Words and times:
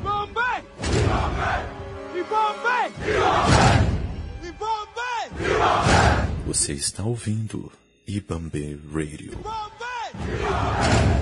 Ibambe! 0.00 0.64
Ibambe! 2.14 2.92
Ibambe! 4.42 5.20
Você 6.46 6.72
está 6.72 7.02
ouvindo 7.04 7.72
Ibambe 8.06 8.80
Radio. 8.92 9.32
Ibambe! 9.32 9.76
Salve, 10.42 11.15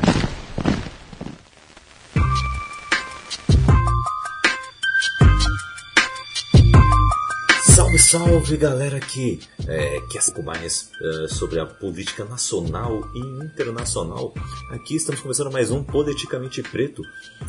salve 8.15 8.57
galera 8.57 9.01
que 9.01 9.41
é, 9.67 10.01
quer 10.09 10.23
saber 10.23 10.45
mais 10.45 10.93
é, 11.03 11.27
sobre 11.27 11.59
a 11.59 11.67
política 11.67 12.25
nacional 12.25 13.03
e 13.13 13.19
internacional. 13.45 14.33
Aqui 14.71 14.95
estamos 14.95 15.21
começando 15.21 15.51
mais 15.51 15.73
um 15.73 15.83
Politicamente 15.83 16.63
Preto. 16.63 17.03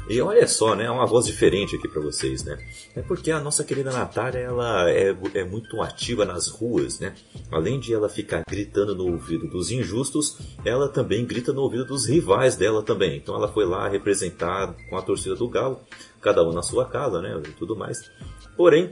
E 0.10 0.20
olha 0.20 0.48
só, 0.48 0.76
né, 0.76 0.90
uma 0.90 1.06
voz 1.06 1.28
diferente 1.28 1.76
aqui 1.76 1.88
para 1.88 2.02
vocês, 2.02 2.44
né? 2.44 2.58
É 2.96 3.04
porque 3.04 3.30
a 3.30 3.40
nossa 3.40 3.64
querida 3.64 3.92
Natália, 3.92 4.40
ela 4.40 4.90
é, 4.90 5.16
é 5.36 5.44
muito 5.46 5.80
ativa 5.84 6.26
nas 6.26 6.48
ruas, 6.48 7.00
né? 7.00 7.14
Além 7.52 7.80
de 7.80 7.94
ela 7.94 8.10
ficar 8.10 8.42
gritando 8.50 8.96
no 8.96 9.12
ouvido 9.12 9.48
dos 9.48 9.70
injustos, 9.70 10.40
ela 10.66 10.90
também 10.90 11.28
grita 11.28 11.54
no 11.54 11.62
ouvido 11.62 11.86
dos 11.86 12.08
rivais 12.08 12.56
dela 12.56 12.82
também. 12.82 13.18
Então 13.18 13.36
ela 13.36 13.54
foi 13.54 13.68
lá 13.68 13.88
representar 13.88 14.76
com 14.90 14.98
a 14.98 15.02
torcida 15.04 15.36
do 15.36 15.48
Galo, 15.48 15.80
cada 16.20 16.44
um 16.44 16.52
na 16.52 16.64
sua 16.64 16.90
casa, 16.90 17.22
né, 17.22 17.40
e 17.48 17.52
tudo 17.52 17.76
mais. 17.76 18.10
Porém, 18.58 18.92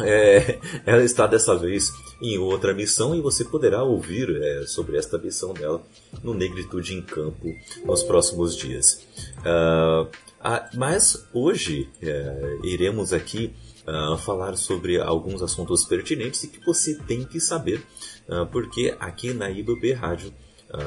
é, 0.00 0.58
ela 0.86 1.02
está 1.02 1.26
dessa 1.26 1.56
vez 1.56 1.92
em 2.20 2.38
outra 2.38 2.74
missão 2.74 3.14
e 3.14 3.20
você 3.20 3.44
poderá 3.44 3.82
ouvir 3.82 4.30
é, 4.42 4.66
sobre 4.66 4.96
esta 4.96 5.18
missão 5.18 5.52
dela 5.52 5.82
no 6.22 6.34
Negritude 6.34 6.94
em 6.94 7.02
Campo 7.02 7.54
nos 7.84 8.02
próximos 8.02 8.56
dias. 8.56 9.06
Uh, 9.40 10.08
ah, 10.40 10.68
mas 10.74 11.26
hoje 11.32 11.88
é, 12.02 12.58
iremos 12.64 13.14
aqui 13.14 13.54
uh, 13.86 14.18
falar 14.18 14.56
sobre 14.56 15.00
alguns 15.00 15.42
assuntos 15.42 15.84
pertinentes 15.84 16.44
e 16.44 16.48
que 16.48 16.64
você 16.66 16.98
tem 17.06 17.24
que 17.24 17.40
saber, 17.40 17.82
uh, 18.28 18.46
porque 18.52 18.94
aqui 19.00 19.32
na 19.32 19.50
IBB 19.50 19.92
Rádio 19.92 20.32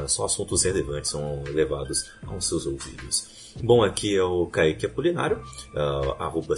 só 0.05 0.25
assuntos 0.25 0.63
relevantes 0.63 1.11
são 1.11 1.43
levados 1.45 2.11
aos 2.25 2.45
seus 2.45 2.65
ouvidos. 2.65 3.53
Bom, 3.63 3.83
aqui 3.83 4.15
é 4.15 4.21
o 4.21 4.45
Kaique 4.47 4.85
Apolinário, 4.85 5.41
uh, 5.73 6.21
arroba 6.21 6.55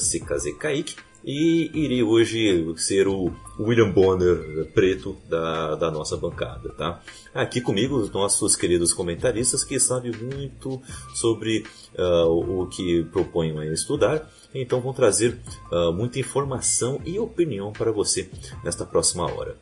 e 1.24 1.70
irei 1.74 2.04
hoje 2.04 2.74
ser 2.78 3.08
o 3.08 3.32
William 3.60 3.92
Bonner 3.92 4.72
preto 4.74 5.18
da, 5.28 5.76
da 5.76 5.92
nossa 5.92 6.16
bancada, 6.16 6.70
tá? 6.70 7.02
Aqui 7.34 7.62
comigo 7.62 7.96
os 7.96 8.12
nossos 8.12 8.56
queridos 8.56 8.94
comentaristas 8.94 9.64
que 9.64 9.80
sabem 9.80 10.12
muito 10.12 10.82
sobre 11.14 11.66
uh, 11.98 12.62
o 12.62 12.68
que 12.68 13.04
propõem 13.06 13.58
a 13.60 13.66
estudar, 13.66 14.30
então 14.54 14.82
vão 14.82 14.94
trazer 14.94 15.38
uh, 15.72 15.92
muita 15.92 16.20
informação 16.20 17.00
e 17.06 17.20
opinião 17.20 17.72
para 17.72 17.92
você 17.92 18.30
nesta 18.64 18.86
próxima 18.86 19.26
hora. 19.32 19.58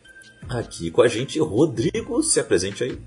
Aqui 0.47 0.91
com 0.91 1.01
a 1.01 1.07
gente, 1.07 1.39
Rodrigo, 1.39 2.21
se 2.23 2.39
apresente 2.39 2.83
aí. 2.83 2.97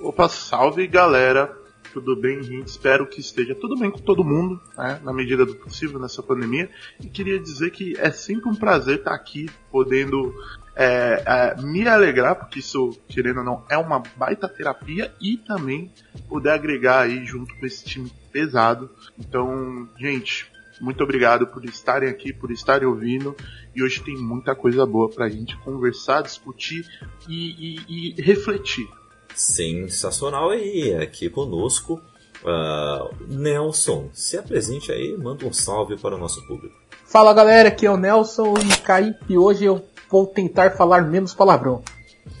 Opa, 0.00 0.28
salve 0.28 0.86
galera! 0.86 1.65
Tudo 2.00 2.14
bem, 2.14 2.42
gente? 2.42 2.68
Espero 2.68 3.06
que 3.06 3.20
esteja 3.20 3.54
tudo 3.54 3.74
bem 3.74 3.90
com 3.90 3.98
todo 3.98 4.22
mundo, 4.22 4.60
né, 4.76 5.00
na 5.02 5.14
medida 5.14 5.46
do 5.46 5.54
possível 5.54 5.98
nessa 5.98 6.22
pandemia. 6.22 6.68
E 7.02 7.08
queria 7.08 7.38
dizer 7.38 7.70
que 7.70 7.96
é 7.98 8.10
sempre 8.10 8.50
um 8.50 8.54
prazer 8.54 8.98
estar 8.98 9.14
aqui, 9.14 9.48
podendo 9.70 10.34
é, 10.74 11.22
é, 11.24 11.62
me 11.62 11.88
alegrar, 11.88 12.36
porque 12.36 12.58
isso, 12.58 12.90
querendo 13.08 13.38
ou 13.38 13.44
não, 13.44 13.64
é 13.70 13.78
uma 13.78 14.02
baita 14.14 14.46
terapia 14.46 15.10
e 15.18 15.38
também 15.38 15.90
poder 16.28 16.50
agregar 16.50 17.00
aí 17.00 17.24
junto 17.24 17.56
com 17.56 17.64
esse 17.64 17.82
time 17.86 18.12
pesado. 18.30 18.90
Então, 19.18 19.88
gente, 19.98 20.52
muito 20.78 21.02
obrigado 21.02 21.46
por 21.46 21.64
estarem 21.64 22.10
aqui, 22.10 22.30
por 22.30 22.50
estarem 22.50 22.86
ouvindo. 22.86 23.34
E 23.74 23.82
hoje 23.82 24.02
tem 24.02 24.18
muita 24.18 24.54
coisa 24.54 24.84
boa 24.84 25.08
pra 25.08 25.30
gente 25.30 25.56
conversar, 25.60 26.22
discutir 26.22 26.86
e, 27.26 27.78
e, 27.88 28.12
e 28.18 28.22
refletir 28.22 28.86
sensacional 29.36 30.50
aí 30.50 30.94
aqui 30.94 31.28
conosco. 31.28 32.00
Uh, 32.42 33.14
Nelson, 33.28 34.10
se 34.12 34.36
apresente 34.36 34.92
aí, 34.92 35.16
manda 35.16 35.46
um 35.46 35.52
salve 35.52 35.96
para 35.96 36.14
o 36.14 36.18
nosso 36.18 36.46
público. 36.46 36.74
Fala 37.04 37.32
galera, 37.32 37.68
aqui 37.68 37.86
é 37.86 37.90
o 37.90 37.96
Nelson 37.96 38.54
e 38.58 38.80
caí 38.80 39.14
e 39.28 39.36
hoje 39.36 39.64
eu 39.64 39.84
vou 40.10 40.26
tentar 40.26 40.76
falar 40.76 41.02
menos 41.02 41.34
palavrão. 41.34 41.82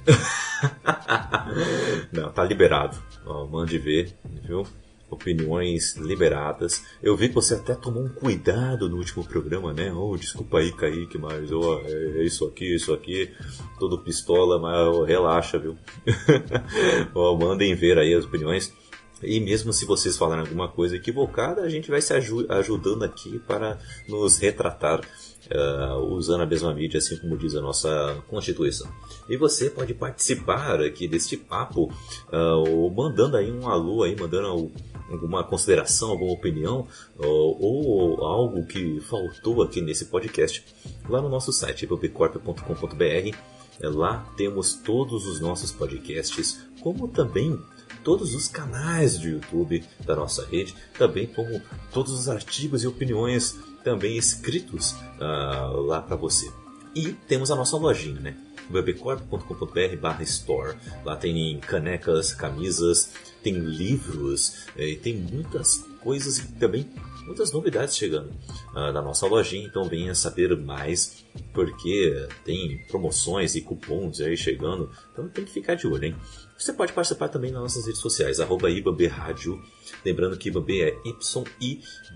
Não, 2.12 2.30
tá 2.32 2.44
liberado. 2.44 2.96
Ó, 3.24 3.46
mande 3.46 3.78
ver, 3.78 4.14
viu? 4.42 4.66
Opiniões 5.10 5.96
liberadas. 5.96 6.82
Eu 7.02 7.16
vi 7.16 7.28
que 7.28 7.34
você 7.34 7.54
até 7.54 7.74
tomou 7.74 8.04
um 8.04 8.08
cuidado 8.08 8.88
no 8.88 8.96
último 8.96 9.24
programa, 9.24 9.72
né? 9.72 9.92
Oh, 9.92 10.16
desculpa 10.16 10.58
aí, 10.58 10.72
Kaique, 10.72 11.18
mas 11.18 11.50
oh, 11.52 11.80
é 11.84 12.24
isso 12.24 12.44
aqui, 12.44 12.74
isso 12.74 12.92
aqui, 12.92 13.30
todo 13.78 14.02
pistola, 14.02 14.58
mas 14.58 14.88
oh, 14.88 15.04
relaxa, 15.04 15.58
viu? 15.58 15.76
oh, 17.14 17.36
mandem 17.36 17.74
ver 17.74 17.98
aí 17.98 18.14
as 18.14 18.24
opiniões. 18.24 18.72
E 19.22 19.40
mesmo 19.40 19.72
se 19.72 19.86
vocês 19.86 20.16
falarem 20.16 20.44
alguma 20.44 20.68
coisa 20.68 20.96
equivocada, 20.96 21.62
a 21.62 21.68
gente 21.70 21.90
vai 21.90 22.02
se 22.02 22.12
ajudando 22.12 23.02
aqui 23.02 23.38
para 23.38 23.78
nos 24.06 24.36
retratar 24.36 25.00
uh, 25.50 25.98
usando 26.14 26.42
a 26.42 26.46
mesma 26.46 26.72
mídia, 26.74 26.98
assim 26.98 27.16
como 27.16 27.36
diz 27.36 27.54
a 27.54 27.60
nossa 27.60 28.22
Constituição. 28.28 28.88
E 29.28 29.36
você 29.36 29.70
pode 29.70 29.94
participar 29.94 30.80
aqui 30.82 31.08
deste 31.08 31.36
papo, 31.36 31.92
uh, 32.32 32.90
mandando 32.90 33.36
aí 33.36 33.50
um 33.50 33.68
alô, 33.68 34.02
aí, 34.02 34.16
mandando 34.18 34.70
alguma 35.10 35.44
consideração, 35.44 36.10
alguma 36.10 36.32
opinião 36.32 36.86
ou, 37.18 37.60
ou, 37.60 38.24
algo 38.24 38.66
que 38.66 39.00
faltou 39.00 39.62
aqui 39.62 39.80
nesse 39.80 40.06
podcast, 40.06 40.64
lá 41.08 41.20
no 41.20 41.28
nosso 41.28 41.52
site, 41.52 41.86
pubcorp.com.br. 41.86 43.36
Lá 43.80 44.26
temos 44.36 44.74
todos 44.74 45.26
os 45.26 45.38
nossos 45.38 45.70
podcasts, 45.70 46.60
como 46.80 47.08
também 47.08 47.58
todos 48.02 48.34
os 48.34 48.48
canais 48.48 49.18
do 49.18 49.28
YouTube 49.28 49.84
da 50.04 50.16
nossa 50.16 50.46
rede, 50.46 50.74
também 50.96 51.26
como 51.26 51.60
todos 51.92 52.12
os 52.12 52.28
artigos 52.28 52.82
e 52.82 52.86
opiniões 52.86 53.58
também 53.84 54.16
escritos 54.16 54.92
uh, 55.20 55.80
lá 55.82 56.00
para 56.00 56.16
você. 56.16 56.50
E 56.94 57.12
temos 57.12 57.50
a 57.50 57.56
nossa 57.56 57.76
lojinha, 57.76 58.20
né? 58.20 58.45
webcorp.com.br 58.70 59.96
barra 60.00 60.22
store. 60.22 60.76
Lá 61.04 61.16
tem 61.16 61.58
canecas, 61.60 62.32
camisas, 62.32 63.12
tem 63.42 63.54
livros, 63.54 64.66
e 64.76 64.96
tem 64.96 65.14
muitas 65.14 65.84
coisas 66.00 66.38
e 66.38 66.46
também 66.52 66.88
muitas 67.26 67.50
novidades 67.52 67.96
chegando 67.96 68.30
uh, 68.72 68.92
na 68.92 69.02
nossa 69.02 69.26
lojinha. 69.26 69.66
Então 69.66 69.84
venha 69.84 70.14
saber 70.14 70.56
mais, 70.56 71.24
porque 71.52 72.28
tem 72.44 72.78
promoções 72.86 73.56
e 73.56 73.60
cupons 73.60 74.20
aí 74.20 74.36
chegando. 74.36 74.90
Então 75.12 75.28
tem 75.28 75.44
que 75.44 75.52
ficar 75.52 75.74
de 75.74 75.86
olho, 75.86 76.04
hein? 76.04 76.16
Você 76.56 76.72
pode 76.72 76.92
participar 76.92 77.28
também 77.28 77.50
nas 77.50 77.60
nossas 77.60 77.84
redes 77.86 78.00
sociais, 78.00 78.40
arroba 78.40 78.68
Rádio. 79.10 79.62
Lembrando 80.04 80.38
que 80.38 80.48
IBAB 80.48 80.80
é 80.80 80.96
Y-I-B-A-M-B-E. 81.04 82.08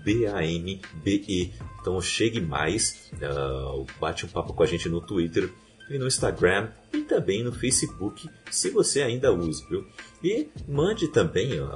Então 1.79 2.01
chegue 2.01 2.41
mais, 2.41 3.11
uh, 3.13 3.85
bate 3.99 4.25
um 4.25 4.29
papo 4.29 4.53
com 4.53 4.63
a 4.63 4.65
gente 4.65 4.89
no 4.89 4.99
Twitter 5.01 5.51
no 5.97 6.07
Instagram 6.07 6.69
e 6.93 7.01
também 7.01 7.43
no 7.43 7.51
Facebook, 7.51 8.29
se 8.49 8.69
você 8.69 9.01
ainda 9.01 9.33
usa, 9.33 9.65
viu? 9.69 9.85
E 10.23 10.47
mande 10.67 11.07
também 11.07 11.59
uh, 11.59 11.67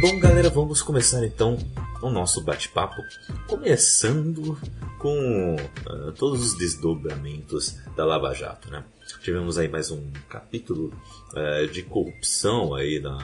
Bom, 0.00 0.18
galera, 0.18 0.50
vamos 0.50 0.82
começar 0.82 1.24
então 1.24 1.56
o 2.02 2.10
nosso 2.10 2.42
bate-papo, 2.42 3.00
começando 3.46 4.58
com 4.98 5.54
uh, 5.54 6.12
todos 6.12 6.44
os 6.44 6.58
desdobramentos 6.58 7.76
da 7.96 8.04
Lava 8.04 8.34
Jato, 8.34 8.68
né? 8.70 8.84
Tivemos 9.20 9.58
aí 9.58 9.68
mais 9.68 9.90
um 9.90 10.10
capítulo 10.28 10.92
uh, 11.32 11.66
de 11.68 11.82
corrupção 11.82 12.74
aí 12.74 13.00
na, 13.00 13.16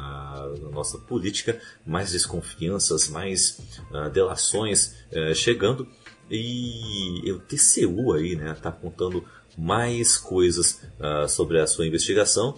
na, 0.61 0.71
nossa 0.71 0.99
política, 0.99 1.61
mais 1.87 2.13
desconfianças, 2.13 3.09
mais 3.09 3.79
uh, 3.91 4.11
delações 4.11 4.97
chegando 5.35 5.89
e 6.31 7.33
o 7.33 7.39
TCU 7.39 8.13
aí, 8.13 8.37
né, 8.37 8.55
tá 8.61 8.71
contando 8.71 9.25
mais 9.57 10.19
coisas 10.19 10.83
sobre 11.29 11.59
a 11.59 11.67
sua 11.67 11.87
investigação. 11.87 12.55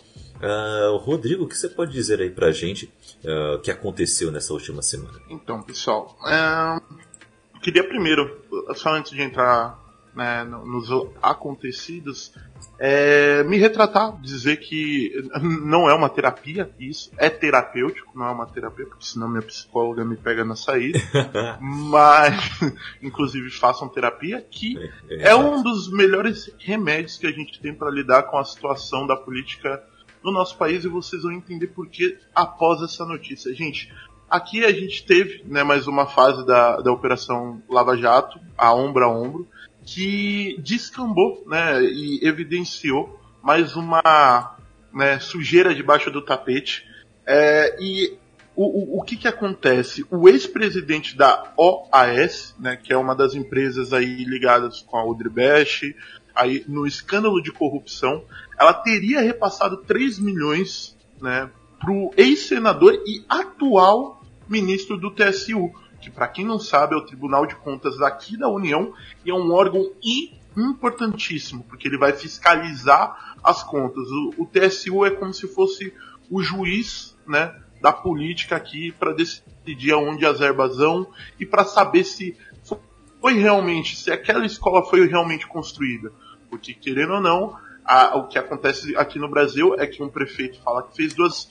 Rodrigo, 1.00 1.44
o 1.44 1.48
que 1.48 1.56
você 1.56 1.68
pode 1.68 1.92
dizer 1.92 2.20
aí 2.20 2.30
pra 2.30 2.50
gente 2.50 2.92
uh, 3.24 3.60
que 3.60 3.70
aconteceu 3.70 4.32
nessa 4.32 4.52
última 4.52 4.82
semana? 4.82 5.20
Então, 5.30 5.62
pessoal, 5.62 6.18
é... 6.26 6.80
queria 7.62 7.86
primeiro, 7.86 8.42
só 8.74 8.90
antes 8.90 9.12
de 9.12 9.22
entrar 9.22 9.78
né, 10.14 10.44
nos 10.44 10.88
acontecidos, 11.22 12.32
é, 12.78 13.42
me 13.44 13.58
retratar, 13.58 14.18
dizer 14.22 14.56
que 14.56 15.12
não 15.40 15.88
é 15.88 15.94
uma 15.94 16.08
terapia, 16.08 16.70
isso 16.78 17.10
é 17.18 17.28
terapêutico, 17.28 18.18
não 18.18 18.26
é 18.26 18.30
uma 18.30 18.46
terapia, 18.46 18.86
porque 18.86 19.04
senão 19.04 19.28
minha 19.28 19.42
psicóloga 19.42 20.04
me 20.04 20.16
pega 20.16 20.44
na 20.44 20.56
saída. 20.56 20.98
mas, 21.60 22.34
inclusive, 23.02 23.50
façam 23.50 23.88
terapia, 23.88 24.40
que 24.40 24.78
é, 25.10 25.28
é 25.28 25.36
um 25.36 25.62
dos 25.62 25.90
melhores 25.92 26.50
remédios 26.58 27.18
que 27.18 27.26
a 27.26 27.32
gente 27.32 27.60
tem 27.60 27.74
para 27.74 27.90
lidar 27.90 28.24
com 28.24 28.38
a 28.38 28.44
situação 28.44 29.06
da 29.06 29.16
política 29.16 29.82
no 30.24 30.32
nosso 30.32 30.56
país 30.56 30.84
e 30.84 30.88
vocês 30.88 31.22
vão 31.22 31.32
entender 31.32 31.68
por 31.68 31.88
que 31.88 32.18
após 32.34 32.82
essa 32.82 33.04
notícia. 33.04 33.54
Gente, 33.54 33.92
aqui 34.28 34.64
a 34.64 34.72
gente 34.72 35.04
teve 35.04 35.42
né, 35.44 35.62
mais 35.62 35.86
uma 35.86 36.06
fase 36.06 36.46
da, 36.46 36.80
da 36.80 36.92
Operação 36.92 37.62
Lava 37.68 37.96
Jato, 37.96 38.38
a 38.56 38.72
ombro 38.74 39.04
a 39.04 39.08
ombro, 39.08 39.48
que 39.84 40.56
descambou 40.60 41.44
né, 41.46 41.82
e 41.82 42.20
evidenciou 42.22 43.18
mais 43.42 43.74
uma 43.76 44.56
né, 44.92 45.18
sujeira 45.18 45.74
debaixo 45.74 46.10
do 46.10 46.22
tapete. 46.22 46.86
É, 47.26 47.76
e 47.80 48.18
o, 48.54 48.96
o, 48.96 48.98
o, 48.98 49.02
que, 49.02 49.16
que 49.16 49.28
acontece? 49.28 50.04
O 50.10 50.28
ex-presidente 50.28 51.16
da 51.16 51.52
OAS, 51.56 52.54
né, 52.58 52.76
que 52.76 52.92
é 52.92 52.96
uma 52.96 53.14
das 53.14 53.34
empresas 53.34 53.92
aí 53.92 54.24
ligadas 54.24 54.82
com 54.82 54.96
a 54.96 55.04
Odebrecht, 55.04 55.96
aí 56.34 56.64
no 56.68 56.86
escândalo 56.86 57.40
de 57.42 57.52
corrupção, 57.52 58.24
ela 58.58 58.74
teria 58.74 59.20
repassado 59.20 59.78
3 59.78 60.18
milhões 60.18 60.96
né, 61.20 61.50
para 61.78 61.90
o 61.90 62.12
ex-senador 62.16 62.94
e 63.06 63.24
atual 63.28 64.22
ministro 64.48 64.98
do 64.98 65.10
TSU, 65.10 65.72
que 66.00 66.10
para 66.10 66.28
quem 66.28 66.44
não 66.44 66.58
sabe 66.58 66.94
é 66.94 66.98
o 66.98 67.04
Tribunal 67.04 67.46
de 67.46 67.54
Contas 67.56 67.98
daqui 67.98 68.36
da 68.36 68.48
União 68.48 68.92
e 69.24 69.30
é 69.30 69.34
um 69.34 69.52
órgão 69.52 69.92
importantíssimo, 70.56 71.64
porque 71.64 71.86
ele 71.86 71.98
vai 71.98 72.12
fiscalizar 72.12 73.36
as 73.42 73.62
contas. 73.62 74.08
O, 74.10 74.42
o 74.42 74.46
TSU 74.46 75.04
é 75.04 75.10
como 75.10 75.32
se 75.32 75.46
fosse 75.46 75.92
o 76.30 76.42
juiz 76.42 77.16
né, 77.26 77.54
da 77.80 77.92
política 77.92 78.56
aqui 78.56 78.92
para 78.92 79.12
decidir 79.12 79.92
aonde 79.92 80.24
as 80.26 80.38
verbas 80.38 80.76
vão 80.76 81.06
e 81.38 81.46
para 81.46 81.64
saber 81.64 82.04
se 82.04 82.36
foi 83.20 83.34
realmente, 83.34 83.96
se 83.96 84.10
aquela 84.10 84.46
escola 84.46 84.82
foi 84.82 85.06
realmente 85.06 85.46
construída. 85.46 86.10
Porque, 86.48 86.72
querendo 86.72 87.14
ou 87.14 87.20
não, 87.20 87.56
a, 87.84 88.16
o 88.16 88.26
que 88.26 88.38
acontece 88.38 88.96
aqui 88.96 89.18
no 89.18 89.28
Brasil 89.28 89.74
é 89.78 89.86
que 89.86 90.02
um 90.02 90.08
prefeito 90.08 90.60
fala 90.62 90.82
que 90.82 90.96
fez 90.96 91.14
duas 91.14 91.50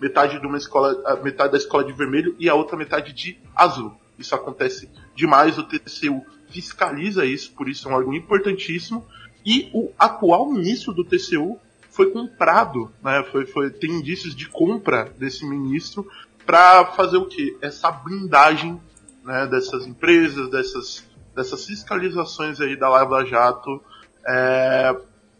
metade 0.00 0.40
de 0.40 0.46
uma 0.46 0.58
escola, 0.58 1.20
metade 1.22 1.52
da 1.52 1.58
escola 1.58 1.84
de 1.84 1.92
vermelho 1.92 2.34
e 2.38 2.48
a 2.48 2.54
outra 2.54 2.76
metade 2.76 3.12
de 3.12 3.38
azul. 3.54 3.92
Isso 4.18 4.34
acontece 4.34 4.90
demais, 5.14 5.58
o 5.58 5.62
TCU 5.62 6.24
fiscaliza 6.50 7.24
isso, 7.24 7.52
por 7.52 7.68
isso 7.68 7.88
é 7.88 7.90
um 7.90 7.94
órgão 7.94 8.14
importantíssimo. 8.14 9.06
E 9.44 9.70
o 9.72 9.90
atual 9.98 10.50
ministro 10.50 10.92
do 10.92 11.04
TCU 11.04 11.58
foi 11.90 12.10
comprado, 12.10 12.90
né? 13.02 13.24
Foi, 13.30 13.46
foi, 13.46 13.70
tem 13.70 13.90
indícios 13.90 14.34
de 14.34 14.48
compra 14.48 15.12
desse 15.18 15.46
ministro 15.46 16.06
para 16.44 16.86
fazer 16.86 17.16
o 17.16 17.26
que? 17.26 17.56
Essa 17.62 17.90
blindagem 17.90 18.80
né, 19.24 19.46
dessas 19.46 19.86
empresas, 19.86 20.50
dessas, 20.50 21.08
dessas 21.34 21.64
fiscalizações 21.64 22.60
aí 22.60 22.76
da 22.76 22.88
Lava 22.88 23.24
Jato 23.24 23.82
é, 24.26 24.96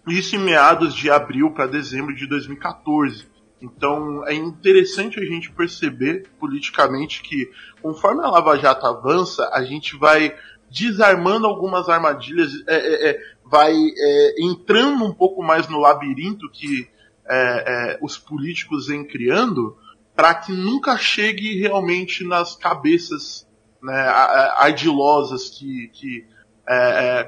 isso 0.09 0.37
em 0.37 0.39
meados 0.39 0.95
de 0.95 1.11
abril 1.11 1.51
para 1.51 1.67
dezembro 1.67 2.15
de 2.15 2.27
2014. 2.27 3.27
Então 3.61 4.27
é 4.27 4.35
interessante 4.35 5.21
a 5.21 5.25
gente 5.25 5.51
perceber 5.53 6.29
politicamente 6.39 7.23
que 7.23 7.51
conforme 7.83 8.23
a 8.25 8.31
Lava 8.31 8.59
Jato 8.59 8.87
avança, 8.87 9.49
a 9.53 9.63
gente 9.63 9.97
vai 9.97 10.35
desarmando 10.71 11.47
algumas 11.47 11.89
armadilhas, 11.89 12.53
é, 12.67 12.77
é, 12.77 13.11
é 13.11 13.21
vai 13.45 13.75
é, 13.75 14.35
entrando 14.39 15.05
um 15.05 15.13
pouco 15.13 15.43
mais 15.43 15.69
no 15.69 15.81
labirinto 15.81 16.49
que 16.51 16.89
é, 17.29 17.99
os 18.01 18.17
políticos 18.17 18.87
vêm 18.89 19.05
criando, 19.05 19.77
para 20.17 20.35
que 20.35 20.53
nunca 20.53 20.97
chegue 20.97 21.61
realmente 21.61 22.25
nas 22.25 22.57
cabeças 22.57 23.47
né, 23.83 24.09
ardilosas 24.57 25.49
que, 25.51 25.89
que 25.93 26.27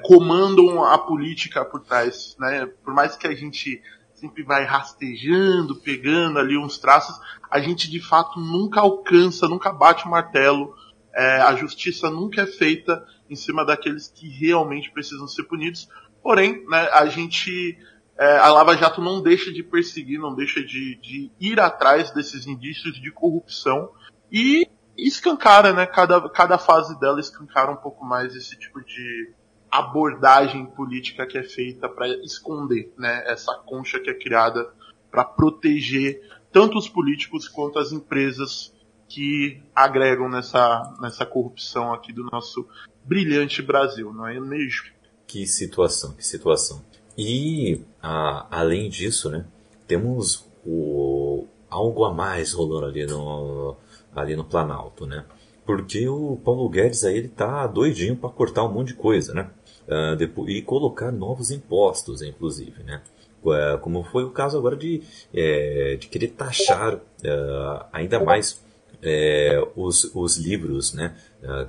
comandam 0.05 0.85
a 0.85 0.99
política 0.99 1.65
por 1.65 1.81
trás, 1.81 2.37
né? 2.39 2.67
Por 2.85 2.95
mais 2.95 3.17
que 3.17 3.27
a 3.27 3.35
gente 3.35 3.83
sempre 4.23 4.45
vai 4.45 4.65
rastejando, 4.65 5.75
pegando 5.75 6.39
ali 6.39 6.57
uns 6.57 6.79
traços, 6.79 7.21
a 7.51 7.59
gente 7.59 7.91
de 7.91 8.01
fato 8.01 8.39
nunca 8.39 8.81
alcança, 8.81 9.49
nunca 9.49 9.73
bate 9.73 10.07
o 10.07 10.09
martelo. 10.09 10.77
É, 11.13 11.43
a 11.43 11.57
justiça 11.57 12.09
nunca 12.09 12.43
é 12.43 12.47
feita 12.47 13.05
em 13.29 13.35
cima 13.35 13.67
daqueles 13.67 14.07
que 14.09 14.29
realmente 14.29 14.93
precisam 14.93 15.27
ser 15.27 15.43
punidos. 15.43 15.89
Porém, 16.23 16.65
né, 16.69 16.89
a 16.93 17.07
gente, 17.07 17.77
é, 18.17 18.39
a 18.39 18.53
Lava 18.53 18.77
Jato 18.77 19.03
não 19.03 19.21
deixa 19.21 19.53
de 19.53 19.65
perseguir, 19.65 20.21
não 20.21 20.37
deixa 20.37 20.63
de, 20.63 20.95
de 21.03 21.33
ir 21.41 21.59
atrás 21.59 22.13
desses 22.13 22.47
indícios 22.47 22.95
de 22.95 23.11
corrupção 23.11 23.91
e 24.31 24.69
escancara, 24.97 25.73
né? 25.73 25.85
Cada, 25.85 26.29
cada 26.31 26.59
fase 26.59 26.99
dela 27.01 27.19
escancara 27.19 27.73
um 27.73 27.77
pouco 27.77 28.05
mais 28.05 28.37
esse 28.37 28.57
tipo 28.57 28.81
de 28.85 29.35
abordagem 29.73 30.67
política 30.67 31.27
que 31.27 31.39
é 31.39 31.43
feita 31.43 31.89
para 31.89 32.07
esconder, 32.23 32.93
né? 32.99 33.25
Essa 33.27 33.55
concha 33.55 33.99
que 33.99 34.11
é 34.11 34.15
criada 34.15 34.71
para 35.11 35.25
proteger 35.25 36.21
tanto 36.53 36.77
os 36.77 36.89
políticos 36.89 37.49
quanto 37.49 37.79
as 37.79 37.91
empresas 37.91 38.71
que 39.09 39.63
agregam 39.75 40.29
nessa, 40.29 40.95
nessa 41.01 41.25
corrupção 41.25 41.93
aqui 41.93 42.13
do 42.13 42.25
nosso 42.31 42.69
brilhante 43.03 43.63
Brasil, 43.63 44.13
não 44.13 44.27
é 44.27 44.39
mesmo? 44.39 44.89
Que 45.27 45.47
situação, 45.47 46.13
que 46.13 46.27
situação. 46.27 46.85
E 47.17 47.81
a, 48.03 48.47
além 48.51 48.91
disso, 48.91 49.31
né, 49.31 49.47
temos 49.87 50.47
o, 50.67 51.47
algo 51.71 52.05
a 52.05 52.13
mais 52.13 52.53
rolando 52.53 52.87
ali 52.87 53.07
no, 53.07 53.77
ali 54.15 54.37
no 54.37 54.45
Planalto, 54.45 55.07
né? 55.07 55.25
Porque 55.65 56.09
o 56.09 56.37
Paulo 56.45 56.69
Guedes 56.69 57.05
aí 57.05 57.17
ele 57.17 57.29
tá 57.29 57.67
doidinho 57.67 58.17
para 58.17 58.31
cortar 58.31 58.65
um 58.65 58.73
monte 58.73 58.89
de 58.89 58.95
coisa, 58.95 59.33
né? 59.33 59.51
Uh, 59.87 60.17
depois, 60.17 60.55
e 60.55 60.63
colocar 60.63 61.11
novos 61.11 61.51
impostos, 61.51 62.23
inclusive, 62.23 62.83
né? 62.85 63.03
Uh, 63.43 63.77
como 63.81 64.05
foi 64.05 64.23
o 64.23 64.31
caso 64.31 64.57
agora 64.57 64.77
de, 64.77 65.03
é, 65.35 65.97
de 65.97 66.07
querer 66.07 66.29
taxar 66.29 66.95
uh, 66.95 67.85
ainda 67.93 68.23
mais 68.23 68.63
é, 69.03 69.61
os, 69.75 70.05
os 70.15 70.37
livros, 70.37 70.95
né? 70.95 71.17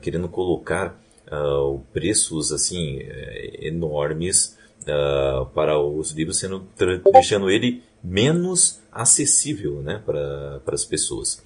querendo 0.01 0.30
colocar 0.30 0.95
preços 1.92 2.51
assim 2.51 3.00
é, 3.00 3.68
enormes 3.68 4.56
para 5.56 5.80
os 5.80 6.11
livros, 6.11 6.38
sendo 6.38 6.68
deixando 7.11 7.49
ele 7.49 7.81
menos 8.04 8.80
acessível, 8.92 9.81
né? 9.81 9.99
Para 10.06 10.61
as 10.68 10.85
pessoas. 10.85 11.42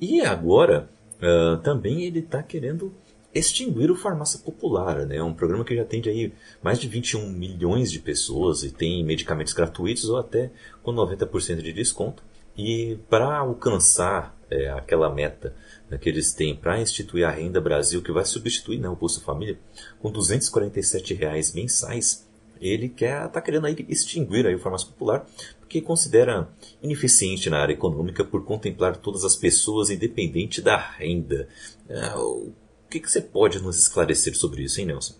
E 0.00 0.22
agora, 0.22 0.88
uh, 1.18 1.58
também 1.58 2.04
ele 2.04 2.20
está 2.20 2.42
querendo 2.42 2.92
extinguir 3.34 3.90
o 3.90 3.96
Farmácia 3.96 4.40
Popular, 4.40 5.06
né? 5.06 5.22
um 5.22 5.32
programa 5.34 5.64
que 5.64 5.76
já 5.76 5.82
atende 5.82 6.08
aí 6.08 6.32
mais 6.62 6.78
de 6.78 6.88
21 6.88 7.30
milhões 7.30 7.90
de 7.90 8.00
pessoas 8.00 8.62
e 8.62 8.70
tem 8.70 9.04
medicamentos 9.04 9.52
gratuitos 9.52 10.08
ou 10.08 10.18
até 10.18 10.50
com 10.82 10.92
90% 10.92 11.62
de 11.62 11.72
desconto. 11.72 12.22
E 12.56 12.98
para 13.08 13.38
alcançar 13.38 14.36
é, 14.50 14.68
aquela 14.70 15.08
meta 15.08 15.54
né, 15.88 15.96
que 15.96 16.08
eles 16.08 16.32
têm 16.32 16.54
para 16.54 16.80
instituir 16.80 17.26
a 17.26 17.30
Renda 17.30 17.60
Brasil, 17.60 18.02
que 18.02 18.12
vai 18.12 18.24
substituir 18.24 18.78
né, 18.78 18.88
o 18.88 18.96
Bolsa 18.96 19.20
Família, 19.20 19.58
com 20.00 20.10
247 20.10 21.14
reais 21.14 21.54
mensais, 21.54 22.28
ele 22.60 22.88
quer 22.88 23.26
tá 23.28 23.40
querendo 23.40 23.66
aí 23.66 23.86
extinguir 23.88 24.46
aí 24.46 24.54
o 24.54 24.58
Farmácia 24.58 24.88
Popular 24.88 25.26
que 25.68 25.80
considera 25.80 26.48
ineficiente 26.82 27.48
na 27.48 27.58
área 27.60 27.72
econômica 27.72 28.24
por 28.24 28.44
contemplar 28.44 28.96
todas 28.96 29.24
as 29.24 29.36
pessoas 29.36 29.88
independente 29.88 30.60
da 30.60 30.76
renda. 30.76 31.48
É, 31.88 32.14
o 32.16 32.52
que, 32.90 33.00
que, 33.00 33.10
você 33.10 33.20
pode 33.20 33.62
nos 33.62 33.78
esclarecer 33.78 34.36
sobre 34.36 34.64
isso, 34.64 34.80
hein, 34.80 34.86
Nelson? 34.86 35.14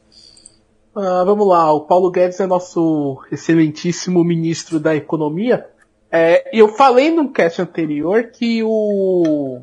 Ah, 0.95 1.23
vamos 1.25 1.47
lá, 1.47 1.73
o 1.73 1.83
Paulo 1.83 2.11
Guedes 2.11 2.41
é 2.41 2.47
nosso 2.47 3.23
excelentíssimo 3.31 4.25
ministro 4.25 4.81
da 4.81 4.95
Economia. 4.97 5.67
É, 6.11 6.51
eu 6.53 6.69
falei 6.69 7.11
no 7.11 7.31
cast 7.31 7.63
anterior 7.63 8.25
que 8.25 8.63
o 8.65 9.61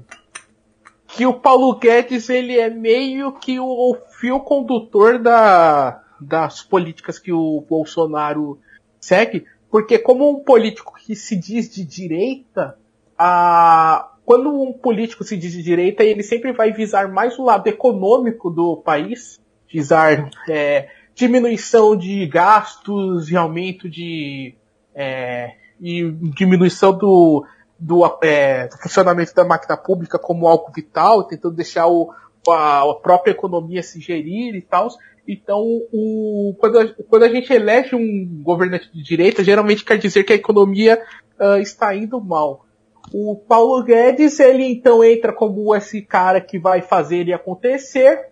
que 1.08 1.26
o 1.26 1.34
Paulo 1.34 1.78
Guedes 1.78 2.30
ele 2.30 2.58
é 2.58 2.70
meio 2.70 3.34
que 3.34 3.60
o 3.60 3.98
fio 4.20 4.40
condutor 4.40 5.20
da, 5.20 6.02
das 6.20 6.62
políticas 6.62 7.20
que 7.20 7.34
o 7.34 7.66
Bolsonaro 7.68 8.60
segue, 9.00 9.46
porque 9.70 10.00
como 10.00 10.30
um 10.30 10.44
político 10.44 10.94
que 10.96 11.16
se 11.16 11.36
diz 11.36 11.70
de 11.74 11.84
direita, 11.84 12.78
a... 13.18 14.12
quando 14.28 14.50
um 14.62 14.74
político 14.74 15.24
se 15.24 15.38
diz 15.38 15.54
de 15.54 15.64
direita, 15.64 16.04
ele 16.04 16.22
sempre 16.22 16.52
vai 16.52 16.74
visar 16.74 17.08
mais 17.08 17.40
o 17.40 17.46
lado 17.46 17.66
econômico 17.66 18.50
do 18.50 18.76
país, 18.76 19.40
visar 19.72 20.30
é, 20.50 20.90
diminuição 21.16 21.96
de 21.96 22.28
gastos 22.28 23.32
e 23.32 23.38
aumento 23.38 23.90
de 23.90 24.54
é, 24.94 25.54
e 25.80 26.12
diminuição 26.36 26.92
do, 26.92 27.46
do, 27.80 28.04
é, 28.22 28.68
do, 28.68 28.78
funcionamento 28.80 29.34
da 29.34 29.46
máquina 29.46 29.78
pública 29.78 30.20
como 30.20 30.46
algo 30.46 30.74
vital, 30.76 31.24
tentando 31.24 31.56
deixar 31.56 31.88
o, 31.88 32.12
a, 32.50 32.82
a 32.82 32.96
própria 32.96 33.32
economia 33.32 33.82
se 33.82 34.02
gerir 34.02 34.56
e 34.56 34.62
tal. 34.62 34.90
Então, 35.26 35.64
o, 35.94 36.54
quando, 36.60 36.80
a, 36.80 36.94
quando 37.10 37.24
a 37.24 37.30
gente 37.30 37.54
elege 37.54 37.96
um 37.96 38.42
governante 38.44 38.92
de 38.94 39.02
direita, 39.02 39.42
geralmente 39.42 39.86
quer 39.86 39.98
dizer 39.98 40.26
que 40.26 40.34
a 40.34 40.36
economia 40.36 41.02
uh, 41.40 41.62
está 41.62 41.96
indo 41.96 42.20
mal. 42.20 42.67
O 43.14 43.36
Paulo 43.36 43.84
Guedes, 43.84 44.40
ele 44.40 44.66
então 44.66 45.04
entra 45.04 45.32
como 45.32 45.74
esse 45.76 46.02
cara 46.02 46.42
que 46.42 46.60
vai 46.60 46.82
fazer 46.82 47.18
ele 47.18 47.34
acontecer. 47.34 48.30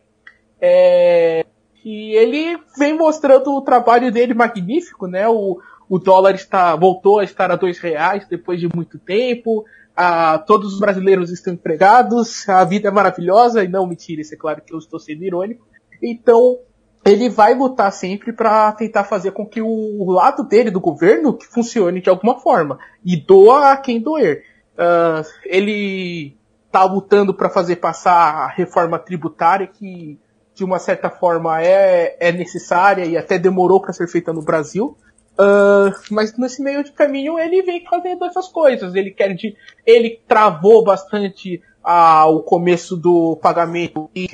É, 0.59 1.45
e 1.83 2.15
ele 2.15 2.57
vem 2.77 2.97
mostrando 2.97 3.53
o 3.53 3.61
trabalho 3.61 4.11
dele 4.11 4.33
magnífico, 4.33 5.07
né? 5.07 5.27
O, 5.27 5.59
o 5.87 5.99
dólar 5.99 6.35
está, 6.35 6.75
voltou 6.75 7.19
a 7.19 7.23
estar 7.23 7.51
a 7.51 7.55
dois 7.55 7.79
reais 7.79 8.27
depois 8.27 8.59
de 8.59 8.67
muito 8.73 8.97
tempo. 8.97 9.63
A, 9.95 10.39
todos 10.39 10.73
os 10.73 10.79
brasileiros 10.79 11.31
estão 11.31 11.53
empregados, 11.53 12.47
a 12.49 12.65
vida 12.65 12.89
é 12.89 12.91
maravilhosa, 12.91 13.63
e 13.63 13.67
não 13.67 13.87
mentira, 13.87 14.21
isso 14.21 14.33
é 14.33 14.37
claro 14.37 14.61
que 14.61 14.73
eu 14.73 14.77
estou 14.77 14.99
sendo 14.99 15.23
irônico. 15.23 15.65
Então, 16.03 16.59
ele 17.05 17.29
vai 17.29 17.53
lutar 17.53 17.93
sempre 17.93 18.33
para 18.33 18.71
tentar 18.73 19.03
fazer 19.03 19.31
com 19.31 19.45
que 19.45 19.61
o 19.61 20.11
lado 20.11 20.43
dele 20.43 20.71
do 20.71 20.81
governo 20.81 21.37
que 21.37 21.45
funcione 21.45 22.01
de 22.01 22.09
alguma 22.09 22.39
forma 22.39 22.79
e 23.05 23.15
doa 23.15 23.71
a 23.71 23.77
quem 23.77 24.01
doer. 24.01 24.43
Uh, 24.75 25.25
ele 25.45 26.37
está 26.67 26.83
lutando 26.83 27.33
para 27.33 27.49
fazer 27.49 27.77
passar 27.77 28.13
a 28.13 28.47
reforma 28.47 28.99
tributária 28.99 29.65
que 29.65 30.19
de 30.53 30.63
uma 30.63 30.79
certa 30.79 31.09
forma 31.09 31.61
é, 31.61 32.17
é 32.19 32.31
necessária 32.31 33.05
e 33.05 33.17
até 33.17 33.37
demorou 33.37 33.81
para 33.81 33.93
ser 33.93 34.07
feita 34.07 34.31
no 34.33 34.41
Brasil. 34.41 34.97
Uh, 35.37 35.91
mas 36.11 36.37
nesse 36.37 36.63
meio 36.63 36.81
de 36.81 36.93
caminho 36.93 37.37
ele 37.37 37.61
vem 37.61 37.85
fazendo 37.85 38.23
essas 38.25 38.47
coisas. 38.47 38.95
Ele 38.95 39.11
quer 39.11 39.33
de, 39.33 39.55
ele 39.85 40.21
travou 40.27 40.83
bastante 40.83 41.61
ah, 41.83 42.25
o 42.27 42.41
começo 42.41 42.97
do 42.97 43.37
pagamento 43.37 44.09
e 44.15 44.27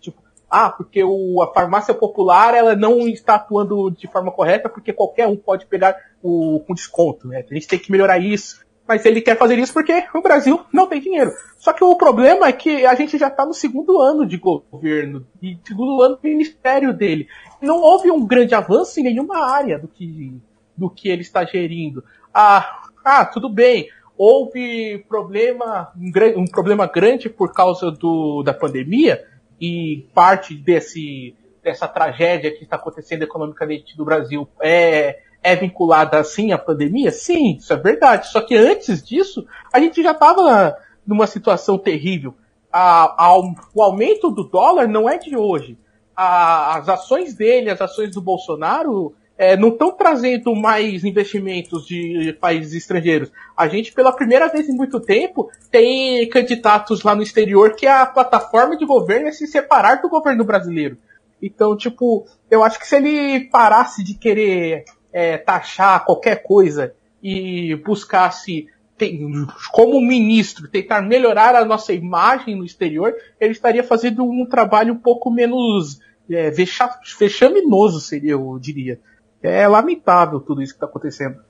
tipo, 0.00 0.22
ah, 0.48 0.70
porque 0.70 1.02
o, 1.04 1.42
a 1.42 1.52
farmácia 1.52 1.92
popular 1.92 2.54
ela 2.54 2.74
não 2.74 3.06
está 3.08 3.34
atuando 3.34 3.90
de 3.90 4.06
forma 4.06 4.32
correta 4.32 4.68
porque 4.68 4.92
qualquer 4.92 5.26
um 5.26 5.36
pode 5.36 5.66
pegar 5.66 5.96
o, 6.22 6.60
com 6.66 6.74
desconto. 6.74 7.28
Né? 7.28 7.44
A 7.48 7.54
gente 7.54 7.68
tem 7.68 7.78
que 7.78 7.92
melhorar 7.92 8.18
isso. 8.18 8.64
Mas 8.90 9.06
ele 9.06 9.20
quer 9.20 9.38
fazer 9.38 9.56
isso 9.56 9.72
porque 9.72 10.02
o 10.12 10.20
Brasil 10.20 10.62
não 10.72 10.88
tem 10.88 11.00
dinheiro. 11.00 11.30
Só 11.56 11.72
que 11.72 11.84
o 11.84 11.94
problema 11.94 12.48
é 12.48 12.52
que 12.52 12.84
a 12.84 12.92
gente 12.96 13.16
já 13.16 13.28
está 13.28 13.46
no 13.46 13.54
segundo 13.54 14.00
ano 14.00 14.26
de 14.26 14.36
governo 14.36 15.24
e 15.40 15.56
segundo 15.64 16.02
ano 16.02 16.16
do 16.16 16.22
ministério 16.24 16.92
dele. 16.92 17.28
Não 17.62 17.76
houve 17.76 18.10
um 18.10 18.26
grande 18.26 18.52
avanço 18.52 18.98
em 18.98 19.04
nenhuma 19.04 19.46
área 19.48 19.78
do 19.78 19.86
que, 19.86 20.36
do 20.76 20.90
que 20.90 21.08
ele 21.08 21.22
está 21.22 21.44
gerindo. 21.44 22.02
Ah, 22.34 22.82
ah 23.04 23.24
tudo 23.24 23.48
bem 23.48 23.88
houve 24.18 25.04
problema, 25.08 25.92
um, 25.96 26.40
um, 26.40 26.44
problema 26.46 26.84
grande 26.88 27.30
por 27.30 27.52
causa 27.54 27.92
do, 27.92 28.42
da 28.42 28.52
pandemia, 28.52 29.24
e 29.60 30.04
parte 30.12 30.52
desse, 30.52 31.36
dessa 31.62 31.86
tragédia 31.86 32.50
que 32.50 32.64
está 32.64 32.74
acontecendo 32.74 33.22
economicamente 33.22 33.96
no 33.96 34.04
Brasil 34.04 34.48
é, 34.60 35.20
é 35.42 35.56
vinculada 35.56 36.18
assim 36.18 36.52
à 36.52 36.58
pandemia? 36.58 37.10
Sim, 37.10 37.56
isso 37.56 37.72
é 37.72 37.76
verdade. 37.76 38.28
Só 38.28 38.40
que 38.40 38.54
antes 38.54 39.02
disso, 39.02 39.46
a 39.72 39.80
gente 39.80 40.02
já 40.02 40.12
estava 40.12 40.76
numa 41.06 41.26
situação 41.26 41.78
terrível. 41.78 42.34
A, 42.72 43.26
a, 43.26 43.38
o 43.74 43.82
aumento 43.82 44.30
do 44.30 44.44
dólar 44.44 44.86
não 44.86 45.08
é 45.08 45.18
de 45.18 45.36
hoje. 45.36 45.78
A, 46.14 46.78
as 46.78 46.88
ações 46.88 47.34
dele, 47.34 47.70
as 47.70 47.80
ações 47.80 48.10
do 48.10 48.20
Bolsonaro, 48.20 49.14
é, 49.40 49.56
não 49.56 49.68
estão 49.68 49.90
trazendo 49.90 50.54
mais 50.54 51.02
investimentos 51.02 51.86
de 51.86 52.36
países 52.38 52.74
estrangeiros. 52.74 53.32
A 53.56 53.66
gente, 53.68 53.90
pela 53.90 54.12
primeira 54.12 54.48
vez 54.48 54.68
em 54.68 54.76
muito 54.76 55.00
tempo, 55.00 55.50
tem 55.70 56.28
candidatos 56.28 57.02
lá 57.02 57.14
no 57.14 57.22
exterior 57.22 57.74
que 57.74 57.86
a 57.86 58.04
plataforma 58.04 58.76
de 58.76 58.84
governo 58.84 59.28
é 59.28 59.32
se 59.32 59.46
separar 59.46 60.02
do 60.02 60.10
governo 60.10 60.44
brasileiro. 60.44 60.98
Então, 61.42 61.74
tipo, 61.74 62.26
eu 62.50 62.62
acho 62.62 62.78
que 62.78 62.86
se 62.86 62.96
ele 62.96 63.48
parasse 63.48 64.04
de 64.04 64.12
querer 64.12 64.84
é, 65.12 65.38
taxar 65.38 66.04
qualquer 66.04 66.42
coisa 66.42 66.94
e 67.22 67.74
buscasse, 67.76 68.68
como 69.72 70.00
ministro, 70.00 70.68
tentar 70.68 71.02
melhorar 71.02 71.54
a 71.54 71.64
nossa 71.64 71.92
imagem 71.92 72.56
no 72.56 72.64
exterior, 72.64 73.14
ele 73.38 73.52
estaria 73.52 73.82
fazendo 73.82 74.24
um 74.24 74.46
trabalho 74.46 74.94
um 74.94 74.98
pouco 74.98 75.30
menos 75.30 76.00
é, 76.30 76.50
vexaminoso, 76.50 78.00
seria, 78.00 78.32
eu 78.32 78.58
diria. 78.60 79.00
É 79.42 79.66
lamentável 79.66 80.40
tudo 80.40 80.62
isso 80.62 80.72
que 80.72 80.76
está 80.76 80.86
acontecendo. 80.86 81.40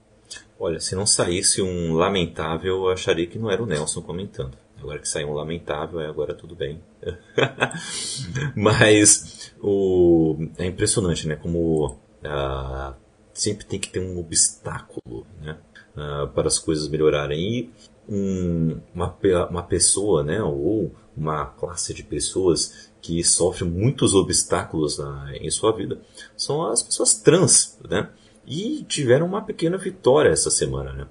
Olha, 0.58 0.78
se 0.78 0.94
não 0.94 1.06
saísse 1.06 1.62
um 1.62 1.94
lamentável, 1.94 2.84
eu 2.84 2.88
acharia 2.90 3.26
que 3.26 3.38
não 3.38 3.50
era 3.50 3.62
o 3.62 3.66
Nelson 3.66 4.02
comentando. 4.02 4.56
Agora 4.78 4.98
que 4.98 5.08
saiu 5.08 5.28
um 5.28 5.34
lamentável, 5.34 6.00
agora 6.00 6.34
tudo 6.34 6.54
bem. 6.54 6.80
Mas 8.54 9.52
o, 9.60 10.36
é 10.56 10.66
impressionante, 10.66 11.26
né? 11.26 11.36
Como 11.36 11.86
uh, 11.88 12.94
sempre 13.40 13.64
tem 13.64 13.78
que 13.80 13.88
ter 13.88 14.00
um 14.00 14.18
obstáculo 14.18 15.26
né? 15.40 15.56
Uh, 15.96 16.28
para 16.28 16.46
as 16.46 16.58
coisas 16.58 16.88
melhorarem. 16.88 17.40
E 17.40 17.70
um, 18.08 18.80
uma, 18.94 19.16
uma 19.48 19.62
pessoa, 19.62 20.22
né? 20.22 20.42
Ou 20.42 20.92
uma 21.16 21.46
classe 21.46 21.94
de 21.94 22.02
pessoas 22.02 22.90
que 23.00 23.24
sofre 23.24 23.64
muitos 23.64 24.14
obstáculos 24.14 24.98
na, 24.98 25.34
em 25.36 25.50
sua 25.50 25.72
vida 25.72 25.98
são 26.36 26.66
as 26.66 26.82
pessoas 26.82 27.14
trans, 27.14 27.78
né? 27.88 28.10
E 28.46 28.84
tiveram 28.84 29.26
uma 29.26 29.42
pequena 29.42 29.78
vitória 29.78 30.28
essa 30.28 30.50
semana, 30.50 30.92
né? 30.92 31.06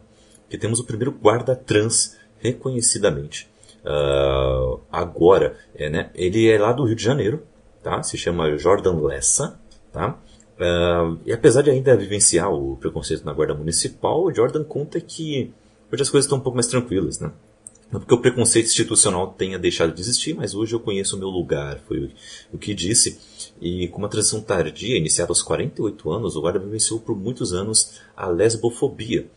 Que 0.49 0.57
temos 0.57 0.79
o 0.79 0.83
primeiro 0.83 1.11
guarda 1.11 1.55
trans 1.55 2.15
reconhecidamente. 2.37 3.49
Uh, 3.83 4.79
agora, 4.91 5.57
é, 5.73 5.89
né? 5.89 6.11
Ele 6.13 6.47
é 6.47 6.59
lá 6.59 6.71
do 6.73 6.83
Rio 6.83 6.95
de 6.95 7.03
Janeiro, 7.03 7.43
tá? 7.81 8.03
Se 8.03 8.17
chama 8.17 8.55
Jordan 8.57 8.99
Lessa, 9.01 9.59
tá? 9.91 10.19
Uh, 10.59 11.17
e 11.25 11.31
apesar 11.31 11.61
de 11.61 11.69
ainda 11.69 11.95
vivenciar 11.95 12.51
o 12.51 12.75
preconceito 12.75 13.23
na 13.23 13.31
guarda 13.31 13.53
municipal, 13.53 14.25
o 14.25 14.33
Jordan 14.33 14.63
conta 14.65 14.99
que 14.99 15.53
hoje 15.91 16.01
as 16.01 16.09
coisas 16.09 16.25
estão 16.25 16.37
um 16.37 16.41
pouco 16.41 16.57
mais 16.57 16.67
tranquilas, 16.67 17.19
né? 17.19 17.31
Não 17.91 17.99
porque 17.99 18.13
o 18.13 18.21
preconceito 18.21 18.67
institucional 18.67 19.33
tenha 19.33 19.57
deixado 19.57 19.93
de 19.93 20.01
existir, 20.01 20.35
mas 20.35 20.53
hoje 20.53 20.73
eu 20.75 20.79
conheço 20.79 21.15
o 21.15 21.19
meu 21.19 21.29
lugar, 21.29 21.79
foi 21.87 22.11
o 22.53 22.57
que 22.57 22.73
disse. 22.75 23.17
E 23.59 23.87
com 23.87 23.97
uma 23.97 24.09
transição 24.09 24.41
tardia, 24.41 24.95
iniciada 24.95 25.31
aos 25.31 25.41
48 25.41 26.11
anos, 26.11 26.35
o 26.35 26.41
guarda 26.41 26.59
vivenciou 26.59 26.99
por 26.99 27.17
muitos 27.17 27.51
anos 27.51 27.99
a 28.15 28.27
lesbofobia. 28.27 29.27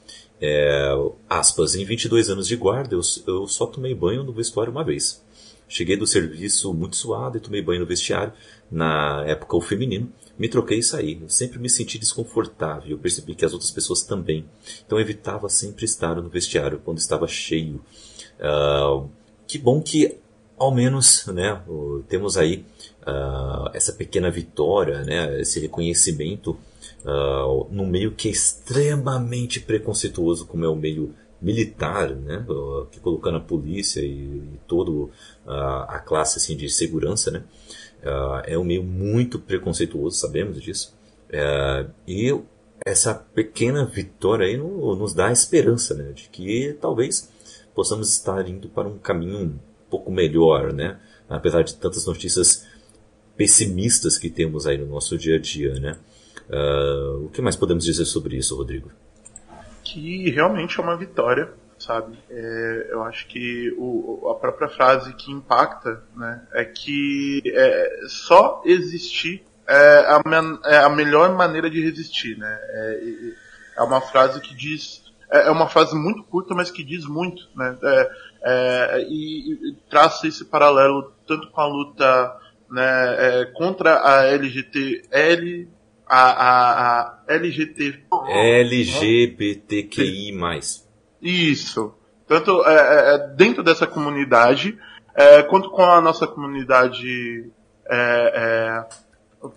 É, 0.44 0.90
aspas, 1.30 1.76
em 1.76 1.84
22 1.84 2.28
anos 2.28 2.48
de 2.48 2.56
guarda, 2.56 2.96
eu, 2.96 3.00
eu 3.28 3.46
só 3.46 3.64
tomei 3.64 3.94
banho 3.94 4.24
no 4.24 4.32
vestuário 4.32 4.72
uma 4.72 4.82
vez. 4.82 5.22
Cheguei 5.68 5.96
do 5.96 6.04
serviço 6.04 6.74
muito 6.74 6.96
suado 6.96 7.36
e 7.36 7.40
tomei 7.40 7.62
banho 7.62 7.80
no 7.80 7.86
vestiário, 7.86 8.32
na 8.68 9.24
época 9.24 9.56
o 9.56 9.60
feminino. 9.60 10.12
Me 10.36 10.48
troquei 10.48 10.80
e 10.80 10.82
saí. 10.82 11.18
Eu 11.22 11.28
sempre 11.28 11.60
me 11.60 11.70
senti 11.70 11.96
desconfortável. 11.96 12.90
Eu 12.90 12.98
percebi 12.98 13.36
que 13.36 13.44
as 13.44 13.52
outras 13.52 13.70
pessoas 13.70 14.02
também. 14.02 14.44
Então 14.84 14.98
evitava 14.98 15.48
sempre 15.48 15.84
estar 15.84 16.16
no 16.16 16.28
vestiário 16.28 16.80
quando 16.84 16.98
estava 16.98 17.28
cheio. 17.28 17.80
Uh, 18.40 19.08
que 19.46 19.58
bom 19.58 19.80
que 19.80 20.18
ao 20.58 20.74
menos 20.74 21.26
né, 21.28 21.62
temos 22.08 22.36
aí 22.36 22.64
uh, 23.06 23.70
essa 23.72 23.92
pequena 23.92 24.30
vitória, 24.30 25.04
né, 25.04 25.40
esse 25.40 25.60
reconhecimento 25.60 26.58
uh, 27.04 27.68
no 27.70 27.86
meio 27.86 28.12
que 28.12 28.28
é 28.28 28.30
extremamente 28.30 29.60
preconceituoso 29.60 30.46
como 30.46 30.64
é 30.64 30.68
o 30.68 30.76
meio 30.76 31.14
militar, 31.40 32.14
né, 32.14 32.46
que 32.92 33.00
colocando 33.00 33.38
a 33.38 33.40
polícia 33.40 34.00
e, 34.00 34.04
e 34.04 34.60
toda 34.68 35.10
a 35.44 35.98
classe 35.98 36.38
assim, 36.38 36.56
de 36.56 36.70
segurança, 36.70 37.32
né, 37.32 37.42
é 38.44 38.56
um 38.56 38.62
meio 38.62 38.84
muito 38.84 39.40
preconceituoso, 39.40 40.16
sabemos 40.18 40.62
disso. 40.62 40.94
e 42.06 42.32
essa 42.86 43.12
pequena 43.12 43.84
vitória 43.84 44.46
aí 44.46 44.56
nos 44.56 45.14
dá 45.14 45.32
esperança 45.32 45.94
né, 45.94 46.12
de 46.12 46.28
que 46.28 46.76
talvez 46.80 47.28
possamos 47.74 48.12
estar 48.12 48.48
indo 48.48 48.68
para 48.68 48.88
um 48.88 48.98
caminho 48.98 49.38
um 49.38 49.58
pouco 49.90 50.10
melhor, 50.10 50.72
né? 50.72 50.98
Apesar 51.28 51.62
de 51.62 51.74
tantas 51.74 52.06
notícias 52.06 52.66
pessimistas 53.36 54.18
que 54.18 54.28
temos 54.28 54.66
aí 54.66 54.76
no 54.76 54.86
nosso 54.86 55.16
dia 55.16 55.36
a 55.36 55.38
dia, 55.38 55.74
né? 55.80 55.98
Uh, 56.48 57.26
o 57.26 57.28
que 57.30 57.40
mais 57.40 57.56
podemos 57.56 57.84
dizer 57.84 58.04
sobre 58.04 58.36
isso, 58.36 58.56
Rodrigo? 58.56 58.90
Que 59.82 60.30
realmente 60.30 60.78
é 60.78 60.82
uma 60.82 60.96
vitória, 60.96 61.52
sabe? 61.78 62.18
É, 62.30 62.88
eu 62.90 63.02
acho 63.02 63.26
que 63.26 63.74
o, 63.78 64.28
a 64.30 64.34
própria 64.34 64.68
frase 64.68 65.12
que 65.14 65.32
impacta, 65.32 66.02
né, 66.16 66.46
é 66.52 66.64
que 66.64 67.42
é, 67.46 68.00
só 68.06 68.62
existir 68.64 69.44
é 69.68 70.06
a, 70.08 70.22
é 70.66 70.76
a 70.78 70.88
melhor 70.88 71.34
maneira 71.34 71.70
de 71.70 71.82
resistir, 71.82 72.36
né? 72.36 72.58
É, 72.62 73.00
é 73.78 73.82
uma 73.82 74.00
frase 74.00 74.40
que 74.40 74.54
diz 74.54 75.02
é, 75.32 75.46
é 75.46 75.50
uma 75.50 75.66
frase 75.66 75.96
muito 75.96 76.22
curta, 76.24 76.54
mas 76.54 76.70
que 76.70 76.84
diz 76.84 77.06
muito, 77.06 77.48
né? 77.56 77.76
É, 78.44 79.06
e, 79.08 79.70
e, 79.70 79.76
traça 79.88 80.28
esse 80.28 80.44
paralelo 80.44 81.12
tanto 81.26 81.50
com 81.50 81.60
a 81.60 81.66
luta 81.66 82.36
né, 82.70 83.40
é, 83.40 83.44
contra 83.46 84.00
a 84.02 84.26
LGT, 84.26 85.04
L, 85.10 85.68
a, 86.06 86.22
a, 86.30 87.00
a 87.00 87.24
LGT, 87.28 88.04
LGBTQI+. 88.28 89.90
Isso. 91.20 91.94
Tanto 92.26 92.64
é, 92.64 93.14
é, 93.14 93.18
dentro 93.34 93.62
dessa 93.62 93.86
comunidade, 93.86 94.78
quanto 95.50 95.70
com 95.70 95.84
a 95.84 96.00
nossa 96.00 96.26
comunidade 96.26 97.50
é, 97.88 98.32
é, 98.34 98.86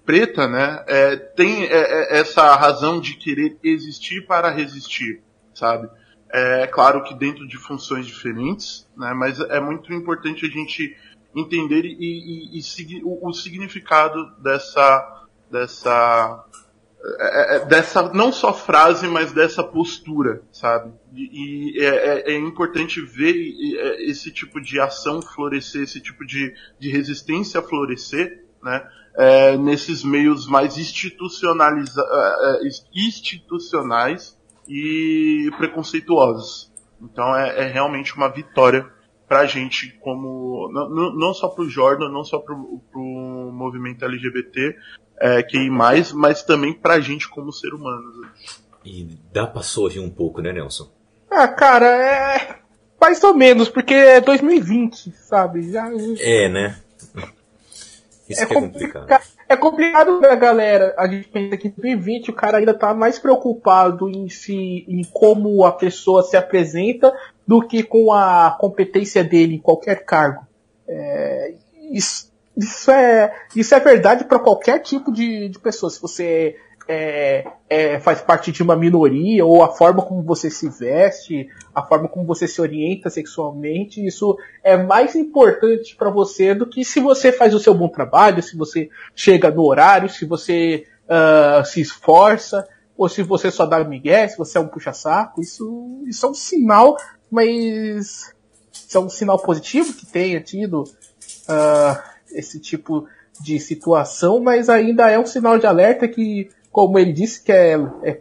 preta, 0.06 0.48
né, 0.48 0.84
é, 0.88 1.16
tem 1.16 1.64
é, 1.64 1.68
é, 1.68 2.20
essa 2.20 2.56
razão 2.56 3.00
de 3.00 3.16
querer 3.16 3.58
existir 3.64 4.25
para 4.25 4.50
resistir, 4.50 5.22
sabe? 5.54 5.88
É 6.32 6.68
claro 6.68 7.04
que 7.04 7.14
dentro 7.14 7.48
de 7.48 7.58
funções 7.58 8.06
diferentes, 8.06 8.88
né, 8.98 9.14
mas 9.14 9.40
é 9.40 9.60
muito 9.60 9.94
importante 9.94 10.46
a 10.46 10.50
gente 10.50 10.98
entender 11.36 11.86
e, 11.86 12.58
e, 12.58 12.60
e 12.60 13.04
o, 13.04 13.30
o, 13.30 13.34
significado 13.34 14.32
dessa, 14.42 15.14
dessa, 15.50 16.46
é, 17.20 17.56
é, 17.56 17.66
dessa 17.66 18.14
não 18.14 18.32
só 18.32 18.54
frase, 18.54 19.08
mas 19.08 19.32
dessa 19.32 19.64
postura, 19.64 20.42
sabe? 20.52 20.92
E, 21.14 21.80
é, 21.80 21.86
é, 21.86 22.34
é 22.34 22.38
importante 22.38 23.02
ver 23.02 23.36
esse 24.00 24.32
tipo 24.32 24.60
de 24.62 24.80
ação 24.80 25.22
florescer, 25.22 25.84
esse 25.84 26.02
tipo 26.02 26.25
de, 26.25 26.54
de 26.80 26.90
resistência 26.90 27.62
florescer, 27.62 28.46
né? 28.62 28.88
É, 29.18 29.58
nesses 29.58 30.04
meios 30.04 30.46
mais 30.46 30.78
institucionaliza 30.78 32.02
é, 32.02 32.68
institucionais 32.94 34.38
e 34.68 35.50
preconceituosos. 35.58 36.74
Então 37.02 37.36
é, 37.36 37.62
é 37.62 37.68
realmente 37.68 38.14
uma 38.16 38.28
vitória 38.28 38.92
pra 39.28 39.46
gente 39.46 39.98
como 40.02 40.70
não, 40.72 41.16
não 41.16 41.34
só 41.34 41.48
pro 41.48 41.70
Jordan, 41.70 42.10
não 42.10 42.24
só 42.24 42.40
pro, 42.40 42.82
pro 42.92 43.52
movimento 43.54 44.06
LGBT 44.06 44.75
é, 45.19 45.43
que 45.43 45.69
mais, 45.69 46.12
mas 46.12 46.43
também 46.43 46.74
pra 46.74 47.00
gente 47.00 47.29
como 47.29 47.51
ser 47.51 47.74
humano. 47.74 48.03
E 48.84 49.17
dá 49.34 49.48
pra 49.48 49.62
sorrir 49.62 50.00
um 50.00 50.10
pouco, 50.10 50.41
né, 50.41 50.53
Nelson? 50.53 50.89
Ah, 51.29 51.48
cara, 51.48 51.88
é 51.88 52.60
mais 53.00 53.24
ou 53.24 53.34
menos, 53.34 53.69
porque 53.69 53.93
é 53.93 54.22
2020, 54.22 55.12
sabe? 55.12 55.72
Já... 55.72 55.89
É, 56.19 56.50
né? 56.50 56.77
Isso 58.27 58.41
é, 58.41 58.43
é 58.43 58.48
complicado. 58.48 59.24
É 59.48 59.55
complicado 59.55 60.19
pra 60.19 60.36
galera. 60.36 60.95
A 60.98 61.07
gente 61.07 61.27
pensa 61.27 61.55
que 61.57 61.67
em 61.67 61.72
2020 61.72 62.31
o 62.31 62.34
cara 62.34 62.57
ainda 62.57 62.74
tá 62.74 62.93
mais 62.93 63.19
preocupado 63.19 64.10
em 64.10 64.27
se, 64.27 64.86
em 64.88 65.03
como 65.13 65.63
a 65.63 65.72
pessoa 65.72 66.24
se 66.24 66.36
apresenta 66.36 67.13
do 67.48 67.62
que 67.62 67.84
com 67.84 68.12
a 68.12 68.57
competência 68.60 69.24
dele 69.24 69.55
em 69.55 69.60
qualquer 69.60 70.03
cargo. 70.03 70.48
É, 70.88 71.53
isso, 71.91 72.31
isso, 72.58 72.92
é, 72.92 73.34
isso 73.56 73.76
é 73.76 73.80
verdade 73.80 74.26
para 74.26 74.40
qualquer 74.40 74.80
tipo 74.80 75.12
de, 75.12 75.50
de 75.50 75.60
pessoa. 75.60 75.90
Se 75.90 76.02
você 76.02 76.56
é, 76.88 77.46
é, 77.70 78.00
faz 78.00 78.22
parte 78.22 78.52
de 78.52 78.62
uma 78.62 78.76
minoria, 78.76 79.46
ou 79.46 79.64
a 79.64 79.72
forma 79.72 80.02
como 80.02 80.22
você 80.22 80.50
se 80.50 80.70
veste, 80.70 81.48
a 81.74 81.84
forma 81.84 82.08
como 82.08 82.26
você 82.26 82.48
se 82.48 82.62
orienta 82.62 83.10
sexualmente, 83.10 84.06
isso 84.06 84.38
é 84.64 84.78
mais 84.78 85.16
importante 85.16 85.96
para 85.96 86.10
você 86.10 86.54
do 86.54 86.68
que 86.68 86.86
se 86.86 87.00
você 87.00 87.32
faz 87.32 87.54
o 87.54 87.60
seu 87.60 87.74
bom 87.74 87.90
trabalho, 87.90 88.42
se 88.42 88.56
você 88.56 88.90
chega 89.16 89.50
no 89.50 89.64
horário, 89.64 90.10
se 90.10 90.26
você 90.26 90.86
uh, 91.06 91.66
se 91.66 91.82
esforça, 91.82 92.68
ou 92.98 93.10
se 93.10 93.22
você 93.24 93.52
só 93.52 93.66
dá 93.66 93.84
migué, 93.84 94.28
se 94.28 94.38
você 94.38 94.58
é 94.58 94.62
um 94.62 94.68
puxa-saco. 94.68 95.42
Isso, 95.42 96.04
isso 96.08 96.26
é 96.26 96.30
um 96.30 96.34
sinal, 96.34 96.96
mas 97.30 98.34
isso 98.72 98.98
é 98.98 99.00
um 99.00 99.10
sinal 99.10 99.40
positivo 99.40 99.94
que 99.94 100.06
tenha 100.06 100.40
tido 100.40 100.84
uh, 100.84 102.14
esse 102.38 102.60
tipo 102.60 103.08
de 103.42 103.60
situação, 103.60 104.39
mas 104.39 104.70
ainda 104.70 105.10
é 105.10 105.20
um 105.20 105.25
sinal 105.25 105.58
de 105.58 105.65
alerta 105.65 106.08
que 106.08 106.50
como 106.75 107.00
ele 107.00 107.13
disse, 107.13 107.42
que 107.42 107.54
é, 107.54 107.75
é, 108.04 108.20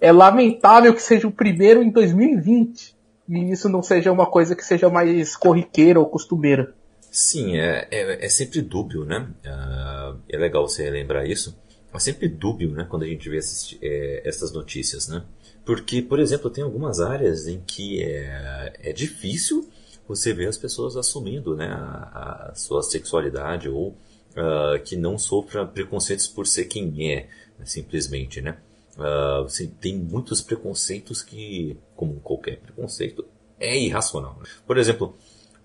é 0.00 0.10
lamentável 0.10 0.92
que 0.92 1.00
seja 1.00 1.28
o 1.28 1.32
primeiro 1.32 1.80
em 1.80 1.90
2020 1.90 2.92
e 3.28 3.52
isso 3.52 3.68
não 3.68 3.82
seja 3.82 4.10
uma 4.10 4.26
coisa 4.26 4.56
que 4.56 4.64
seja 4.64 4.90
mais 4.90 5.36
corriqueira 5.36 6.00
ou 6.00 6.06
costumeira. 6.06 6.74
Sim, 7.08 7.56
é, 7.56 7.86
é, 7.90 8.26
é 8.26 8.28
sempre 8.28 8.60
dúbio, 8.60 9.04
né? 9.04 9.28
Uh, 9.46 10.18
é 10.28 10.36
legal 10.36 10.66
você 10.66 10.90
lembrar 10.90 11.24
isso. 11.24 11.56
É 11.94 11.98
sempre 12.00 12.26
dúbio, 12.26 12.72
né? 12.72 12.84
Quando 12.90 13.04
a 13.04 13.06
gente 13.06 13.28
vê 13.28 13.38
assistir, 13.38 13.78
é, 13.80 14.22
essas 14.28 14.52
notícias, 14.52 15.06
né? 15.06 15.22
Porque, 15.64 16.02
por 16.02 16.18
exemplo, 16.18 16.50
tem 16.50 16.64
algumas 16.64 17.00
áreas 17.00 17.46
em 17.46 17.62
que 17.64 18.02
é, 18.02 18.72
é 18.82 18.92
difícil 18.92 19.68
você 20.06 20.32
ver 20.32 20.48
as 20.48 20.58
pessoas 20.58 20.96
assumindo 20.96 21.56
né, 21.56 21.68
a, 21.68 22.50
a 22.50 22.54
sua 22.54 22.82
sexualidade 22.82 23.68
ou 23.68 23.88
uh, 23.88 24.82
que 24.84 24.96
não 24.96 25.18
sofra 25.18 25.66
preconceitos 25.66 26.26
por 26.26 26.46
ser 26.46 26.66
quem 26.66 27.12
é 27.12 27.28
simplesmente, 27.64 28.40
né? 28.40 28.58
Uh, 28.96 29.70
tem 29.80 29.96
muitos 29.96 30.40
preconceitos 30.40 31.22
que, 31.22 31.76
como 31.96 32.20
qualquer 32.20 32.58
preconceito, 32.60 33.24
é 33.58 33.76
irracional. 33.76 34.36
Né? 34.40 34.46
Por 34.66 34.78
exemplo, 34.78 35.16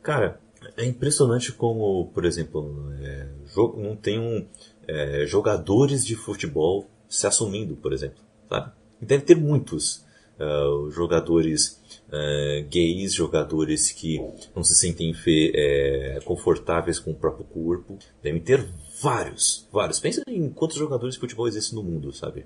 cara, 0.02 0.40
é 0.76 0.86
impressionante 0.86 1.52
como, 1.52 2.08
por 2.14 2.26
exemplo, 2.26 2.92
é, 3.00 3.28
não 3.78 3.96
tem 3.96 4.20
um, 4.20 4.48
é, 4.88 5.26
jogadores 5.26 6.06
de 6.06 6.16
futebol 6.16 6.90
se 7.08 7.28
assumindo, 7.28 7.76
por 7.76 7.94
exemplo, 7.94 8.20
sabe? 8.50 8.72
Deve 9.02 9.24
ter 9.24 9.36
muitos 9.36 10.04
uh, 10.40 10.90
jogadores 10.92 11.82
uh, 12.08 12.68
gays, 12.70 13.14
jogadores 13.14 13.92
que 13.92 14.20
não 14.56 14.64
se 14.64 14.76
sentem 14.76 15.14
é, 15.54 16.20
confortáveis 16.24 17.00
com 17.00 17.12
o 17.12 17.16
próprio 17.16 17.46
corpo. 17.46 17.98
Devem 18.24 18.42
ter 18.42 18.68
vários, 19.02 19.68
vários. 19.72 20.00
Pensa 20.00 20.24
em 20.28 20.50
quantos 20.50 20.78
jogadores 20.78 21.16
de 21.16 21.20
futebol 21.20 21.48
existem 21.48 21.76
no 21.76 21.84
mundo, 21.84 22.12
sabe? 22.12 22.46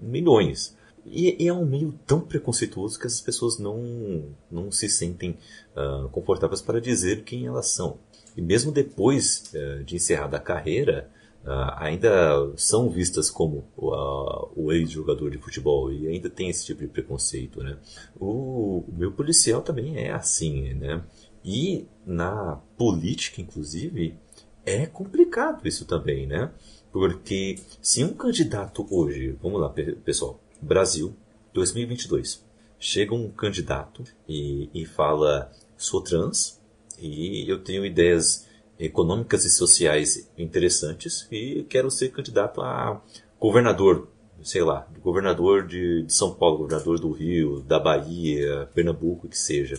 Milhões. 0.00 0.76
E, 1.04 1.44
e, 1.44 1.48
é 1.48 1.52
um 1.52 1.66
meio 1.66 1.92
tão 2.06 2.20
preconceituoso 2.20 2.98
que 2.98 3.06
as 3.06 3.20
pessoas 3.20 3.58
não, 3.58 4.24
não 4.50 4.70
se 4.70 4.88
sentem 4.88 5.36
uh, 5.76 6.08
confortáveis 6.10 6.62
para 6.62 6.80
dizer 6.80 7.24
quem 7.24 7.46
elas 7.46 7.68
são. 7.68 7.98
E 8.36 8.40
mesmo 8.40 8.70
depois 8.70 9.52
uh, 9.52 9.82
de 9.84 9.96
encerrada 9.96 10.36
a 10.36 10.40
carreira, 10.40 11.10
uh, 11.44 11.74
ainda 11.76 12.52
são 12.56 12.88
vistas 12.90 13.30
como 13.30 13.64
o 13.76 14.72
ex-jogador 14.72 15.30
de 15.30 15.38
futebol 15.38 15.92
e 15.92 16.08
ainda 16.08 16.30
tem 16.30 16.48
esse 16.48 16.64
tipo 16.64 16.80
de 16.80 16.88
preconceito, 16.88 17.62
né? 17.62 17.78
O, 18.18 18.84
o 18.88 18.94
meu 18.96 19.12
policial 19.12 19.62
também 19.62 19.96
é 19.96 20.12
assim, 20.12 20.74
né? 20.74 21.02
E 21.44 21.86
na 22.06 22.60
política, 22.76 23.40
inclusive, 23.40 24.16
é 24.64 24.86
complicado 24.86 25.66
isso 25.66 25.84
também, 25.84 26.26
né? 26.26 26.50
Porque 26.92 27.58
se 27.80 28.04
um 28.04 28.12
candidato 28.12 28.86
hoje, 28.90 29.36
vamos 29.42 29.60
lá, 29.60 29.72
pessoal, 30.04 30.40
Brasil 30.60 31.14
2022, 31.52 32.44
chega 32.78 33.14
um 33.14 33.30
candidato 33.30 34.04
e, 34.28 34.68
e 34.74 34.84
fala: 34.84 35.50
sou 35.76 36.02
trans 36.02 36.60
e 36.98 37.48
eu 37.50 37.62
tenho 37.62 37.84
ideias 37.84 38.46
econômicas 38.84 39.44
e 39.44 39.50
sociais 39.50 40.28
interessantes 40.36 41.26
e 41.30 41.64
quero 41.68 41.90
ser 41.90 42.10
candidato 42.10 42.60
a 42.60 43.00
governador, 43.38 44.08
sei 44.42 44.62
lá, 44.62 44.88
governador 45.00 45.66
de, 45.66 46.02
de 46.02 46.12
São 46.12 46.34
Paulo, 46.34 46.58
governador 46.58 46.98
do 46.98 47.12
Rio, 47.12 47.60
da 47.60 47.78
Bahia, 47.78 48.68
Pernambuco, 48.74 49.28
que 49.28 49.38
seja. 49.38 49.78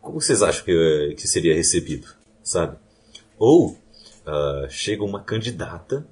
Como 0.00 0.20
vocês 0.20 0.42
acham 0.42 0.64
que, 0.64 1.14
que 1.16 1.28
seria 1.28 1.54
recebido, 1.54 2.08
sabe? 2.42 2.76
Ou 3.38 3.70
uh, 3.70 4.68
chega 4.68 5.04
uma 5.04 5.22
candidata 5.22 6.04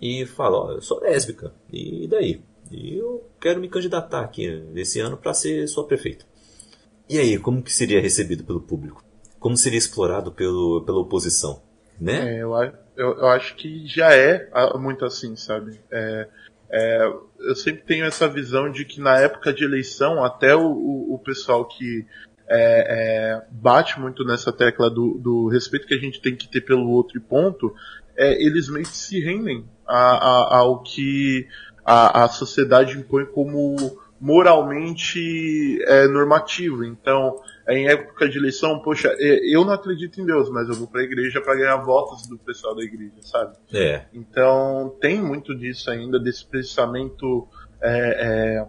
e 0.00 0.26
fala, 0.26 0.58
ó, 0.58 0.72
eu 0.72 0.82
sou 0.82 1.00
lésbica, 1.00 1.54
e 1.72 2.06
daí? 2.06 2.42
E 2.70 2.96
eu 2.98 3.24
quero 3.40 3.60
me 3.60 3.68
candidatar 3.68 4.20
aqui 4.20 4.50
nesse 4.72 5.00
ano 5.00 5.16
para 5.16 5.32
ser 5.32 5.66
sua 5.68 5.86
prefeita. 5.86 6.26
E 7.08 7.18
aí, 7.18 7.38
como 7.38 7.62
que 7.62 7.72
seria 7.72 8.00
recebido 8.00 8.44
pelo 8.44 8.60
público? 8.60 9.05
Como 9.46 9.56
seria 9.56 9.78
explorado 9.78 10.32
pelo, 10.32 10.82
pela 10.84 10.98
oposição? 10.98 11.62
Né? 12.00 12.34
É, 12.34 12.42
eu, 12.42 12.52
eu, 12.96 13.18
eu, 13.18 13.28
acho 13.28 13.54
que 13.54 13.86
já 13.86 14.12
é 14.12 14.50
muito 14.76 15.04
assim, 15.04 15.36
sabe? 15.36 15.78
É, 15.88 16.28
é, 16.68 17.12
eu 17.38 17.54
sempre 17.54 17.82
tenho 17.82 18.06
essa 18.06 18.26
visão 18.26 18.68
de 18.68 18.84
que 18.84 19.00
na 19.00 19.20
época 19.20 19.52
de 19.52 19.62
eleição, 19.62 20.24
até 20.24 20.56
o, 20.56 20.66
o, 20.66 21.14
o 21.14 21.18
pessoal 21.20 21.64
que 21.64 22.04
é, 22.48 22.56
é, 23.38 23.42
bate 23.52 24.00
muito 24.00 24.24
nessa 24.24 24.52
tecla 24.52 24.90
do, 24.90 25.16
do, 25.16 25.46
respeito 25.46 25.86
que 25.86 25.94
a 25.94 26.00
gente 26.00 26.20
tem 26.20 26.34
que 26.34 26.48
ter 26.48 26.62
pelo 26.62 26.90
outro 26.90 27.16
e 27.16 27.20
ponto, 27.20 27.72
é, 28.16 28.44
eles 28.44 28.68
meio 28.68 28.84
que 28.84 28.96
se 28.96 29.20
rendem 29.20 29.64
a, 29.86 29.96
a, 29.96 30.56
ao 30.56 30.82
que 30.82 31.46
a, 31.84 32.24
a 32.24 32.28
sociedade 32.28 32.98
impõe 32.98 33.24
como 33.24 33.76
moralmente 34.20 35.82
é, 35.84 36.08
normativo. 36.08 36.84
Então, 36.84 37.36
em 37.68 37.88
época 37.88 38.28
de 38.28 38.38
eleição, 38.38 38.80
poxa, 38.80 39.14
é, 39.18 39.54
eu 39.54 39.64
não 39.64 39.72
acredito 39.72 40.20
em 40.20 40.26
Deus, 40.26 40.48
mas 40.50 40.68
eu 40.68 40.74
vou 40.74 40.86
para 40.86 41.00
a 41.00 41.04
igreja 41.04 41.40
para 41.40 41.56
ganhar 41.56 41.76
votos 41.76 42.26
do 42.26 42.38
pessoal 42.38 42.74
da 42.74 42.82
igreja, 42.82 43.20
sabe? 43.20 43.56
É. 43.72 44.06
Então, 44.12 44.96
tem 45.00 45.20
muito 45.20 45.54
disso 45.54 45.90
ainda, 45.90 46.18
desse 46.18 46.46
pensamento 46.46 47.46
é, 47.82 48.60
é 48.60 48.66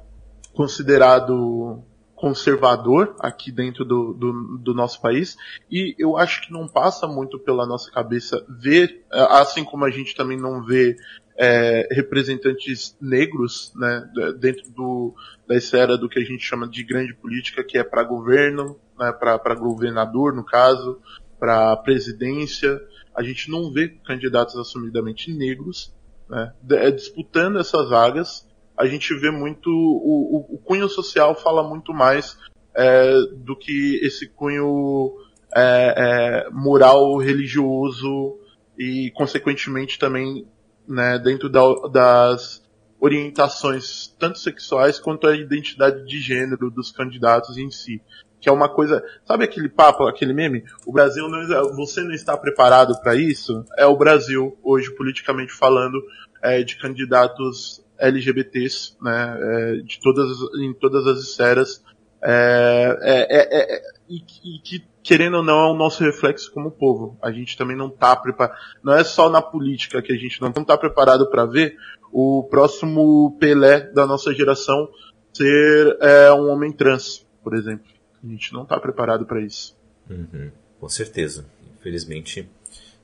considerado 0.54 1.84
conservador 2.16 3.16
aqui 3.20 3.52
dentro 3.52 3.86
do, 3.86 4.12
do, 4.12 4.58
do, 4.58 4.74
nosso 4.74 5.00
país 5.00 5.38
e 5.70 5.96
eu 6.00 6.18
acho 6.18 6.42
que 6.42 6.52
não 6.52 6.68
passa 6.68 7.08
muito 7.08 7.38
pela 7.38 7.64
nossa 7.64 7.92
cabeça 7.92 8.44
ver, 8.60 9.06
assim 9.12 9.64
como 9.64 9.86
a 9.86 9.92
gente 9.92 10.16
também 10.16 10.36
não 10.36 10.66
vê 10.66 10.96
é, 11.38 11.88
representantes 11.92 12.98
negros 13.00 13.72
né, 13.76 14.10
dentro 14.40 14.70
do, 14.72 15.14
da 15.48 15.56
esfera 15.56 15.98
do 15.98 16.10
que 16.10 16.20
a 16.20 16.24
gente 16.24 16.44
chama 16.44 16.68
de 16.68 16.84
grande 16.84 17.14
política, 17.14 17.64
que 17.64 17.78
é 17.78 17.84
para 17.84 18.04
governo, 18.04 18.80
né, 18.98 19.12
para 19.12 19.56
governador 19.56 20.34
no 20.34 20.44
caso, 20.44 21.00
para 21.40 21.76
presidência. 21.78 22.82
a 23.16 23.22
gente 23.22 23.52
não 23.52 23.72
vê 23.72 23.90
candidatos 24.06 24.56
assumidamente 24.56 25.32
negros 25.32 25.94
né, 26.28 26.52
é, 26.72 26.92
disputando 26.92 27.60
essas 27.60 27.90
vagas. 27.90 28.48
A 28.76 28.86
gente 28.86 29.14
vê 29.16 29.32
muito 29.32 29.70
o, 29.70 30.38
o, 30.38 30.56
o 30.56 30.58
cunho 30.60 30.90
social 30.90 31.36
fala 31.36 31.68
muito 31.68 31.94
mais 31.94 32.38
é, 32.76 33.12
do 33.38 33.56
que 33.56 34.00
esse 34.04 34.28
cunho 34.30 35.16
é, 35.56 36.46
é, 36.46 36.50
moral, 36.52 37.18
religioso 37.18 38.38
e, 38.78 39.12
consequentemente, 39.16 39.98
também 39.98 40.46
né, 40.88 41.20
dentro 41.20 41.50
da, 41.50 41.62
das 41.92 42.64
orientações 43.00 44.08
tanto 44.20 44.40
sexuais 44.40 45.00
quanto 45.00 45.28
a 45.28 45.36
identidade 45.36 46.06
de 46.06 46.20
gênero 46.20 46.72
dos 46.72 46.92
candidatos 46.92 47.58
em 47.58 47.70
si. 47.70 48.02
Que 48.40 48.50
é 48.50 48.52
uma 48.52 48.70
coisa. 48.70 49.04
Sabe 49.26 49.44
aquele 49.44 49.68
papo, 49.68 50.06
aquele 50.06 50.32
meme? 50.32 50.64
O 50.86 50.94
Brasil 50.94 51.28
não. 51.28 51.76
Você 51.76 52.02
não 52.02 52.12
está 52.12 52.38
preparado 52.38 53.00
para 53.02 53.16
isso? 53.16 53.66
É 53.76 53.86
o 53.86 53.98
Brasil, 53.98 54.56
hoje, 54.64 54.94
politicamente 54.96 55.52
falando, 55.52 56.00
é, 56.44 56.62
de 56.62 56.78
candidatos 56.78 57.84
LGBTs, 57.98 58.96
né? 59.02 59.38
É, 59.42 59.76
de 59.78 60.00
todas, 60.00 60.28
em 60.62 60.72
todas 60.74 61.08
as 61.08 61.20
esferas. 61.20 61.84
É, 62.22 62.98
é, 63.02 63.38
é, 63.40 63.76
é 63.76 63.82
e, 64.08 64.18
e, 64.18 64.60
que, 64.62 64.86
querendo 65.08 65.38
ou 65.38 65.44
não, 65.44 65.70
é 65.70 65.72
o 65.72 65.74
nosso 65.74 66.04
reflexo 66.04 66.52
como 66.52 66.70
povo. 66.70 67.18
A 67.22 67.32
gente 67.32 67.56
também 67.56 67.78
não 67.78 67.88
está 67.88 68.14
preparado. 68.14 68.58
Não 68.84 68.94
é 68.94 69.06
só 69.06 69.30
na 69.30 69.42
política 69.42 70.02
que 70.02 70.12
a 70.12 70.18
gente 70.18 70.42
não 70.42 70.50
está 70.50 70.78
preparado 70.78 71.30
para 71.30 71.46
ver 71.46 71.78
o 72.12 72.44
próximo 72.44 73.38
Pelé 73.40 73.90
da 73.94 74.06
nossa 74.06 74.34
geração 74.34 74.90
ser 75.32 75.98
é, 76.02 76.34
um 76.34 76.50
homem 76.50 76.74
trans, 76.74 77.26
por 77.42 77.56
exemplo. 77.56 77.88
A 78.22 78.28
gente 78.28 78.52
não 78.52 78.64
está 78.64 78.78
preparado 78.82 79.26
para 79.26 79.40
isso. 79.40 79.78
Uhum, 80.10 80.52
com 80.78 80.90
certeza. 80.90 81.46
Infelizmente, 81.80 82.50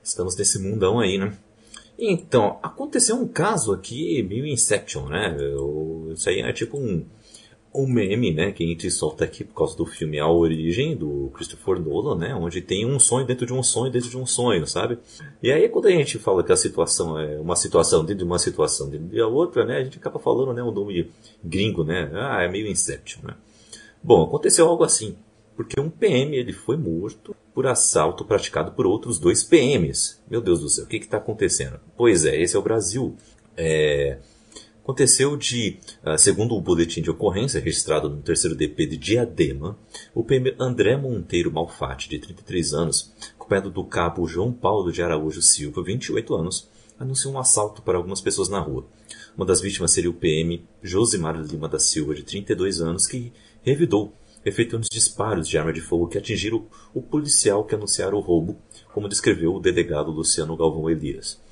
estamos 0.02 0.36
nesse 0.36 0.58
mundão 0.58 1.00
aí, 1.00 1.16
né? 1.16 1.32
Então, 1.98 2.58
aconteceu 2.62 3.16
um 3.16 3.26
caso 3.26 3.72
aqui 3.72 4.22
meio 4.24 4.46
Inception, 4.46 5.08
né? 5.08 5.34
Isso 6.12 6.28
aí 6.28 6.40
é 6.40 6.52
tipo 6.52 6.76
um, 6.76 7.06
um 7.74 7.86
meme, 7.86 8.32
né? 8.32 8.52
Que 8.52 8.62
a 8.62 8.66
gente 8.66 8.90
solta 8.90 9.24
aqui 9.24 9.42
por 9.42 9.54
causa 9.54 9.76
do 9.76 9.84
filme 9.84 10.20
A 10.20 10.28
Origem, 10.28 10.96
do 10.96 11.30
Christopher 11.34 11.80
Nolan, 11.80 12.16
né? 12.16 12.34
Onde 12.34 12.60
tem 12.60 12.86
um 12.86 13.00
sonho 13.00 13.26
dentro 13.26 13.44
de 13.44 13.52
um 13.52 13.62
sonho 13.62 13.90
dentro 13.90 14.08
de 14.08 14.16
um 14.16 14.24
sonho, 14.24 14.66
sabe? 14.66 14.98
E 15.42 15.50
aí 15.50 15.68
quando 15.68 15.86
a 15.86 15.90
gente 15.90 16.18
fala 16.18 16.44
que 16.44 16.52
a 16.52 16.56
situação 16.56 17.18
é 17.18 17.40
uma 17.40 17.56
situação 17.56 18.02
dentro 18.04 18.18
de 18.18 18.24
uma 18.24 18.38
situação 18.38 18.88
dentro 18.88 19.08
de 19.08 19.20
outra, 19.20 19.64
né? 19.64 19.78
A 19.78 19.84
gente 19.84 19.98
acaba 19.98 20.18
falando, 20.18 20.52
né? 20.52 20.62
O 20.62 20.70
nome 20.70 21.10
gringo, 21.42 21.82
né? 21.82 22.10
Ah, 22.14 22.42
é 22.42 22.48
meio 22.48 22.68
Inception, 22.68 23.22
né? 23.24 23.34
Bom, 24.02 24.22
aconteceu 24.22 24.68
algo 24.68 24.84
assim, 24.84 25.16
porque 25.56 25.80
um 25.80 25.90
PM 25.90 26.36
ele 26.36 26.52
foi 26.52 26.76
morto 26.76 27.34
por 27.54 27.66
assalto 27.66 28.24
praticado 28.24 28.72
por 28.72 28.86
outros 28.86 29.18
dois 29.18 29.42
PMs. 29.42 30.22
Meu 30.30 30.40
Deus 30.40 30.60
do 30.60 30.68
céu, 30.68 30.84
o 30.84 30.86
que 30.86 30.96
está 30.96 31.16
acontecendo? 31.16 31.80
Pois 31.96 32.24
é, 32.24 32.40
esse 32.40 32.54
é 32.54 32.58
o 32.58 32.62
Brasil. 32.62 33.16
É, 33.56 34.18
aconteceu 34.84 35.34
de, 35.34 35.78
ah, 36.02 36.18
segundo 36.18 36.54
o 36.54 36.60
boletim 36.60 37.00
de 37.00 37.10
ocorrência 37.10 37.58
registrado 37.58 38.10
no 38.10 38.20
terceiro 38.20 38.54
DP 38.54 38.86
de 38.86 38.96
Diadema, 38.98 39.78
o 40.14 40.22
PM 40.22 40.54
André 40.58 40.94
Monteiro 40.94 41.50
Malfatti, 41.50 42.06
de 42.06 42.18
33 42.18 42.74
anos, 42.74 43.10
acompanhado 43.34 43.70
do 43.70 43.82
cabo 43.82 44.28
João 44.28 44.52
Paulo 44.52 44.92
de 44.92 45.02
Araújo 45.02 45.40
Silva, 45.40 45.82
28 45.82 46.34
anos, 46.34 46.68
anunciou 47.00 47.32
um 47.32 47.38
assalto 47.38 47.80
para 47.80 47.96
algumas 47.96 48.20
pessoas 48.20 48.50
na 48.50 48.60
rua. 48.60 48.86
Uma 49.34 49.46
das 49.46 49.62
vítimas 49.62 49.90
seria 49.90 50.10
o 50.10 50.14
PM 50.14 50.62
Josimar 50.82 51.34
Lima 51.40 51.66
da 51.66 51.78
Silva, 51.78 52.14
de 52.14 52.22
32 52.22 52.82
anos, 52.82 53.06
que 53.06 53.32
revidou, 53.62 54.12
efetuando 54.44 54.86
disparos 54.90 55.48
de 55.48 55.56
arma 55.56 55.72
de 55.72 55.80
fogo 55.80 56.08
que 56.08 56.18
atingiram 56.18 56.66
o 56.92 57.00
policial 57.00 57.64
que 57.64 57.74
anunciara 57.74 58.14
o 58.14 58.20
roubo, 58.20 58.58
como 58.92 59.08
descreveu 59.08 59.54
o 59.54 59.60
delegado 59.60 60.10
Luciano 60.10 60.54
Galvão 60.54 60.90
Elias. 60.90 61.42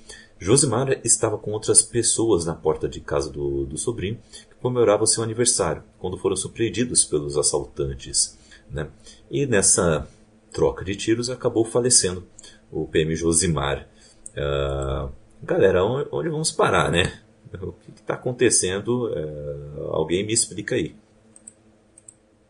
Josimar 0.43 1.01
estava 1.05 1.39
com 1.39 1.53
outras 1.53 1.83
pessoas 1.83 2.45
na 2.45 2.53
porta 2.53 2.89
de 2.89 3.01
casa 3.01 3.31
do, 3.31 3.65
do 3.65 3.79
sobrinho, 3.79 4.19
que 4.33 4.57
comemorava 4.61 5.07
seu 5.07 5.23
aniversário, 5.23 5.85
quando 6.01 6.19
foram 6.19 6.35
surpreendidos 6.35 7.05
pelos 7.05 7.39
assaltantes. 7.39 8.37
Né? 8.69 8.89
E 9.31 9.47
nessa 9.47 10.09
troca 10.53 10.85
de 10.85 10.97
tiros 10.97 11.31
acabou 11.31 11.65
falecendo 11.65 12.27
o 12.73 12.89
PM 12.89 13.15
Josimar. 13.15 13.87
Uh, 14.31 15.13
galera, 15.41 15.85
onde, 15.85 16.29
vamos 16.29 16.51
parar, 16.51 16.91
né? 16.91 17.21
O 17.61 17.73
que 17.73 17.91
está 18.01 18.15
acontecendo? 18.15 19.13
Uh, 19.13 19.93
alguém 19.93 20.27
me 20.27 20.33
explica 20.33 20.75
aí. 20.75 20.97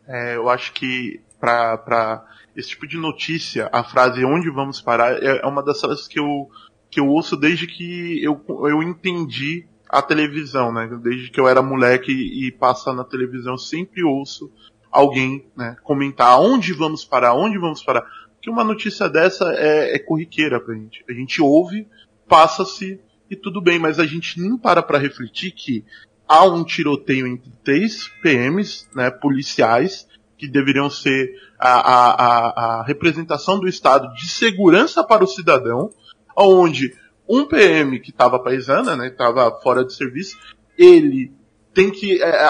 É, 0.07 0.35
eu 0.35 0.49
acho 0.49 0.73
que 0.73 1.21
para 1.39 2.25
esse 2.55 2.69
tipo 2.69 2.87
de 2.87 2.97
notícia, 2.97 3.69
a 3.71 3.83
frase 3.83 4.25
onde 4.25 4.49
vamos 4.49 4.81
parar 4.81 5.21
é, 5.21 5.41
é 5.43 5.45
uma 5.45 5.61
das 5.61 5.79
frases 5.79 6.07
que 6.07 6.19
eu, 6.19 6.49
que 6.93 6.99
eu 6.99 7.07
ouço 7.07 7.35
desde 7.35 7.65
que 7.65 8.23
eu, 8.23 8.39
eu 8.67 8.83
entendi 8.83 9.65
a 9.89 10.01
televisão, 10.01 10.71
né? 10.71 10.87
Desde 11.01 11.31
que 11.31 11.39
eu 11.39 11.47
era 11.47 11.61
moleque 11.61 12.11
e, 12.11 12.47
e 12.47 12.51
passa 12.51 12.93
na 12.93 13.03
televisão, 13.03 13.57
sempre 13.57 14.03
ouço 14.03 14.51
alguém 14.91 15.47
né, 15.57 15.75
comentar 15.83 16.39
onde 16.39 16.71
vamos 16.71 17.03
parar, 17.03 17.33
onde 17.33 17.57
vamos 17.57 17.83
parar. 17.83 18.05
Porque 18.33 18.49
uma 18.49 18.63
notícia 18.63 19.09
dessa 19.09 19.51
é, 19.55 19.95
é 19.95 19.99
corriqueira 19.99 20.59
pra 20.59 20.75
gente. 20.75 21.03
A 21.09 21.13
gente 21.13 21.41
ouve, 21.41 21.87
passa-se 22.27 22.99
e 23.29 23.35
tudo 23.35 23.59
bem, 23.59 23.79
mas 23.79 23.99
a 23.99 24.05
gente 24.05 24.39
nem 24.39 24.55
para 24.55 24.83
para 24.83 24.99
refletir 24.99 25.51
que 25.51 25.83
há 26.27 26.43
um 26.43 26.63
tiroteio 26.63 27.25
entre 27.25 27.51
três 27.63 28.07
PMs, 28.21 28.87
né, 28.95 29.09
policiais, 29.09 30.07
que 30.37 30.47
deveriam 30.47 30.89
ser 30.89 31.33
a, 31.57 31.69
a, 31.69 32.11
a, 32.11 32.79
a 32.79 32.83
representação 32.83 33.59
do 33.59 33.67
Estado 33.67 34.13
de 34.13 34.27
segurança 34.27 35.03
para 35.03 35.23
o 35.23 35.27
cidadão, 35.27 35.89
onde 36.35 36.95
um 37.27 37.45
PM 37.45 37.99
que 37.99 38.11
estava 38.11 38.39
paisana, 38.39 38.95
né, 38.95 39.07
estava 39.07 39.51
fora 39.61 39.85
de 39.85 39.93
serviço, 39.93 40.37
ele 40.77 41.31
tem 41.73 41.89
que 41.89 42.21
é, 42.21 42.49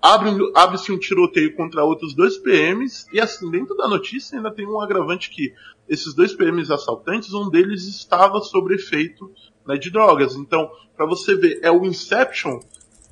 abre, 0.00 0.30
abre-se 0.54 0.92
um 0.92 0.98
tiroteio 0.98 1.54
contra 1.56 1.84
outros 1.84 2.14
dois 2.14 2.38
PMs 2.38 3.06
e 3.12 3.20
assim 3.20 3.50
dentro 3.50 3.76
da 3.76 3.88
notícia 3.88 4.36
ainda 4.36 4.52
tem 4.52 4.66
um 4.66 4.80
agravante 4.80 5.30
que 5.30 5.52
esses 5.88 6.14
dois 6.14 6.32
PMs 6.32 6.70
assaltantes, 6.70 7.34
um 7.34 7.50
deles 7.50 7.86
estava 7.88 8.40
sob 8.40 8.72
efeito 8.72 9.30
né, 9.66 9.76
de 9.76 9.90
drogas. 9.90 10.36
Então, 10.36 10.70
para 10.96 11.04
você 11.04 11.34
ver, 11.34 11.58
é 11.62 11.70
o 11.70 11.84
Inception 11.84 12.60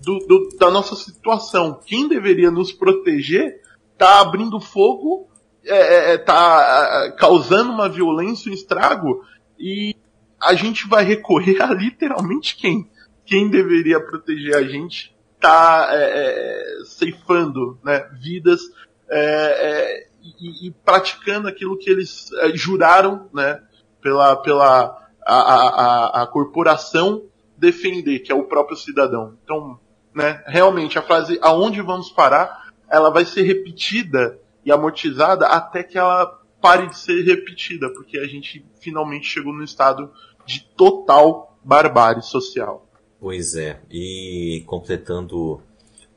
do, 0.01 0.19
do, 0.21 0.57
da 0.57 0.71
nossa 0.71 0.95
situação. 0.95 1.81
Quem 1.85 2.09
deveria 2.09 2.53
nos 2.53 2.73
proteger 2.73 3.61
tá 3.97 4.21
abrindo 4.21 4.61
fogo, 4.61 5.27
é, 5.65 5.77
é, 5.77 6.15
é 6.15 6.19
tá 6.19 7.07
é, 7.07 7.11
causando 7.13 7.73
uma 7.73 7.89
violência, 7.89 8.51
um 8.51 8.55
estrago, 8.55 9.25
e 9.59 9.97
a 10.41 10.55
gente 10.55 10.87
vai 10.89 11.05
recorrer 11.05 11.61
a 11.61 11.73
literalmente 11.73 12.57
quem? 12.57 12.89
Quem 13.25 13.51
deveria 13.51 14.01
proteger 14.01 14.57
a 14.57 14.63
gente 14.63 15.15
tá 15.41 15.89
é, 15.91 16.81
é, 16.81 16.85
ceifando 16.85 17.79
né, 17.85 18.09
vidas 18.21 18.61
e, 20.23 20.69
e, 20.69 20.71
praticando 20.85 21.49
aquilo 21.49 21.79
que 21.79 21.89
eles 21.89 22.29
juraram 22.55 23.29
né, 23.33 23.63
pela, 24.01 24.37
pela 24.37 25.09
a, 25.25 25.37
a, 25.37 26.23
a 26.23 26.27
corporação 26.27 27.25
defender, 27.57 28.21
que 28.21 28.33
é 28.33 28.35
o 28.35 28.45
próprio 28.45 28.77
cidadão. 28.77 29.37
Então, 29.45 29.79
né? 30.15 30.43
Realmente, 30.47 30.99
a 30.99 31.03
frase 31.03 31.39
aonde 31.43 31.83
vamos 31.83 32.11
parar, 32.11 32.71
ela 32.91 33.11
vai 33.11 33.25
ser 33.25 33.43
repetida 33.43 34.39
e 34.65 34.73
amortizada 34.73 35.47
até 35.47 35.83
que 35.83 35.99
ela 35.99 36.41
pare 36.61 36.89
de 36.89 36.99
ser 36.99 37.23
repetida, 37.23 37.93
porque 37.93 38.19
a 38.19 38.27
gente 38.27 38.65
finalmente 38.81 39.27
chegou 39.27 39.53
no 39.53 39.63
estado 39.63 40.13
de 40.47 40.65
total 40.77 41.59
barbárie 41.65 42.23
social. 42.23 42.87
Pois 43.21 43.55
é, 43.55 43.81
e 43.91 44.63
completando 44.67 45.61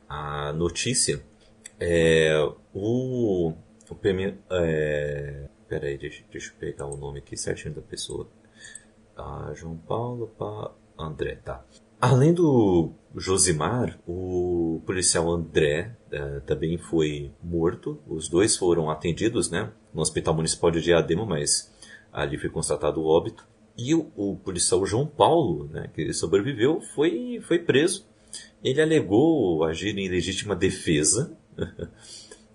a 0.08 0.52
notícia, 0.52 1.22
é, 1.80 2.32
o, 2.72 3.52
o 3.90 3.94
PM, 3.96 4.38
é, 4.50 5.48
peraí, 5.68 5.98
deixa, 5.98 6.24
deixa 6.30 6.50
eu 6.50 6.54
pegar 6.58 6.86
o 6.86 6.96
nome 6.96 7.18
aqui 7.18 7.36
certinho 7.36 7.74
da 7.74 7.82
pessoa. 7.82 8.28
Ah, 9.16 9.52
João 9.54 9.76
Paulo 9.76 10.28
pa, 10.38 10.72
André, 10.98 11.36
tá. 11.36 11.64
Além 12.02 12.34
do 12.34 12.90
Josimar, 13.14 13.96
o 14.08 14.82
policial 14.84 15.30
André 15.30 15.96
uh, 16.12 16.40
também 16.40 16.76
foi 16.76 17.30
morto. 17.40 17.96
Os 18.08 18.28
dois 18.28 18.56
foram 18.56 18.90
atendidos 18.90 19.48
né, 19.48 19.70
no 19.94 20.02
Hospital 20.02 20.34
Municipal 20.34 20.72
de 20.72 20.80
Diadema, 20.80 21.24
mas 21.24 21.72
ali 22.12 22.36
foi 22.36 22.50
constatado 22.50 23.00
o 23.00 23.06
óbito. 23.06 23.46
E 23.78 23.94
o, 23.94 24.10
o 24.16 24.34
policial 24.34 24.84
João 24.84 25.06
Paulo, 25.06 25.68
né, 25.68 25.92
que 25.94 26.12
sobreviveu, 26.12 26.80
foi, 26.80 27.40
foi 27.46 27.60
preso. 27.60 28.04
Ele 28.64 28.82
alegou 28.82 29.62
agir 29.62 29.96
em 29.96 30.08
legítima 30.08 30.56
defesa, 30.56 31.38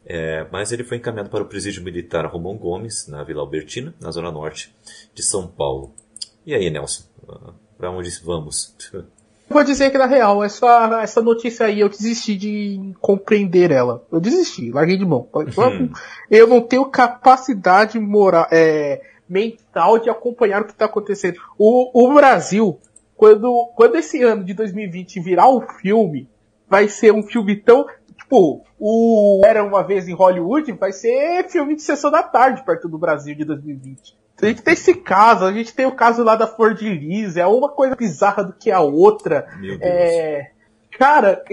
é, 0.06 0.46
mas 0.52 0.74
ele 0.74 0.84
foi 0.84 0.98
encaminhado 0.98 1.30
para 1.30 1.44
o 1.46 1.48
presídio 1.48 1.82
militar 1.82 2.26
Romão 2.26 2.58
Gomes, 2.58 3.08
na 3.08 3.24
Vila 3.24 3.40
Albertina, 3.40 3.96
na 4.02 4.12
zona 4.12 4.30
norte 4.30 4.76
de 5.16 5.24
São 5.24 5.48
Paulo. 5.48 5.96
E 6.46 6.54
aí, 6.54 6.70
Nelson, 6.70 7.06
uh, 7.24 7.54
para 7.78 7.90
onde 7.90 8.10
vamos? 8.22 8.76
Vou 9.50 9.64
dizer 9.64 9.92
que 9.92 9.98
na 9.98 10.06
real, 10.06 10.44
essa, 10.44 11.00
essa 11.02 11.22
notícia 11.22 11.66
aí 11.66 11.80
eu 11.80 11.88
desisti 11.88 12.36
de 12.36 12.94
compreender 13.00 13.72
ela. 13.72 14.06
Eu 14.12 14.20
desisti, 14.20 14.72
larguei 14.72 14.98
de 14.98 15.06
mão. 15.06 15.28
Hum. 15.34 15.90
Eu 16.30 16.48
não 16.48 16.62
tenho 16.62 16.86
capacidade 16.86 17.98
moral, 17.98 18.48
é, 18.52 19.02
mental 19.28 20.00
de 20.00 20.10
acompanhar 20.10 20.62
o 20.62 20.66
que 20.66 20.72
está 20.72 20.86
acontecendo. 20.86 21.40
O, 21.58 22.08
o 22.08 22.14
Brasil, 22.14 22.78
quando, 23.16 23.68
quando 23.76 23.96
esse 23.96 24.22
ano 24.22 24.44
de 24.44 24.54
2020 24.54 25.22
virar 25.22 25.50
um 25.50 25.62
filme, 25.62 26.30
vai 26.70 26.90
ser 26.90 27.14
um 27.14 27.24
filme 27.24 27.56
tão. 27.56 27.86
Tipo, 28.18 28.64
o 28.78 29.42
Era 29.46 29.64
uma 29.64 29.82
vez 29.82 30.08
em 30.08 30.14
Hollywood 30.14 30.74
vai 30.74 30.92
ser 30.92 31.48
filme 31.50 31.76
de 31.76 31.82
sessão 31.82 32.12
da 32.12 32.22
tarde 32.22 32.66
perto 32.66 32.90
do 32.90 32.98
Brasil 32.98 33.34
de 33.34 33.46
2020. 33.46 34.18
A 34.42 34.46
gente 34.46 34.62
tem 34.62 34.74
esse 34.74 34.94
caso, 34.94 35.46
a 35.46 35.52
gente 35.52 35.74
tem 35.74 35.86
o 35.86 35.96
caso 35.96 36.24
lá 36.24 36.36
da 36.36 36.46
Flor 36.46 36.74
de 36.74 36.88
Lis, 36.88 37.38
é 37.38 37.48
uma 37.48 37.70
coisa 37.70 37.96
bizarra 37.96 38.44
do 38.44 38.54
que 38.54 38.70
a 38.70 38.80
outra. 38.80 39.48
Meu 39.60 39.78
Deus. 39.78 39.82
É, 39.82 40.52
cara, 40.98 41.44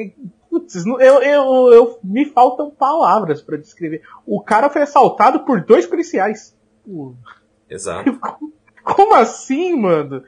putz, 0.50 0.84
eu, 0.86 0.98
eu, 0.98 1.72
eu, 1.72 1.98
me 2.04 2.26
faltam 2.26 2.70
palavras 2.70 3.40
para 3.40 3.56
descrever. 3.56 4.02
O 4.26 4.42
cara 4.42 4.68
foi 4.68 4.82
assaltado 4.82 5.40
por 5.40 5.62
dois 5.62 5.86
policiais. 5.86 6.54
Exato. 7.68 8.20
Como 8.84 9.14
assim, 9.14 9.74
mano? 9.74 10.22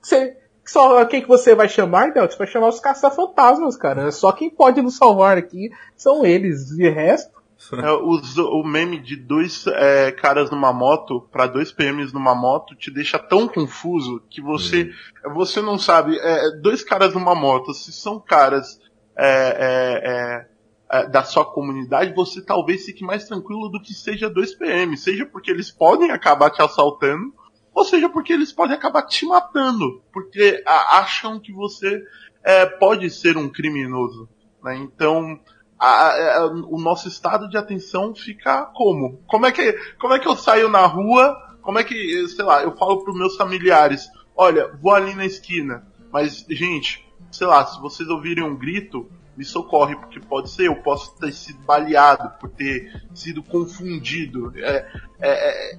Você, 0.00 0.36
só 0.64 1.04
quem 1.04 1.22
que 1.22 1.28
você 1.28 1.54
vai 1.54 1.68
chamar, 1.68 2.12
Del? 2.12 2.28
Você 2.28 2.38
vai 2.38 2.46
chamar 2.46 2.68
os 2.68 2.80
caça-fantasmas, 2.80 3.76
cara. 3.76 4.10
Só 4.10 4.32
quem 4.32 4.50
pode 4.50 4.80
nos 4.80 4.96
salvar 4.96 5.36
aqui 5.36 5.70
são 5.96 6.24
eles. 6.24 6.68
De 6.74 6.88
resto, 6.88 7.37
É, 7.72 7.90
os- 7.92 8.36
o 8.38 8.62
meme 8.62 8.98
de 9.00 9.16
dois 9.16 9.66
é, 9.66 10.12
caras 10.12 10.48
numa 10.50 10.72
moto 10.72 11.20
pra 11.32 11.46
dois 11.46 11.72
PMs 11.72 12.12
numa 12.12 12.34
moto 12.34 12.74
te 12.76 12.88
deixa 12.90 13.18
tão 13.18 13.48
confuso 13.48 14.22
que 14.30 14.40
você 14.40 14.92
você 15.34 15.60
não 15.60 15.76
sabe. 15.76 16.16
é, 16.18 16.52
dois 16.60 16.84
caras 16.84 17.14
numa 17.14 17.34
moto, 17.34 17.74
se 17.74 17.92
são 17.92 18.20
caras 18.20 18.80
é, 19.16 19.26
é, 19.28 20.98
é, 20.98 21.00
é, 21.00 21.08
da 21.08 21.24
sua 21.24 21.44
comunidade, 21.44 22.14
você 22.14 22.40
talvez 22.44 22.84
fique 22.84 23.04
mais 23.04 23.24
tranquilo 23.26 23.68
do 23.68 23.82
que 23.82 23.92
seja 23.92 24.30
dois 24.30 24.54
PMs. 24.54 25.02
Seja 25.02 25.26
porque 25.26 25.50
eles 25.50 25.70
podem 25.70 26.12
acabar 26.12 26.50
te 26.50 26.62
assaltando, 26.62 27.34
ou 27.74 27.84
seja 27.84 28.08
porque 28.08 28.32
eles 28.32 28.52
podem 28.52 28.76
acabar 28.76 29.02
te 29.02 29.26
matando. 29.26 30.00
Porque 30.12 30.62
acham 30.64 31.40
que 31.40 31.52
você 31.52 32.02
é, 32.44 32.64
pode 32.66 33.10
ser 33.10 33.36
um 33.36 33.48
criminoso. 33.48 34.28
né? 34.62 34.76
Então 34.76 35.38
a- 35.86 36.38
a- 36.38 36.46
o 36.46 36.78
nosso 36.80 37.08
estado 37.08 37.48
de 37.48 37.56
atenção 37.56 38.14
fica 38.14 38.66
como? 38.74 39.20
Como 39.26 39.46
é 39.46 39.52
que 39.52 39.72
como 40.00 40.14
é 40.14 40.18
que 40.18 40.26
eu 40.28 40.36
saio 40.36 40.68
na 40.68 40.86
rua? 40.86 41.36
Como 41.62 41.78
é 41.78 41.84
que, 41.84 42.26
sei 42.28 42.44
lá, 42.44 42.62
eu 42.62 42.76
falo 42.76 43.04
pros 43.04 43.16
meus 43.16 43.36
familiares, 43.36 44.08
olha, 44.36 44.72
vou 44.82 44.92
ali 44.94 45.14
na 45.14 45.26
esquina, 45.26 45.86
mas 46.10 46.44
gente, 46.48 47.06
sei 47.30 47.46
lá, 47.46 47.64
se 47.66 47.80
vocês 47.80 48.08
ouvirem 48.08 48.42
um 48.44 48.56
grito, 48.56 49.06
me 49.36 49.44
socorre, 49.44 49.94
porque 49.94 50.18
pode 50.18 50.50
ser, 50.50 50.66
eu 50.66 50.76
posso 50.76 51.14
ter 51.16 51.32
sido 51.32 51.60
baleado, 51.60 52.30
por 52.40 52.48
ter 52.48 53.06
sido 53.14 53.42
confundido. 53.42 54.52
É, 54.56 54.90
é, 55.20 55.74
é, 55.74 55.78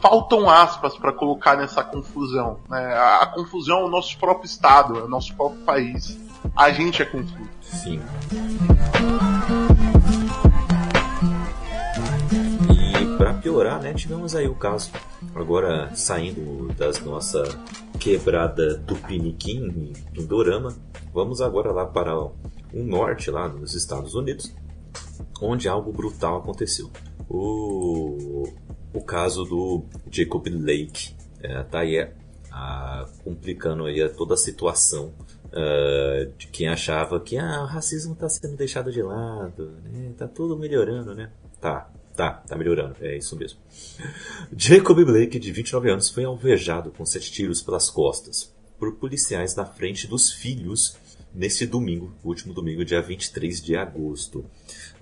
faltam 0.00 0.48
aspas 0.48 0.96
para 0.96 1.12
colocar 1.12 1.56
nessa 1.56 1.84
confusão. 1.84 2.60
Né? 2.68 2.94
A, 2.94 3.24
a 3.24 3.26
confusão 3.26 3.80
é 3.80 3.84
o 3.84 3.90
nosso 3.90 4.16
próprio 4.18 4.46
estado, 4.46 4.98
é 4.98 5.02
o 5.02 5.08
nosso 5.08 5.34
próprio 5.36 5.62
país. 5.64 6.18
A 6.56 6.70
gente 6.70 7.02
é 7.02 7.04
confuso. 7.04 7.48
Sim. 7.60 8.00
E 12.70 13.16
pra 13.16 13.34
piorar, 13.34 13.80
né, 13.80 13.92
tivemos 13.94 14.34
aí 14.34 14.48
o 14.48 14.54
caso 14.54 14.90
agora 15.34 15.94
saindo 15.94 16.72
das 16.74 17.00
nossa 17.00 17.42
quebrada 17.98 18.76
do 18.78 18.96
Piniquim 18.96 19.66
em 19.66 19.92
Pindorama. 20.12 20.74
Vamos 21.12 21.40
agora 21.40 21.72
lá 21.72 21.86
para 21.86 22.16
o 22.16 22.34
norte, 22.72 23.30
lá 23.30 23.48
nos 23.48 23.74
Estados 23.74 24.14
Unidos, 24.14 24.54
onde 25.40 25.68
algo 25.68 25.92
brutal 25.92 26.38
aconteceu. 26.38 26.90
O, 27.28 28.48
o 28.92 29.00
caso 29.02 29.44
do 29.44 29.84
Jacob 30.10 30.46
Lake 30.48 31.14
é, 31.42 31.62
tá 31.64 31.80
aí 31.80 32.08
ah, 32.50 33.06
complicando 33.24 33.84
aí 33.84 34.08
toda 34.10 34.34
a 34.34 34.36
situação 34.36 35.12
ah, 35.52 36.28
de 36.36 36.46
quem 36.48 36.68
achava 36.68 37.20
que 37.20 37.36
ah, 37.36 37.62
o 37.62 37.66
racismo 37.66 38.12
está 38.12 38.28
sendo 38.28 38.56
deixado 38.56 38.92
de 38.92 39.02
lado, 39.02 39.72
né? 39.84 40.12
tá 40.16 40.28
tudo 40.28 40.56
melhorando, 40.56 41.14
né? 41.14 41.30
Tá, 41.60 41.90
tá, 42.14 42.42
tá 42.46 42.56
melhorando, 42.56 42.96
é 43.00 43.16
isso 43.16 43.36
mesmo. 43.36 43.58
Jacob 44.56 45.04
Blake, 45.04 45.38
de 45.38 45.52
29 45.52 45.90
anos, 45.90 46.10
foi 46.10 46.24
alvejado 46.24 46.90
com 46.90 47.04
sete 47.04 47.32
tiros 47.32 47.62
pelas 47.62 47.90
costas 47.90 48.52
por 48.78 48.94
policiais 48.94 49.54
na 49.56 49.64
frente 49.64 50.06
dos 50.06 50.30
filhos 50.30 50.96
neste 51.34 51.66
domingo, 51.66 52.12
último 52.24 52.54
domingo, 52.54 52.84
dia 52.84 53.02
23 53.02 53.60
de 53.60 53.76
agosto. 53.76 54.44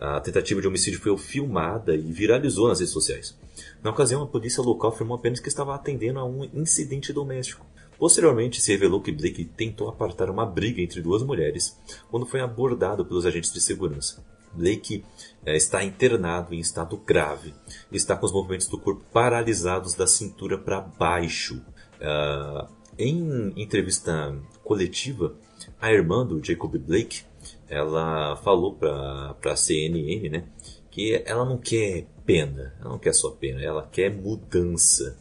A 0.00 0.20
tentativa 0.20 0.60
de 0.60 0.68
homicídio 0.68 1.00
foi 1.00 1.16
filmada 1.18 1.94
e 1.94 2.12
viralizou 2.12 2.68
nas 2.68 2.80
redes 2.80 2.92
sociais. 2.92 3.36
Na 3.82 3.90
ocasião, 3.90 4.22
a 4.22 4.26
polícia 4.26 4.62
local 4.62 4.90
afirmou 4.90 5.16
apenas 5.16 5.40
que 5.40 5.48
estava 5.48 5.74
atendendo 5.74 6.18
a 6.18 6.24
um 6.24 6.44
incidente 6.54 7.12
doméstico. 7.12 7.64
Posteriormente, 7.98 8.60
se 8.60 8.72
revelou 8.72 9.00
que 9.00 9.12
Blake 9.12 9.44
tentou 9.44 9.88
apartar 9.88 10.30
uma 10.30 10.44
briga 10.44 10.82
entre 10.82 11.00
duas 11.00 11.22
mulheres 11.22 11.78
quando 12.10 12.26
foi 12.26 12.40
abordado 12.40 13.04
pelos 13.04 13.24
agentes 13.24 13.52
de 13.52 13.60
segurança. 13.60 14.24
Blake 14.52 15.04
eh, 15.44 15.56
está 15.56 15.84
internado 15.84 16.54
em 16.54 16.58
estado 16.58 16.96
grave 16.96 17.54
está 17.92 18.16
com 18.16 18.26
os 18.26 18.32
movimentos 18.32 18.66
do 18.66 18.78
corpo 18.78 19.02
paralisados 19.12 19.94
da 19.94 20.06
cintura 20.06 20.56
para 20.56 20.80
baixo. 20.80 21.62
Ah, 22.00 22.68
em 22.98 23.52
entrevista 23.56 24.34
coletiva, 24.64 25.34
a 25.80 25.92
irmã 25.92 26.26
do 26.26 26.42
Jacob 26.42 26.76
Blake 26.78 27.22
ela 27.68 28.36
falou 28.36 28.74
para 28.74 29.36
a 29.44 29.56
CNN 29.56 30.28
né, 30.28 30.44
que 30.90 31.22
ela 31.26 31.44
não 31.44 31.58
quer 31.58 32.06
pena, 32.24 32.74
ela 32.80 32.90
não 32.90 32.98
quer 32.98 33.14
só 33.14 33.30
pena, 33.30 33.62
ela 33.62 33.86
quer 33.90 34.10
mudança. 34.10 35.18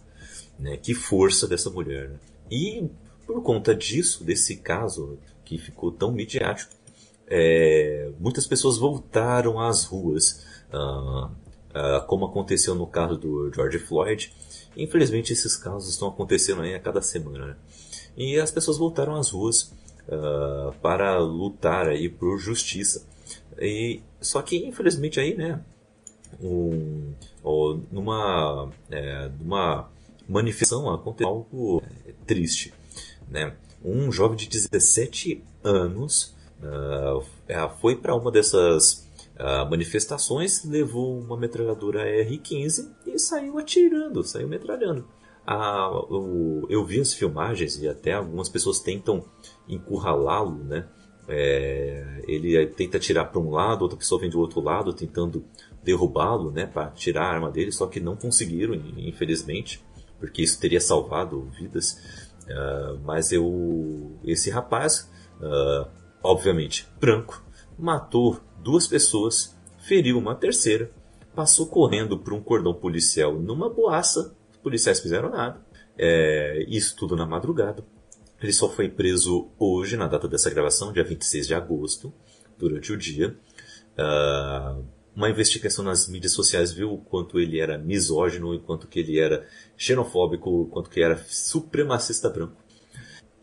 Né, 0.58 0.78
que 0.78 0.94
força 0.94 1.50
dessa 1.50 1.70
mulher. 1.70 2.08
Né? 2.12 2.16
E 2.50 2.90
por 3.26 3.42
conta 3.42 3.76
disso, 3.76 4.24
desse 4.24 4.58
caso 4.58 5.18
que 5.44 5.58
ficou 5.58 5.92
tão 5.92 6.12
midiático, 6.12 6.74
é, 7.28 8.12
muitas 8.20 8.46
pessoas 8.46 8.78
voltaram 8.78 9.60
às 9.60 9.84
ruas, 9.86 10.46
ah, 10.72 11.30
ah, 11.74 12.06
como 12.08 12.26
aconteceu 12.26 12.76
no 12.76 12.86
caso 12.86 13.18
do 13.18 13.52
George 13.54 13.80
Floyd. 13.80 14.32
Infelizmente, 14.78 15.34
esses 15.34 15.56
casos 15.56 15.90
estão 15.90 16.08
acontecendo 16.08 16.62
a 16.62 16.80
cada 16.80 17.02
semana. 17.02 17.48
Né? 17.48 17.56
E 18.16 18.40
as 18.40 18.52
pessoas 18.52 18.78
voltaram 18.78 19.16
às 19.16 19.30
ruas 19.30 19.74
ah, 20.10 20.74
para 20.82 21.18
lutar 21.18 21.88
aí 21.88 22.08
por 22.10 22.38
justiça. 22.38 23.06
E, 23.60 24.02
só 24.22 24.42
que, 24.42 24.58
infelizmente, 24.68 25.20
aí, 25.20 25.36
né, 25.36 25.62
um, 26.42 27.14
numa, 27.92 28.70
é, 28.92 29.30
numa 29.40 29.90
manifestação 30.28 30.90
aconteceu 30.94 31.28
algo 31.28 31.82
é, 32.06 32.14
triste. 32.26 32.74
Né? 33.30 33.56
Um 33.84 34.12
jovem 34.12 34.38
de 34.38 34.48
17 34.48 35.44
anos 35.64 36.36
é, 37.48 37.70
foi 37.82 37.96
para 37.96 38.16
uma 38.16 38.32
dessas 38.32 39.06
ah, 39.38 39.66
manifestações, 39.66 40.64
levou 40.64 41.20
uma 41.20 41.38
metralhadora 41.38 42.08
R-15 42.08 42.90
e 43.06 43.20
saiu 43.20 43.58
atirando, 43.58 44.24
saiu 44.24 44.48
metralhando. 44.48 45.06
Ah, 45.46 45.90
o- 46.10 46.66
eu 46.70 46.84
vi 46.86 47.00
as 47.02 47.14
filmagens 47.14 47.78
e 47.82 47.88
até 47.88 48.14
algumas 48.14 48.50
pessoas 48.50 48.80
tentam 48.80 49.26
encurralá-lo, 49.68 50.64
né? 50.64 50.88
É, 51.28 52.22
ele 52.28 52.66
tenta 52.68 52.98
tirar 53.00 53.26
para 53.26 53.40
um 53.40 53.50
lado, 53.50 53.82
outra 53.82 53.98
pessoa 53.98 54.22
vem 54.22 54.30
do 54.30 54.40
outro 54.40 54.62
lado 54.62 54.94
tentando 54.94 55.44
derrubá-lo, 55.84 56.52
né, 56.52 56.66
para 56.68 56.90
tirar 56.92 57.24
a 57.26 57.32
arma 57.34 57.52
dele, 57.52 57.72
só 57.72 57.88
que 57.88 58.00
não 58.00 58.16
conseguiram, 58.16 58.74
infelizmente, 58.98 59.84
porque 60.20 60.42
isso 60.42 60.60
teria 60.60 60.82
salvado 60.82 61.50
vidas. 61.58 61.98
Ah, 62.50 62.98
mas 63.04 63.32
eu, 63.32 64.18
esse 64.24 64.50
rapaz, 64.50 65.10
ah, 65.42 65.88
obviamente 66.24 66.88
branco, 67.00 67.44
matou 67.78 68.40
duas 68.64 68.88
pessoas, 68.88 69.56
feriu 69.80 70.18
uma 70.18 70.36
terceira, 70.36 70.92
passou 71.36 71.68
correndo 71.68 72.18
por 72.18 72.34
um 72.34 72.42
cordão 72.42 72.74
policial 72.74 73.34
numa 73.34 73.70
boaça. 73.70 74.36
Os 74.52 74.58
policiais 74.58 75.00
fizeram 75.00 75.30
nada. 75.30 75.62
É, 75.98 76.66
isso 76.68 76.96
tudo 76.96 77.16
na 77.16 77.26
madrugada. 77.26 77.84
Ele 78.42 78.52
só 78.52 78.70
foi 78.70 78.90
preso 78.90 79.50
hoje, 79.58 79.96
na 79.96 80.08
data 80.08 80.28
dessa 80.28 80.50
gravação, 80.50 80.92
dia 80.92 81.04
26 81.04 81.48
de 81.48 81.54
agosto, 81.54 82.14
durante 82.58 82.92
o 82.92 82.98
dia. 82.98 83.36
Ah, 83.98 84.78
uma 85.16 85.30
investigação 85.30 85.84
nas 85.84 86.08
mídias 86.08 86.34
sociais 86.34 86.74
viu 86.74 86.94
o 86.94 86.98
quanto 86.98 87.40
ele 87.40 87.60
era 87.60 87.78
misógino, 87.78 88.54
o 88.54 88.60
quanto 88.60 88.88
que 88.88 89.00
ele 89.00 89.18
era 89.18 89.48
xenofóbico, 89.78 90.50
o 90.50 90.66
quanto 90.66 90.90
que 90.90 91.02
era 91.02 91.18
supremacista 91.28 92.30
branco. 92.30 92.62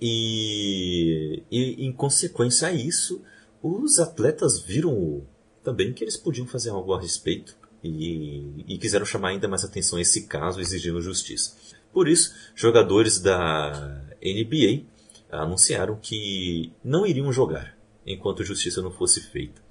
E, 0.01 1.43
e 1.51 1.87
em 1.87 1.93
consequência 1.93 2.69
a 2.69 2.73
isso, 2.73 3.23
os 3.63 3.99
atletas 3.99 4.61
viram 4.61 5.25
também 5.63 5.93
que 5.93 6.05
eles 6.05 6.17
podiam 6.17 6.47
fazer 6.47 6.71
algo 6.71 6.93
a 6.93 7.01
respeito 7.01 7.57
e, 7.83 8.65
e 8.67 8.79
quiseram 8.79 9.07
chamar 9.07 9.29
ainda 9.29 9.49
mais 9.49 9.65
atenção 9.65 9.99
a 9.99 10.03
esse 10.03 10.27
caso, 10.27 10.61
exigindo 10.61 11.01
justiça. 11.01 11.57
Por 11.93 12.09
isso, 12.09 12.35
jogadores 12.55 13.21
da 13.21 14.03
NBA 14.23 14.85
anunciaram 15.31 15.97
que 15.97 16.73
não 16.85 17.07
iriam 17.07 17.33
jogar 17.33 17.77
enquanto 18.07 18.45
justiça 18.45 18.83
não 18.83 18.91
fosse 18.91 19.21
feita. 19.21 19.63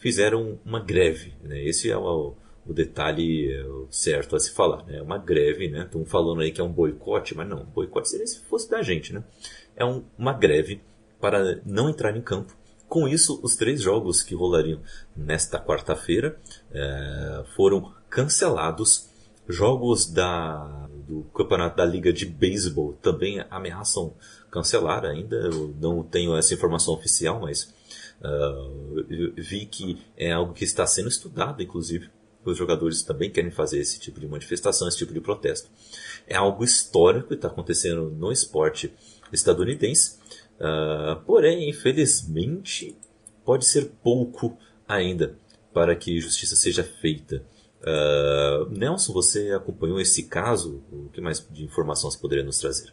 Fizeram 0.00 0.58
uma 0.64 0.80
greve. 0.80 1.34
Né? 1.42 1.62
Esse 1.62 1.90
é 1.90 1.96
o, 1.96 2.34
o 2.66 2.72
detalhe 2.72 3.52
é, 3.52 3.64
certo 3.90 4.34
a 4.34 4.40
se 4.40 4.50
falar. 4.50 4.84
Né? 4.86 4.96
É 4.96 5.02
uma 5.02 5.18
greve, 5.18 5.68
né? 5.68 5.82
Estão 5.82 6.04
falando 6.04 6.40
aí 6.40 6.50
que 6.50 6.60
é 6.60 6.64
um 6.64 6.72
boicote, 6.72 7.36
mas 7.36 7.48
não, 7.48 7.64
boicote 7.66 8.08
seria 8.08 8.26
se 8.26 8.40
fosse 8.40 8.68
da 8.68 8.82
gente, 8.82 9.12
né? 9.12 9.22
É 9.76 9.84
um, 9.84 10.02
uma 10.18 10.32
greve 10.32 10.80
para 11.20 11.60
não 11.64 11.88
entrar 11.88 12.16
em 12.16 12.22
campo. 12.22 12.56
Com 12.88 13.06
isso, 13.06 13.38
os 13.42 13.54
três 13.54 13.80
jogos 13.80 14.20
que 14.22 14.34
rolariam 14.34 14.80
nesta 15.14 15.60
quarta-feira 15.60 16.36
é, 16.72 17.44
foram 17.54 17.92
cancelados. 18.08 19.08
Jogos 19.48 20.10
da, 20.10 20.88
do 21.06 21.22
campeonato 21.34 21.76
da 21.76 21.84
Liga 21.84 22.12
de 22.12 22.24
Beisebol 22.24 22.94
também 23.02 23.44
ameaçam 23.50 24.14
cancelar 24.50 25.04
ainda. 25.04 25.36
Eu 25.36 25.74
não 25.80 26.02
tenho 26.02 26.36
essa 26.36 26.54
informação 26.54 26.94
oficial, 26.94 27.40
mas 27.40 27.72
uh, 28.20 29.04
vi 29.36 29.66
que 29.66 29.98
é 30.16 30.32
algo 30.32 30.52
que 30.52 30.64
está 30.64 30.86
sendo 30.86 31.08
estudado, 31.08 31.62
inclusive. 31.62 32.10
Os 32.44 32.56
jogadores 32.56 33.02
também 33.02 33.30
querem 33.30 33.50
fazer 33.50 33.78
esse 33.78 34.00
tipo 34.00 34.18
de 34.18 34.26
manifestação, 34.26 34.88
esse 34.88 34.98
tipo 34.98 35.12
de 35.12 35.20
protesto. 35.20 35.70
É 36.26 36.36
algo 36.36 36.64
histórico 36.64 37.28
que 37.28 37.34
está 37.34 37.48
acontecendo 37.48 38.10
no 38.10 38.32
esporte 38.32 38.92
estadunidense. 39.32 40.18
Uh, 40.58 41.20
porém, 41.24 41.68
infelizmente, 41.68 42.96
pode 43.44 43.66
ser 43.66 43.92
pouco 44.02 44.56
ainda 44.88 45.36
para 45.72 45.94
que 45.94 46.20
justiça 46.20 46.56
seja 46.56 46.82
feita. 46.82 47.44
Uh, 47.80 48.68
Nelson, 48.70 49.12
você 49.12 49.52
acompanhou 49.52 50.00
esse 50.00 50.24
caso? 50.24 50.82
O 50.90 51.08
que 51.10 51.20
mais 51.20 51.46
de 51.50 51.64
informação 51.64 52.10
você 52.10 52.18
poderia 52.18 52.44
nos 52.44 52.58
trazer? 52.58 52.92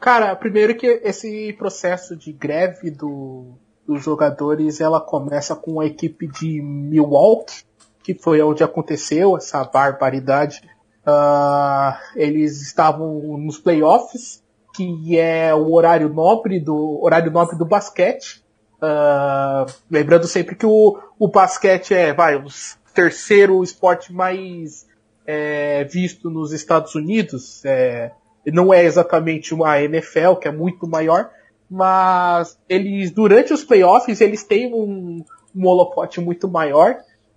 Cara, 0.00 0.34
primeiro 0.36 0.76
que 0.76 0.86
esse 0.86 1.52
processo 1.54 2.16
de 2.16 2.32
greve 2.32 2.90
do, 2.90 3.56
dos 3.86 4.02
jogadores, 4.02 4.80
ela 4.80 5.00
começa 5.00 5.54
com 5.54 5.80
a 5.80 5.86
equipe 5.86 6.26
de 6.26 6.60
Milwaukee, 6.62 7.64
que 8.02 8.14
foi 8.14 8.40
onde 8.42 8.62
aconteceu 8.62 9.36
essa 9.36 9.64
barbaridade. 9.64 10.62
Uh, 11.06 11.94
eles 12.16 12.62
estavam 12.62 13.38
nos 13.38 13.58
playoffs, 13.58 14.42
que 14.74 15.18
é 15.18 15.54
o 15.54 15.72
horário 15.72 16.08
nobre 16.08 16.58
do 16.58 17.00
horário 17.02 17.30
nobre 17.30 17.56
do 17.56 17.64
basquete. 17.64 18.44
Uh, 18.76 19.70
lembrando 19.90 20.26
sempre 20.26 20.54
que 20.56 20.66
o, 20.66 20.98
o 21.18 21.28
basquete 21.28 21.94
é, 21.94 22.12
vai, 22.12 22.36
o 22.36 22.44
terceiro 22.92 23.62
esporte 23.62 24.12
mais 24.12 24.86
é, 25.26 25.84
visto 25.84 26.30
nos 26.30 26.52
Estados 26.52 26.94
Unidos. 26.94 27.64
É, 27.64 28.12
não 28.46 28.72
é 28.72 28.84
exatamente 28.84 29.54
uma 29.54 29.80
NFL, 29.80 30.34
que 30.34 30.48
é 30.48 30.52
muito 30.52 30.86
maior, 30.86 31.30
mas 31.70 32.58
eles, 32.68 33.10
durante 33.10 33.52
os 33.52 33.64
playoffs, 33.64 34.20
eles 34.20 34.44
têm 34.44 34.72
um, 34.72 35.24
um 35.54 35.66
holofote 35.66 36.20
muito 36.20 36.48
maior. 36.48 36.96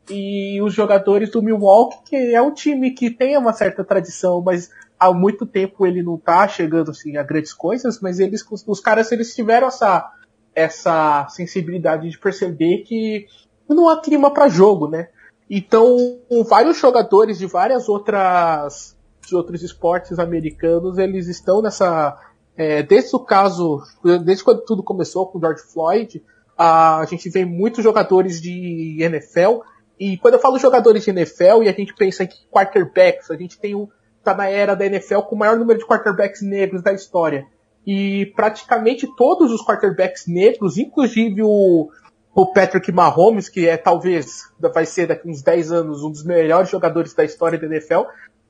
E 0.10 0.62
os 0.62 0.74
jogadores 0.74 1.30
do 1.32 1.42
Milwaukee, 1.42 1.98
que 2.06 2.16
é 2.16 2.42
um 2.42 2.54
time 2.54 2.92
que 2.92 3.10
tem 3.10 3.38
uma 3.38 3.52
certa 3.52 3.84
tradição, 3.84 4.42
mas 4.42 4.70
há 5.00 5.12
muito 5.14 5.46
tempo 5.46 5.86
ele 5.86 6.02
não 6.02 6.18
tá 6.18 6.48
chegando 6.48 6.92
assim 6.92 7.18
a 7.18 7.24
grandes 7.24 7.54
coisas, 7.54 8.00
mas 8.00 8.20
eles 8.20 8.46
os 8.66 8.80
caras 8.80 9.12
eles 9.12 9.36
tiveram 9.36 9.68
essa 9.68 10.12
essa 10.56 11.28
sensibilidade 11.30 12.10
de 12.10 12.18
perceber 12.18 12.80
que 12.80 13.28
não 13.70 13.90
há 13.90 14.02
clima 14.02 14.34
para 14.34 14.50
jogo, 14.50 14.88
né? 14.88 15.10
Então, 15.50 16.20
vários 16.48 16.78
jogadores 16.78 17.38
de 17.38 17.46
várias 17.46 17.88
outras 17.88 18.96
de 19.28 19.36
outros 19.36 19.62
esportes 19.62 20.18
americanos, 20.20 20.98
eles 20.98 21.28
estão 21.28 21.62
nessa 21.62 22.18
é, 22.58 22.82
desde 22.82 23.16
o 23.16 23.20
caso, 23.20 23.82
desde 24.26 24.44
quando 24.44 24.66
tudo 24.66 24.84
começou 24.84 25.28
com 25.28 25.38
o 25.38 25.42
George 25.42 25.62
Floyd, 25.72 26.24
a, 26.58 27.00
a 27.00 27.06
gente 27.06 27.30
vê 27.30 27.46
muitos 27.46 27.84
jogadores 27.84 28.42
de 28.42 28.98
NFL 29.00 29.62
e 30.00 30.18
quando 30.18 30.36
eu 30.36 30.40
falo 30.40 30.58
jogadores 30.58 31.04
de 31.04 31.12
NFL 31.12 31.64
e 31.64 31.70
a 31.70 31.74
gente 31.74 31.94
pensa 31.94 32.24
em 32.24 32.30
quarterbacks, 32.52 33.30
a 33.32 33.36
gente 33.36 33.60
tem 33.60 33.76
o 33.76 33.90
está 34.20 34.34
na 34.34 34.50
era 34.50 34.76
da 34.76 34.86
NFL 34.86 35.22
com 35.22 35.36
o 35.36 35.40
maior 35.40 35.58
número 35.58 35.80
de 35.80 35.86
quarterbacks 35.86 36.42
negros 36.42 36.84
da 36.84 36.92
história. 36.92 37.46
E 37.86 38.26
praticamente 38.36 39.08
todos 39.16 39.52
os 39.52 39.66
quarterbacks 39.66 40.28
negros, 40.28 40.78
inclusive 40.78 41.42
o, 41.42 41.90
o 42.36 42.46
Patrick 42.48 42.92
Mahomes, 42.92 43.48
que 43.48 43.66
é 43.66 43.78
talvez, 43.78 44.42
vai 44.74 44.86
ser 44.86 45.08
daqui 45.08 45.30
uns 45.30 45.42
10 45.42 45.72
anos, 45.72 46.04
um 46.04 46.12
dos 46.12 46.26
melhores 46.26 46.70
jogadores 46.70 47.14
da 47.14 47.24
história 47.24 47.58
da 47.58 47.66
NFL, 47.66 48.02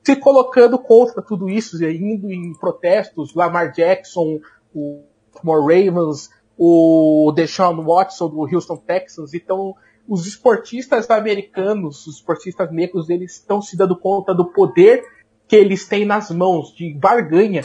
se 0.08 0.16
colocando 0.16 0.78
contra 0.78 1.20
tudo 1.20 1.50
isso, 1.50 1.76
indo 1.84 2.32
em 2.32 2.54
protestos, 2.54 3.34
Lamar 3.34 3.72
Jackson, 3.72 4.40
o 4.74 5.02
Baltimore 5.34 5.60
Ravens, 5.60 6.30
o 6.56 7.30
Deshaun 7.36 7.84
Watson 7.84 8.30
do 8.30 8.40
Houston 8.40 8.78
Texans, 8.78 9.34
então 9.34 9.74
os 10.08 10.26
esportistas 10.26 11.10
americanos, 11.10 12.06
os 12.06 12.16
esportistas 12.16 12.72
negros, 12.72 13.10
eles 13.10 13.32
estão 13.32 13.60
se 13.60 13.76
dando 13.76 13.98
conta 13.98 14.34
do 14.34 14.46
poder 14.46 15.04
que 15.46 15.54
eles 15.54 15.86
têm 15.86 16.06
nas 16.06 16.30
mãos 16.30 16.74
de 16.74 16.94
barganha 16.94 17.62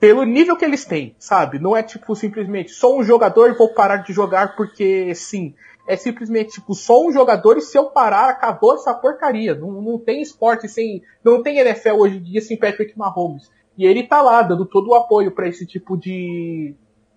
pelo 0.00 0.24
nível 0.24 0.56
que 0.56 0.64
eles 0.64 0.84
têm, 0.84 1.14
sabe? 1.16 1.60
Não 1.60 1.76
é 1.76 1.82
tipo 1.84 2.16
simplesmente 2.16 2.72
sou 2.72 2.98
um 2.98 3.04
jogador 3.04 3.50
e 3.50 3.56
vou 3.56 3.72
parar 3.72 3.98
de 3.98 4.12
jogar 4.12 4.56
porque 4.56 5.14
sim. 5.14 5.54
É 5.86 5.96
simplesmente 5.96 6.54
tipo 6.54 6.74
sou 6.74 7.08
um 7.08 7.12
jogador 7.12 7.58
e 7.58 7.60
se 7.60 7.76
eu 7.76 7.86
parar 7.86 8.30
acabou 8.30 8.74
essa 8.74 8.94
porcaria. 8.94 9.54
Não, 9.54 9.82
não 9.82 9.98
tem 9.98 10.22
esporte 10.22 10.68
sem, 10.68 11.02
não 11.22 11.42
tem 11.42 11.58
NFL 11.58 11.96
hoje 11.96 12.16
em 12.16 12.22
dia 12.22 12.40
sem 12.40 12.58
Patrick 12.58 12.96
Mahomes. 12.96 13.50
E 13.76 13.84
ele 13.84 14.04
tá 14.04 14.22
lá 14.22 14.42
dando 14.42 14.64
todo 14.64 14.90
o 14.90 14.94
apoio 14.94 15.32
para 15.32 15.48
esse 15.48 15.66
tipo 15.66 15.96
de 15.96 16.74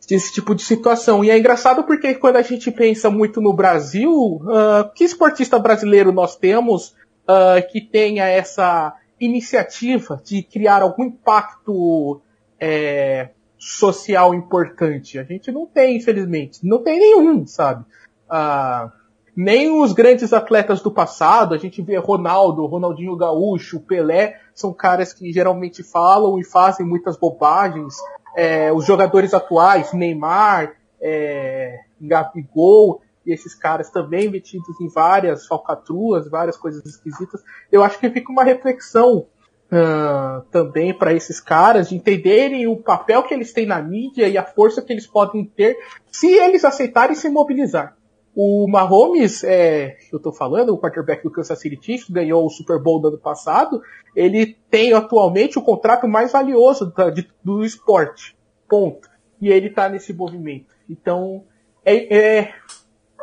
esse 0.09 0.33
tipo 0.33 0.55
de 0.55 0.63
situação. 0.63 1.23
E 1.23 1.29
é 1.29 1.37
engraçado 1.37 1.83
porque 1.83 2.15
quando 2.15 2.37
a 2.37 2.41
gente 2.41 2.71
pensa 2.71 3.09
muito 3.09 3.41
no 3.41 3.53
Brasil, 3.53 4.11
uh, 4.11 4.89
que 4.95 5.03
esportista 5.03 5.59
brasileiro 5.59 6.11
nós 6.13 6.35
temos 6.35 6.95
uh, 7.27 7.67
que 7.69 7.81
tenha 7.81 8.25
essa 8.25 8.95
iniciativa 9.19 10.21
de 10.23 10.43
criar 10.43 10.81
algum 10.81 11.05
impacto 11.05 12.21
é, 12.59 13.29
social 13.57 14.33
importante. 14.33 15.17
A 15.19 15.23
gente 15.23 15.51
não 15.51 15.65
tem, 15.65 15.97
infelizmente. 15.97 16.59
Não 16.63 16.83
tem 16.83 16.99
nenhum, 16.99 17.45
sabe? 17.45 17.83
Ah, 18.29 18.91
nem 19.35 19.69
os 19.69 19.93
grandes 19.93 20.33
atletas 20.33 20.81
do 20.81 20.89
passado, 20.91 21.53
a 21.53 21.57
gente 21.57 21.81
vê 21.81 21.95
Ronaldo, 21.97 22.65
Ronaldinho 22.65 23.15
Gaúcho, 23.15 23.79
Pelé, 23.79 24.39
são 24.53 24.73
caras 24.73 25.13
que 25.13 25.31
geralmente 25.31 25.83
falam 25.83 26.39
e 26.39 26.43
fazem 26.43 26.85
muitas 26.85 27.15
bobagens. 27.15 27.95
É, 28.35 28.71
os 28.73 28.85
jogadores 28.85 29.33
atuais, 29.33 29.93
Neymar, 29.93 30.73
é, 30.99 31.79
Gabigol, 32.01 33.01
e 33.27 33.33
esses 33.33 33.53
caras 33.53 33.89
também 33.89 34.29
metidos 34.29 34.79
em 34.79 34.87
várias 34.87 35.45
falcatruas, 35.45 36.29
várias 36.29 36.55
coisas 36.55 36.83
esquisitas. 36.85 37.43
Eu 37.71 37.83
acho 37.83 37.99
que 37.99 38.09
fica 38.09 38.31
uma 38.31 38.43
reflexão 38.43 39.27
uh, 39.67 40.41
também 40.49 40.93
para 40.97 41.13
esses 41.13 41.41
caras 41.41 41.89
de 41.89 41.95
entenderem 41.95 42.67
o 42.67 42.77
papel 42.77 43.23
que 43.23 43.33
eles 43.33 43.51
têm 43.51 43.65
na 43.65 43.81
mídia 43.81 44.29
e 44.29 44.37
a 44.37 44.43
força 44.43 44.81
que 44.81 44.93
eles 44.93 45.05
podem 45.05 45.43
ter 45.43 45.77
se 46.09 46.27
eles 46.27 46.63
aceitarem 46.63 47.15
se 47.15 47.29
mobilizar. 47.29 47.96
O 48.39 48.67
Mahomes, 48.67 49.43
é, 49.43 49.97
eu 50.13 50.17
estou 50.17 50.31
falando, 50.31 50.69
o 50.71 50.77
quarterback 50.77 51.23
do 51.23 51.31
Kansas 51.31 51.59
City 51.59 51.79
Chiefs, 51.81 52.07
ganhou 52.07 52.45
o 52.45 52.51
Super 52.51 52.79
Bowl 52.79 53.01
do 53.01 53.07
ano 53.07 53.17
passado. 53.17 53.81
Ele 54.15 54.55
tem 54.69 54.93
atualmente 54.93 55.57
o 55.57 55.61
contrato 55.63 56.07
mais 56.07 56.33
valioso 56.33 56.93
da, 56.95 57.09
de, 57.09 57.27
do 57.43 57.65
esporte. 57.65 58.37
Ponto. 58.69 59.09
E 59.41 59.49
ele 59.49 59.69
está 59.69 59.89
nesse 59.89 60.13
movimento. 60.13 60.67
Então, 60.87 61.45
é, 61.83 62.15
é, 62.15 62.53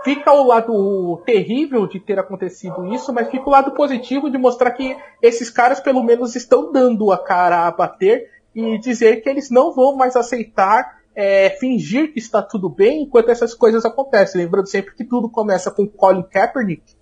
fica 0.03 0.33
o 0.33 0.49
lado 0.49 1.23
terrível 1.25 1.87
de 1.87 2.01
ter 2.01 2.19
acontecido 2.19 2.93
isso, 2.93 3.13
mas 3.13 3.31
fica 3.31 3.49
o 3.49 3.53
lado 3.53 3.71
positivo 3.71 4.29
de 4.29 4.37
mostrar 4.37 4.73
que 4.73 4.97
esses 5.23 5.49
caras 5.49 5.79
pelo 5.79 6.03
menos 6.03 6.35
estão 6.35 6.73
dando 6.73 7.13
a 7.13 7.19
cara 7.19 7.69
a 7.69 7.71
bater 7.71 8.33
e 8.53 8.79
dizer 8.79 9.23
que 9.23 9.29
eles 9.29 9.49
não 9.49 9.73
vão 9.73 9.95
mais 9.95 10.17
aceitar 10.17 11.04
é, 11.15 11.51
fingir 11.51 12.13
que 12.13 12.19
está 12.19 12.43
tudo 12.43 12.69
bem 12.69 13.03
enquanto 13.03 13.31
essas 13.31 13.55
coisas 13.55 13.85
acontecem. 13.85 14.41
Lembrando 14.41 14.69
sempre 14.69 14.95
que 14.95 15.05
tudo 15.05 15.31
começa 15.31 15.71
com 15.71 15.87
Colin 15.87 16.23
Kaepernick, 16.23 16.97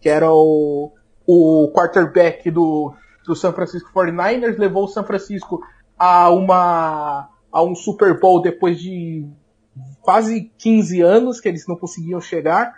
que 0.00 0.08
era 0.08 0.32
o, 0.32 0.92
o 1.26 1.72
quarterback 1.74 2.50
do, 2.50 2.94
do 3.26 3.36
San 3.36 3.52
Francisco 3.52 3.90
49ers, 3.92 4.58
levou 4.58 4.84
o 4.84 4.88
San 4.88 5.04
Francisco 5.04 5.60
a 5.98 6.30
uma 6.30 7.28
a 7.52 7.62
um 7.62 7.74
Super 7.74 8.18
Bowl 8.18 8.40
depois 8.40 8.78
de 8.78 9.26
quase 10.00 10.50
15 10.58 11.00
anos 11.00 11.40
que 11.40 11.48
eles 11.48 11.66
não 11.66 11.76
conseguiam 11.76 12.20
chegar. 12.20 12.72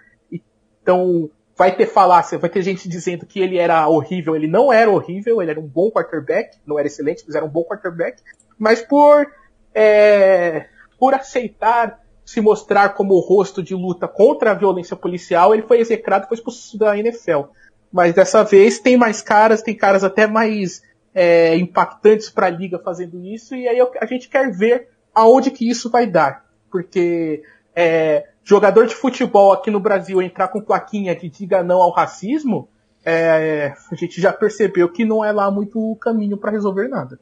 Então, 0.83 1.31
vai 1.57 1.77
ter 1.77 1.87
falácia, 1.87 2.39
vai 2.39 2.51
ter 2.51 2.63
gente 2.63 2.89
dizendo 2.89 3.27
que 3.27 3.41
ele 3.41 3.59
era 3.59 3.87
horrível. 3.87 4.35
Ele 4.35 4.47
não 4.47 4.73
era 4.73 4.91
horrível, 4.91 5.41
ele 5.41 5.51
era 5.51 5.61
um 5.61 5.67
bom 5.67 5.91
quarterback, 5.91 6.59
não 6.67 6.79
era 6.79 6.89
excelente, 6.89 7.23
mas 7.27 7.37
era 7.37 7.45
um 7.45 7.51
bom 7.51 7.65
quarterback. 7.65 8.23
Mas 8.59 8.81
por, 8.81 9.27
é, 9.75 10.69
por 11.03 11.15
aceitar 11.15 11.99
se 12.25 12.41
mostrar 12.41 12.91
como 12.91 13.15
o 13.15 13.19
rosto 13.19 13.61
de 13.61 13.75
luta 13.75 14.07
contra 14.07 14.53
a 14.53 14.55
violência 14.55 14.95
policial, 14.95 15.53
ele 15.53 15.65
foi 15.65 15.81
execrado 15.81 16.27
e 16.27 16.29
foi 16.29 16.37
expulso 16.37 16.79
da 16.79 16.97
NFL. 16.97 17.47
Mas 17.93 18.15
dessa 18.15 18.45
vez 18.45 18.79
tem 18.79 18.97
mais 18.97 19.21
caras, 19.21 19.63
tem 19.63 19.77
caras 19.77 20.05
até 20.05 20.29
mais 20.29 20.81
é, 21.13 21.57
impactantes 21.57 22.31
para 22.31 22.47
a 22.47 22.51
liga 22.51 22.79
fazendo 22.79 23.19
isso, 23.21 23.57
e 23.57 23.67
aí 23.67 23.81
a 24.01 24.07
gente 24.07 24.29
quer 24.29 24.53
ver 24.53 24.91
aonde 25.13 25.51
que 25.51 25.69
isso 25.69 25.91
vai 25.91 26.07
dar 26.07 26.45
porque 26.71 27.43
é, 27.77 28.29
jogador 28.45 28.87
de 28.87 28.95
futebol 28.95 29.53
aqui 29.53 29.73
no 29.73 29.81
Brasil 29.81 30.23
entrar 30.23 30.47
com 30.47 30.61
plaquinha 30.61 31.17
que 31.17 31.29
diga 31.29 31.65
não 31.65 31.83
ao 31.83 31.91
racismo, 31.91 32.69
é, 33.05 33.75
a 33.91 33.95
gente 33.97 34.21
já 34.21 34.33
percebeu 34.33 34.89
que 34.89 35.05
não 35.05 35.25
é 35.25 35.33
lá 35.33 35.51
muito 35.51 35.79
o 35.79 35.97
caminho 35.97 36.39
para 36.39 36.53
resolver 36.53 36.87
nada. 36.87 37.19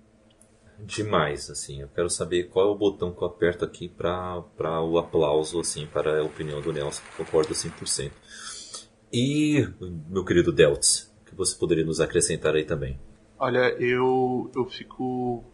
Demais, 0.84 1.50
assim. 1.50 1.82
Eu 1.82 1.88
quero 1.88 2.10
saber 2.10 2.44
qual 2.44 2.68
é 2.68 2.70
o 2.70 2.78
botão 2.78 3.12
que 3.12 3.22
eu 3.22 3.28
aperto 3.28 3.64
aqui 3.64 3.88
para 3.88 4.82
o 4.82 4.98
aplauso, 4.98 5.60
assim, 5.60 5.86
para 5.86 6.20
a 6.20 6.24
opinião 6.24 6.60
do 6.60 6.72
Nelson, 6.72 7.02
que 7.02 7.24
concordo 7.24 7.54
100%. 7.54 8.10
E, 9.12 9.66
meu 10.08 10.24
querido 10.24 10.52
Deltz, 10.52 11.12
o 11.22 11.24
que 11.24 11.34
você 11.34 11.56
poderia 11.58 11.84
nos 11.84 12.00
acrescentar 12.00 12.54
aí 12.54 12.64
também? 12.64 12.98
Olha, 13.38 13.74
eu, 13.80 14.50
eu 14.54 14.66
fico. 14.66 15.44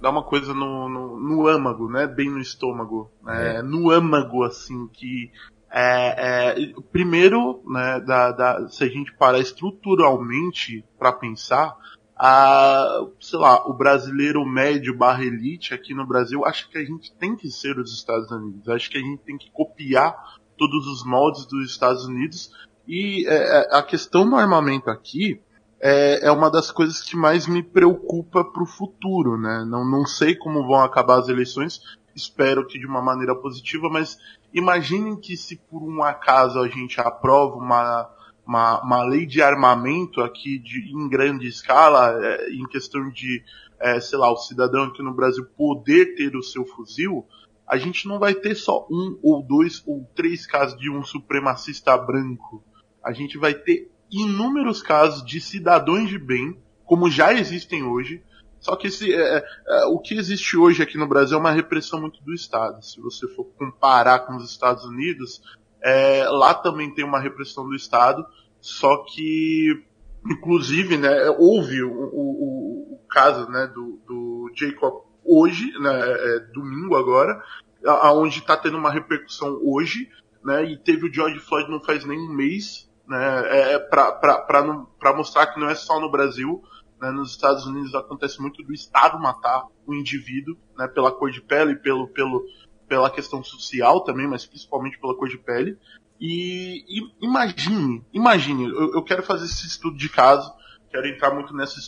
Dá 0.00 0.10
uma 0.10 0.22
coisa 0.22 0.52
no, 0.52 0.88
no, 0.88 1.20
no 1.20 1.46
âmago, 1.46 1.88
né? 1.88 2.06
Bem 2.06 2.30
no 2.30 2.40
estômago. 2.40 3.10
Né? 3.22 3.56
É. 3.56 3.62
No 3.62 3.90
âmago, 3.90 4.42
assim, 4.42 4.88
que. 4.88 5.30
É, 5.70 6.54
é, 6.54 6.72
primeiro, 6.90 7.62
né, 7.66 8.00
da, 8.00 8.30
da, 8.30 8.68
se 8.68 8.84
a 8.84 8.88
gente 8.88 9.12
parar 9.14 9.40
estruturalmente 9.40 10.82
para 10.98 11.12
pensar, 11.12 11.76
a, 12.16 13.06
sei 13.20 13.38
lá, 13.38 13.66
o 13.66 13.74
brasileiro 13.74 14.44
médio 14.44 14.96
barra 14.96 15.24
elite 15.24 15.74
aqui 15.74 15.94
no 15.94 16.06
Brasil, 16.06 16.44
acho 16.46 16.68
que 16.70 16.78
a 16.78 16.84
gente 16.84 17.12
tem 17.12 17.36
que 17.36 17.50
ser 17.50 17.78
os 17.78 17.92
Estados 17.92 18.30
Unidos. 18.30 18.68
Acho 18.68 18.90
que 18.90 18.98
a 18.98 19.02
gente 19.02 19.18
tem 19.18 19.36
que 19.36 19.50
copiar 19.50 20.36
todos 20.56 20.86
os 20.86 21.04
moldes 21.04 21.44
dos 21.46 21.70
Estados 21.70 22.06
Unidos. 22.06 22.50
E 22.88 23.26
é, 23.28 23.74
é 23.74 23.76
a 23.76 23.82
questão 23.82 24.28
do 24.28 24.36
armamento 24.36 24.88
aqui 24.88 25.40
é, 25.80 26.26
é 26.26 26.32
uma 26.32 26.50
das 26.50 26.70
coisas 26.70 27.02
que 27.02 27.16
mais 27.16 27.46
me 27.46 27.62
preocupa 27.62 28.44
para 28.44 28.62
o 28.62 28.66
futuro, 28.66 29.36
né? 29.38 29.64
Não, 29.68 29.84
não 29.84 30.06
sei 30.06 30.34
como 30.34 30.66
vão 30.66 30.82
acabar 30.82 31.18
as 31.18 31.28
eleições, 31.28 31.80
espero 32.14 32.66
que 32.66 32.78
de 32.78 32.86
uma 32.86 33.02
maneira 33.02 33.34
positiva, 33.34 33.88
mas 33.90 34.18
imaginem 34.52 35.16
que 35.16 35.36
se 35.36 35.56
por 35.56 35.82
um 35.82 36.02
acaso 36.02 36.58
a 36.58 36.68
gente 36.68 36.98
aprova 37.00 37.56
uma 37.56 38.08
uma, 38.46 38.80
uma 38.82 39.02
lei 39.02 39.26
de 39.26 39.42
armamento 39.42 40.20
aqui 40.20 40.58
de, 40.58 40.92
em 40.92 41.08
grande 41.08 41.48
escala, 41.48 42.16
é, 42.22 42.50
em 42.50 42.66
questão 42.68 43.10
de, 43.10 43.42
é, 43.80 44.00
sei 44.00 44.18
lá, 44.18 44.30
o 44.30 44.36
cidadão 44.36 44.84
aqui 44.84 45.02
no 45.02 45.14
Brasil 45.14 45.44
poder 45.56 46.14
ter 46.14 46.36
o 46.36 46.42
seu 46.42 46.64
fuzil, 46.64 47.26
a 47.66 47.76
gente 47.76 48.06
não 48.06 48.18
vai 48.18 48.34
ter 48.34 48.54
só 48.54 48.86
um 48.90 49.18
ou 49.22 49.42
dois 49.42 49.82
ou 49.86 50.08
três 50.14 50.46
casos 50.46 50.78
de 50.78 50.88
um 50.88 51.02
supremacista 51.02 51.96
branco. 51.98 52.62
A 53.02 53.12
gente 53.12 53.36
vai 53.36 53.54
ter 53.54 53.90
inúmeros 54.10 54.80
casos 54.80 55.24
de 55.24 55.40
cidadãos 55.40 56.08
de 56.08 56.18
bem, 56.18 56.56
como 56.84 57.10
já 57.10 57.32
existem 57.32 57.82
hoje. 57.82 58.22
Só 58.60 58.76
que 58.76 58.86
esse, 58.86 59.12
é, 59.12 59.44
é, 59.68 59.84
o 59.86 59.98
que 59.98 60.14
existe 60.14 60.56
hoje 60.56 60.82
aqui 60.82 60.96
no 60.96 61.08
Brasil 61.08 61.36
é 61.36 61.40
uma 61.40 61.50
repressão 61.50 62.00
muito 62.00 62.22
do 62.22 62.32
Estado. 62.32 62.84
Se 62.84 63.00
você 63.00 63.26
for 63.28 63.44
comparar 63.58 64.20
com 64.20 64.36
os 64.36 64.48
Estados 64.48 64.84
Unidos, 64.84 65.42
é, 65.86 66.28
lá 66.28 66.52
também 66.52 66.92
tem 66.92 67.04
uma 67.04 67.20
repressão 67.20 67.64
do 67.64 67.76
Estado, 67.76 68.26
só 68.60 69.04
que, 69.04 69.84
inclusive, 70.28 70.96
né, 70.98 71.30
houve 71.38 71.80
o, 71.84 71.92
o, 71.92 72.94
o 72.94 73.00
caso 73.08 73.48
né, 73.48 73.68
do, 73.68 74.00
do 74.04 74.50
Jacob 74.56 75.04
hoje, 75.24 75.70
né, 75.78 75.92
é, 75.92 76.40
domingo 76.52 76.96
agora, 76.96 77.40
aonde 77.86 78.40
está 78.40 78.56
tendo 78.56 78.76
uma 78.76 78.90
repercussão 78.90 79.60
hoje, 79.62 80.10
né, 80.44 80.64
e 80.64 80.76
teve 80.76 81.06
o 81.06 81.14
George 81.14 81.38
Floyd 81.38 81.70
não 81.70 81.80
faz 81.80 82.04
nem 82.04 82.18
um 82.18 82.34
mês, 82.34 82.90
né, 83.06 83.44
é, 83.46 83.72
é 83.74 83.78
para 83.78 85.14
mostrar 85.14 85.46
que 85.46 85.60
não 85.60 85.70
é 85.70 85.74
só 85.76 86.00
no 86.00 86.10
Brasil, 86.10 86.64
né, 87.00 87.12
nos 87.12 87.30
Estados 87.30 87.64
Unidos 87.64 87.94
acontece 87.94 88.40
muito 88.40 88.60
do 88.64 88.72
Estado 88.72 89.20
matar 89.20 89.64
o 89.86 89.94
indivíduo, 89.94 90.56
né, 90.76 90.88
pela 90.88 91.12
cor 91.12 91.30
de 91.30 91.40
pele, 91.40 91.76
pelo, 91.76 92.08
pelo, 92.08 92.44
pela 92.88 93.10
questão 93.10 93.42
social 93.42 94.00
também, 94.02 94.26
mas 94.26 94.46
principalmente 94.46 94.98
pela 94.98 95.16
cor 95.16 95.28
de 95.28 95.38
pele. 95.38 95.76
E, 96.20 96.84
e 96.88 97.24
imagine, 97.24 98.02
imagine, 98.12 98.64
eu, 98.64 98.94
eu, 98.94 99.02
quero 99.02 99.22
fazer 99.22 99.44
esse 99.44 99.66
estudo 99.66 99.96
de 99.96 100.08
caso, 100.08 100.50
quero 100.90 101.06
entrar 101.06 101.34
muito 101.34 101.54
nessa 101.54 101.78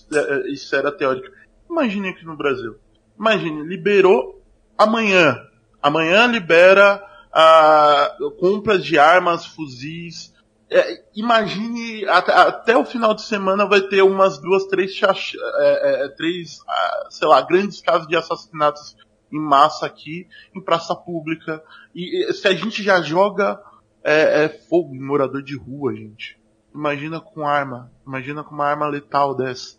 esfera 0.47 0.93
teórica. 0.93 1.33
Imagine 1.71 2.11
aqui 2.11 2.25
no 2.25 2.37
Brasil. 2.37 2.77
Imagine, 3.19 3.63
liberou 3.63 4.43
amanhã. 4.77 5.39
Amanhã 5.83 6.27
libera 6.27 7.03
a 7.33 8.17
compras 8.39 8.85
de 8.85 8.99
armas, 8.99 9.47
fuzis. 9.47 10.35
É, 10.71 11.03
imagine 11.15 12.07
até, 12.07 12.33
até, 12.33 12.77
o 12.77 12.85
final 12.85 13.15
de 13.15 13.23
semana 13.23 13.65
vai 13.65 13.81
ter 13.81 14.03
umas 14.03 14.39
duas, 14.39 14.67
três, 14.67 15.01
é, 15.03 16.05
é, 16.05 16.09
três, 16.09 16.61
ah, 16.69 17.07
sei 17.09 17.27
lá, 17.27 17.41
grandes 17.41 17.81
casos 17.81 18.07
de 18.07 18.15
assassinatos 18.15 18.95
em 19.33 19.41
massa 19.41 19.87
aqui, 19.87 20.27
em 20.55 20.61
praça 20.61 20.95
pública. 20.95 21.63
E 21.95 22.33
se 22.33 22.49
a 22.49 22.55
gente 22.55 22.83
já 22.83 23.01
joga 23.01 23.61
é, 24.03 24.45
é 24.45 24.49
fogo 24.49 24.95
em 24.95 25.01
morador 25.01 25.43
de 25.43 25.57
rua, 25.57 25.95
gente. 25.95 26.39
Imagina 26.75 27.21
com 27.21 27.47
arma. 27.47 27.93
Imagina 28.07 28.45
com 28.45 28.55
uma 28.55 28.67
arma 28.67 28.87
letal 28.87 29.35
dessa. 29.35 29.77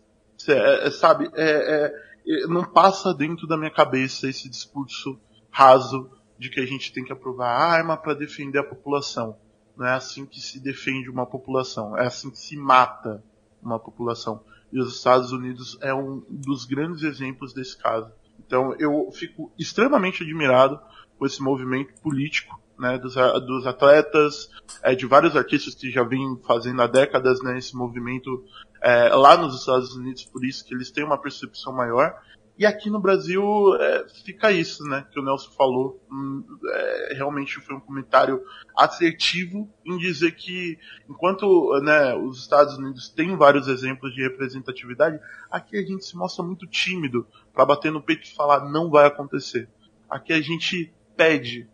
É, 0.48 0.86
é, 0.86 0.90
sabe, 0.90 1.30
é, 1.34 1.92
é, 2.26 2.46
não 2.46 2.64
passa 2.64 3.12
dentro 3.12 3.46
da 3.46 3.56
minha 3.56 3.70
cabeça 3.70 4.28
esse 4.28 4.48
discurso 4.48 5.20
raso 5.50 6.10
de 6.38 6.48
que 6.48 6.60
a 6.60 6.66
gente 6.66 6.92
tem 6.92 7.04
que 7.04 7.12
aprovar 7.12 7.48
arma 7.48 7.96
para 7.96 8.14
defender 8.14 8.58
a 8.58 8.64
população. 8.64 9.36
Não 9.76 9.86
é 9.86 9.92
assim 9.92 10.24
que 10.26 10.40
se 10.40 10.60
defende 10.60 11.10
uma 11.10 11.26
população. 11.26 11.96
É 11.96 12.06
assim 12.06 12.30
que 12.30 12.38
se 12.38 12.56
mata 12.56 13.22
uma 13.62 13.78
população. 13.78 14.42
E 14.72 14.80
os 14.80 14.96
Estados 14.96 15.32
Unidos 15.32 15.76
é 15.80 15.92
um 15.92 16.22
dos 16.28 16.64
grandes 16.64 17.02
exemplos 17.02 17.52
desse 17.52 17.76
caso. 17.76 18.10
Então 18.46 18.74
eu 18.78 19.10
fico 19.12 19.52
extremamente 19.58 20.22
admirado 20.22 20.80
com 21.18 21.26
esse 21.26 21.42
movimento 21.42 21.92
político 22.00 22.60
né, 22.78 22.98
dos, 22.98 23.14
dos 23.14 23.66
atletas, 23.66 24.50
é, 24.82 24.94
de 24.94 25.06
vários 25.06 25.36
artistas 25.36 25.74
que 25.74 25.90
já 25.90 26.02
vêm 26.02 26.40
fazendo 26.46 26.80
há 26.80 26.86
décadas 26.86 27.42
né, 27.42 27.58
esse 27.58 27.76
movimento 27.76 28.42
é, 28.80 29.08
lá 29.10 29.36
nos 29.36 29.60
Estados 29.60 29.94
Unidos, 29.94 30.24
por 30.24 30.44
isso 30.44 30.64
que 30.64 30.74
eles 30.74 30.90
têm 30.90 31.04
uma 31.04 31.20
percepção 31.20 31.74
maior. 31.74 32.14
E 32.60 32.66
aqui 32.66 32.90
no 32.90 33.00
Brasil 33.00 33.42
é, 33.76 34.06
fica 34.22 34.52
isso, 34.52 34.84
né, 34.84 35.06
que 35.10 35.18
o 35.18 35.24
Nelson 35.24 35.50
falou. 35.52 35.98
Hum, 36.12 36.44
é, 36.62 37.14
realmente 37.14 37.58
foi 37.58 37.74
um 37.74 37.80
comentário 37.80 38.44
assertivo 38.76 39.66
em 39.82 39.96
dizer 39.96 40.32
que 40.32 40.78
enquanto 41.08 41.72
né, 41.80 42.14
os 42.14 42.38
Estados 42.38 42.76
Unidos 42.76 43.08
têm 43.08 43.34
vários 43.34 43.66
exemplos 43.66 44.14
de 44.14 44.20
representatividade, 44.20 45.18
aqui 45.50 45.78
a 45.78 45.82
gente 45.82 46.04
se 46.04 46.14
mostra 46.14 46.44
muito 46.44 46.66
tímido 46.66 47.26
para 47.54 47.64
bater 47.64 47.90
no 47.90 48.02
peito 48.02 48.26
e 48.26 48.34
falar 48.34 48.70
não 48.70 48.90
vai 48.90 49.06
acontecer. 49.06 49.66
Aqui 50.06 50.34
a 50.34 50.42
gente 50.42 50.92
pede 51.16 51.66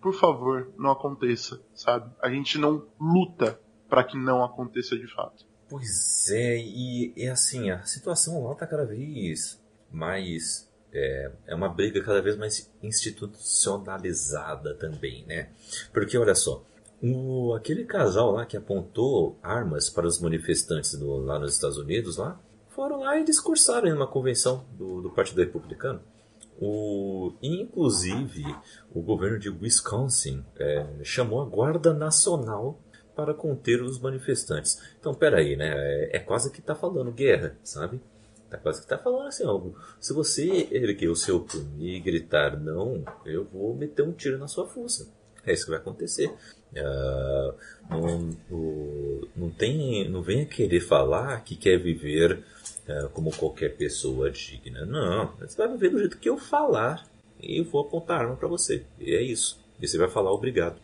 por 0.00 0.14
favor, 0.14 0.72
não 0.78 0.92
aconteça, 0.92 1.60
sabe? 1.74 2.08
A 2.22 2.30
gente 2.30 2.56
não 2.56 2.86
luta 3.00 3.60
para 3.88 4.04
que 4.04 4.16
não 4.16 4.44
aconteça 4.44 4.96
de 4.96 5.12
fato. 5.12 5.44
Pois 5.68 6.30
é, 6.30 6.56
e 6.56 7.12
é 7.16 7.30
assim, 7.30 7.68
a 7.68 7.82
situação 7.82 8.44
lá 8.44 8.54
tá 8.54 8.64
cada 8.64 8.86
vez 8.86 9.60
mais. 9.90 10.68
É, 10.92 11.30
é 11.46 11.54
uma 11.54 11.68
briga 11.68 12.02
cada 12.02 12.20
vez 12.20 12.36
mais 12.36 12.70
institucionalizada 12.82 14.74
também, 14.74 15.24
né? 15.26 15.50
Porque 15.92 16.18
olha 16.18 16.34
só, 16.34 16.64
o, 17.02 17.54
aquele 17.54 17.84
casal 17.84 18.32
lá 18.32 18.44
que 18.44 18.56
apontou 18.56 19.38
armas 19.42 19.88
para 19.88 20.06
os 20.06 20.20
manifestantes 20.20 20.94
do, 20.94 21.16
lá 21.18 21.38
nos 21.38 21.54
Estados 21.54 21.78
Unidos, 21.78 22.16
lá, 22.16 22.40
foram 22.68 23.00
lá 23.00 23.18
e 23.18 23.24
discursaram 23.24 23.88
em 23.88 23.92
uma 23.92 24.06
convenção 24.06 24.66
do, 24.76 25.00
do 25.00 25.10
Partido 25.10 25.38
Republicano. 25.38 26.00
O, 26.60 27.32
inclusive, 27.42 28.44
o 28.92 29.00
governo 29.00 29.38
de 29.38 29.48
Wisconsin 29.48 30.44
é, 30.58 30.86
chamou 31.02 31.40
a 31.40 31.46
Guarda 31.46 31.94
Nacional 31.94 32.78
para 33.16 33.32
conter 33.32 33.82
os 33.82 33.98
manifestantes. 33.98 34.80
Então, 34.98 35.14
peraí, 35.14 35.56
né? 35.56 35.72
É, 35.74 36.16
é 36.16 36.18
quase 36.18 36.50
que 36.50 36.60
está 36.60 36.74
falando 36.74 37.10
guerra, 37.12 37.56
sabe? 37.62 38.00
Tá 38.50 38.58
quase 38.58 38.82
que 38.82 38.88
tá 38.88 38.98
falando 38.98 39.28
assim, 39.28 39.44
algo. 39.44 39.76
Se 40.00 40.12
você 40.12 40.68
erguer 40.72 41.08
o 41.08 41.14
seu 41.14 41.40
punho 41.40 41.70
e 41.78 42.00
gritar 42.00 42.58
não, 42.58 43.04
eu 43.24 43.44
vou 43.44 43.74
meter 43.76 44.02
um 44.02 44.12
tiro 44.12 44.38
na 44.38 44.48
sua 44.48 44.66
força. 44.66 45.08
É 45.46 45.52
isso 45.52 45.64
que 45.64 45.70
vai 45.70 45.78
acontecer. 45.78 46.28
Uh, 46.72 47.54
não, 47.88 48.30
o, 48.50 49.28
não, 49.36 49.50
tem, 49.50 50.08
não 50.08 50.20
venha 50.20 50.44
querer 50.44 50.80
falar 50.80 51.42
que 51.44 51.56
quer 51.56 51.78
viver 51.78 52.44
é, 52.86 53.08
como 53.12 53.34
qualquer 53.34 53.76
pessoa 53.76 54.30
digna. 54.30 54.84
Não, 54.84 55.32
você 55.38 55.56
vai 55.56 55.68
viver 55.68 55.90
do 55.90 55.98
jeito 55.98 56.18
que 56.18 56.28
eu 56.28 56.36
falar 56.36 57.06
e 57.40 57.60
eu 57.60 57.64
vou 57.64 57.80
apontar 57.80 58.18
a 58.18 58.22
arma 58.24 58.36
para 58.36 58.48
você. 58.48 58.84
E 58.98 59.14
é 59.14 59.22
isso. 59.22 59.60
E 59.80 59.86
você 59.86 59.96
vai 59.96 60.08
falar 60.08 60.32
obrigado. 60.32 60.76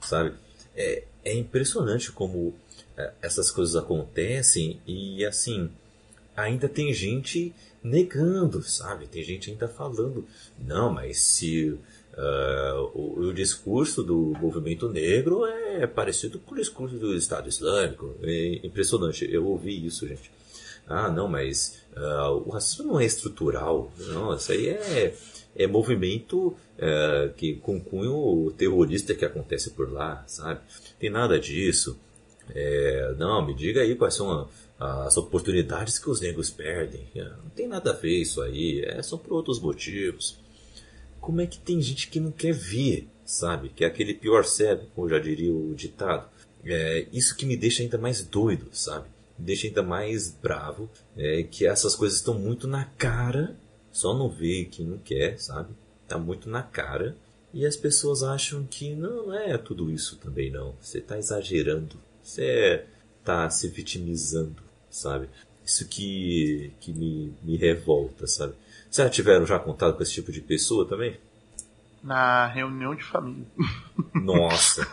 Sabe? 0.00 0.34
É, 0.76 1.04
é 1.24 1.34
impressionante 1.34 2.12
como 2.12 2.54
é, 2.96 3.12
essas 3.20 3.50
coisas 3.50 3.74
acontecem 3.74 4.80
e 4.86 5.24
assim 5.24 5.70
ainda 6.36 6.68
tem 6.68 6.92
gente 6.92 7.54
negando, 7.82 8.62
sabe? 8.62 9.06
Tem 9.06 9.22
gente 9.22 9.50
ainda 9.50 9.68
falando, 9.68 10.26
não, 10.58 10.92
mas 10.92 11.18
se 11.18 11.78
Uh, 12.16 12.92
o, 12.94 13.20
o, 13.22 13.34
discurso 13.34 14.00
do 14.00 14.16
movimento 14.40 14.88
negro 14.88 15.44
é 15.46 15.84
parecido 15.84 16.38
com 16.38 16.54
o 16.54 16.56
discurso 16.56 16.96
do 16.96 17.12
Estado 17.12 17.48
Islâmico. 17.48 18.14
É 18.22 18.64
impressionante. 18.64 19.28
Eu 19.28 19.44
ouvi 19.44 19.84
isso, 19.84 20.06
gente 20.06 20.30
ah, 20.86 21.10
não, 21.10 21.26
mas 21.26 21.82
uh, 21.96 22.42
o 22.46 22.50
racismo 22.50 22.92
não 22.92 23.00
é 23.00 23.04
estrutural. 23.04 23.90
Não, 23.98 24.34
isso 24.34 24.52
aí 24.52 24.68
é, 24.68 25.14
é 25.56 25.66
movimento 25.66 26.48
uh, 26.48 27.32
que 27.36 27.54
com 27.56 27.80
cunho 27.80 28.52
terrorista 28.52 29.14
que 29.14 29.24
acontece 29.24 29.70
por 29.70 29.90
lá, 29.90 30.22
sabe? 30.26 30.60
Tem 30.98 31.08
nada 31.10 31.38
disso. 31.38 31.98
É, 32.54 33.14
não, 33.16 33.44
me 33.46 33.54
diga 33.54 33.80
aí 33.80 33.94
quais 33.94 34.14
são 34.14 34.46
as 34.84 35.16
oportunidades 35.16 35.98
que 35.98 36.10
os 36.10 36.20
negros 36.20 36.50
perdem. 36.50 37.06
É, 37.14 37.24
não 37.24 37.50
tem 37.54 37.66
nada 37.66 37.90
a 37.90 37.94
ver 37.94 38.20
isso 38.20 38.42
aí, 38.42 38.82
é 38.84 39.02
só 39.02 39.16
por 39.16 39.32
outros 39.32 39.60
motivos. 39.60 40.38
Como 41.20 41.40
é 41.40 41.46
que 41.46 41.58
tem 41.58 41.80
gente 41.80 42.08
que 42.08 42.20
não 42.20 42.30
quer 42.30 42.52
ver, 42.52 43.08
sabe? 43.24 43.70
Que 43.70 43.84
é 43.84 43.86
aquele 43.86 44.12
pior 44.12 44.44
cego, 44.44 44.86
como 44.94 45.08
já 45.08 45.18
diria 45.18 45.52
o 45.52 45.74
ditado. 45.74 46.28
É, 46.64 47.06
isso 47.12 47.36
que 47.36 47.46
me 47.46 47.56
deixa 47.56 47.82
ainda 47.82 47.96
mais 47.96 48.22
doido, 48.22 48.68
sabe? 48.72 49.08
Me 49.38 49.46
deixa 49.46 49.66
ainda 49.66 49.82
mais 49.82 50.30
bravo, 50.30 50.88
é 51.16 51.42
que 51.42 51.66
essas 51.66 51.94
coisas 51.94 52.18
estão 52.18 52.34
muito 52.34 52.68
na 52.68 52.84
cara, 52.84 53.56
só 53.90 54.16
não 54.16 54.28
vê 54.28 54.64
quem 54.70 54.86
não 54.86 54.98
quer, 54.98 55.38
sabe? 55.38 55.74
Tá 56.06 56.18
muito 56.18 56.48
na 56.48 56.62
cara. 56.62 57.16
E 57.52 57.64
as 57.64 57.76
pessoas 57.76 58.22
acham 58.22 58.64
que 58.64 58.94
não, 58.94 59.28
não 59.28 59.34
é 59.34 59.56
tudo 59.56 59.90
isso 59.90 60.16
também 60.16 60.50
não. 60.50 60.74
Você 60.80 60.98
está 60.98 61.16
exagerando. 61.16 61.96
Você 62.22 62.84
está 63.24 63.48
se 63.48 63.68
vitimizando, 63.68 64.62
sabe? 64.94 65.28
Isso 65.64 65.88
que, 65.88 66.72
que 66.80 66.92
me, 66.92 67.34
me 67.42 67.56
revolta, 67.56 68.26
sabe? 68.26 68.54
Vocês 68.88 69.06
já 69.06 69.10
tiveram 69.10 69.44
já 69.44 69.58
contato 69.58 69.96
com 69.96 70.02
esse 70.02 70.12
tipo 70.12 70.30
de 70.30 70.40
pessoa 70.40 70.86
também? 70.86 71.18
Na 72.02 72.46
reunião 72.46 72.94
de 72.94 73.02
família. 73.02 73.46
Nossa. 74.14 74.86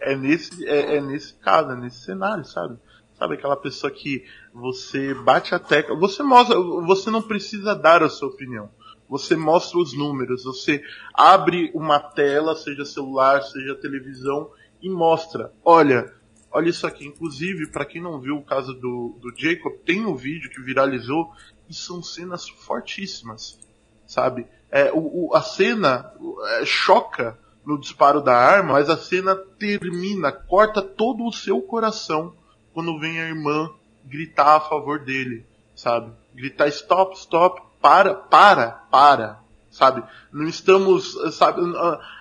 é, 0.00 0.16
nesse, 0.16 0.66
é, 0.66 0.96
é 0.96 1.00
nesse 1.00 1.34
caso, 1.34 1.72
é 1.72 1.76
nesse 1.76 2.00
cenário, 2.00 2.44
sabe? 2.44 2.78
Sabe 3.18 3.34
aquela 3.34 3.56
pessoa 3.56 3.90
que 3.90 4.24
você 4.54 5.12
bate 5.12 5.54
a 5.54 5.58
tecla, 5.58 5.94
você 5.94 6.22
mostra, 6.22 6.58
você 6.58 7.10
não 7.10 7.20
precisa 7.20 7.74
dar 7.74 8.02
a 8.02 8.08
sua 8.08 8.28
opinião. 8.28 8.70
Você 9.06 9.36
mostra 9.36 9.78
os 9.78 9.92
números, 9.92 10.44
você 10.44 10.82
abre 11.12 11.70
uma 11.74 11.98
tela, 11.98 12.54
seja 12.54 12.84
celular, 12.84 13.42
seja 13.42 13.74
televisão, 13.74 14.50
e 14.80 14.88
mostra. 14.88 15.52
Olha, 15.62 16.14
olha 16.50 16.68
isso 16.68 16.86
aqui. 16.86 17.06
Inclusive, 17.06 17.70
para 17.70 17.84
quem 17.84 18.00
não 18.00 18.20
viu 18.20 18.36
o 18.36 18.44
caso 18.44 18.74
do, 18.74 19.18
do 19.20 19.32
Jacob, 19.36 19.72
tem 19.84 20.04
um 20.04 20.14
vídeo 20.14 20.50
que 20.50 20.60
viralizou 20.60 21.32
e 21.68 21.74
são 21.74 22.02
cenas 22.02 22.48
fortíssimas, 22.48 23.58
sabe? 24.06 24.46
É, 24.70 24.90
o, 24.92 25.28
o, 25.28 25.34
a 25.34 25.42
cena 25.42 26.12
é, 26.60 26.64
choca 26.64 27.38
no 27.64 27.78
disparo 27.78 28.20
da 28.20 28.36
arma, 28.36 28.72
mas 28.72 28.88
a 28.88 28.96
cena 28.96 29.36
termina, 29.36 30.32
corta 30.32 30.82
todo 30.82 31.24
o 31.24 31.32
seu 31.32 31.60
coração 31.60 32.34
quando 32.72 32.98
vem 32.98 33.20
a 33.20 33.28
irmã 33.28 33.70
gritar 34.04 34.56
a 34.56 34.60
favor 34.60 35.00
dele, 35.04 35.46
sabe? 35.74 36.12
Gritar 36.34 36.68
stop, 36.68 37.16
stop, 37.16 37.62
para, 37.80 38.14
para, 38.14 38.70
para, 38.90 39.40
sabe? 39.80 40.04
Não 40.30 40.46
estamos, 40.46 41.16
sabe? 41.34 41.62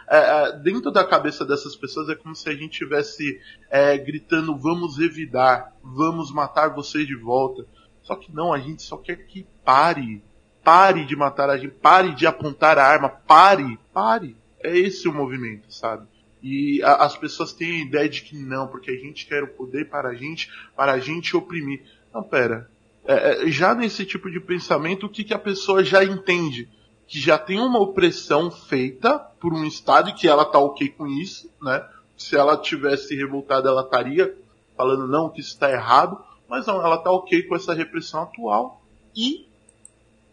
É, 0.10 0.18
é, 0.18 0.52
dentro 0.60 0.90
da 0.90 1.04
cabeça 1.04 1.46
dessas 1.46 1.76
pessoas 1.76 2.08
é 2.08 2.16
como 2.16 2.34
se 2.34 2.48
a 2.48 2.54
gente 2.54 2.80
tivesse 2.80 3.38
é, 3.70 3.98
gritando 3.98 4.58
vamos 4.58 4.98
revidar, 4.98 5.76
vamos 5.84 6.32
matar 6.32 6.74
vocês 6.74 7.06
de 7.06 7.16
volta. 7.16 7.66
Só 8.02 8.16
que 8.16 8.34
não, 8.34 8.54
a 8.54 8.60
gente 8.60 8.82
só 8.82 8.96
quer 8.96 9.18
que 9.28 9.46
pare, 9.66 10.24
pare 10.64 11.04
de 11.04 11.18
matar 11.18 11.50
a 11.50 11.58
gente, 11.58 11.76
pare 11.76 12.16
de 12.16 12.26
apontar 12.26 12.78
a 12.78 12.88
arma, 12.88 13.10
pare, 13.10 13.78
pare. 13.94 14.38
É 14.64 14.78
esse 14.78 15.10
o 15.10 15.14
movimento, 15.14 15.72
sabe? 15.74 16.08
E 16.42 16.82
a, 16.82 17.04
as 17.04 17.18
pessoas 17.18 17.52
têm 17.52 17.82
a 17.82 17.86
ideia 17.86 18.08
de 18.08 18.22
que 18.22 18.38
não, 18.38 18.70
porque 18.70 18.90
a 18.90 18.96
gente 18.96 19.28
quer 19.28 19.44
o 19.44 19.50
poder 19.50 19.90
para 19.90 20.10
a 20.10 20.16
gente, 20.16 20.50
para 20.78 20.94
a 20.94 21.00
gente 21.00 21.36
oprimir. 21.36 21.84
Não, 22.14 22.24
pera. 22.24 22.70
É, 23.06 23.48
é, 23.48 23.52
já 23.52 23.76
nesse 23.76 24.06
tipo 24.06 24.32
de 24.32 24.40
pensamento, 24.40 25.06
o 25.06 25.10
que, 25.10 25.26
que 25.26 25.34
a 25.34 25.40
pessoa 25.40 25.84
já 25.84 26.04
entende? 26.06 26.70
Que 27.10 27.20
já 27.20 27.38
tem 27.38 27.60
uma 27.60 27.80
opressão 27.80 28.50
feita 28.50 29.20
por 29.42 29.54
um 29.54 29.66
Estado 29.66 30.10
e 30.10 30.14
que 30.14 30.28
ela 30.28 30.46
tá 30.46 30.60
ok 30.60 30.90
com 30.90 31.08
isso, 31.08 31.50
né? 31.62 31.86
Se 32.16 32.38
ela 32.38 32.56
tivesse 32.56 33.16
revoltada, 33.16 33.68
ela 33.68 33.82
estaria 33.82 34.38
falando 34.78 35.08
não, 35.08 35.30
que 35.30 35.42
isso 35.42 35.50
está 35.50 35.70
errado. 35.70 36.24
Mas 36.48 36.66
não, 36.66 36.78
ela 36.82 36.98
tá 36.98 37.12
ok 37.12 37.44
com 37.44 37.56
essa 37.56 37.74
repressão 37.74 38.24
atual 38.24 38.82
e 39.16 39.48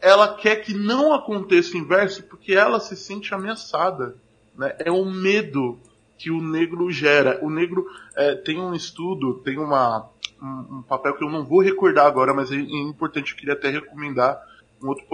ela 0.01 0.35
quer 0.35 0.57
que 0.57 0.73
não 0.75 1.13
aconteça 1.13 1.75
o 1.75 1.79
inverso 1.79 2.23
porque 2.25 2.53
ela 2.53 2.79
se 2.79 2.97
sente 2.97 3.35
ameaçada. 3.35 4.17
Né? 4.57 4.75
É 4.79 4.91
o 4.91 5.05
medo 5.05 5.79
que 6.19 6.31
o 6.31 6.41
negro 6.41 6.91
gera. 6.91 7.39
O 7.43 7.51
negro 7.51 7.87
é, 8.15 8.35
tem 8.35 8.59
um 8.61 8.75
estudo, 8.75 9.35
tem 9.45 9.59
uma, 9.59 10.09
um, 10.43 10.79
um, 10.79 10.83
papel 10.83 11.15
que 11.15 11.25
eu 11.25 11.31
não 11.31 11.45
vou 11.45 11.61
recordar 11.61 12.07
agora, 12.07 12.33
mas 12.33 12.51
é, 12.51 12.57
é 12.57 12.83
importante, 12.83 13.33
eu 13.33 13.39
queria 13.39 13.55
até 13.55 13.69
recomendar 13.69 14.41
um 14.83 14.89
outro. 14.89 15.05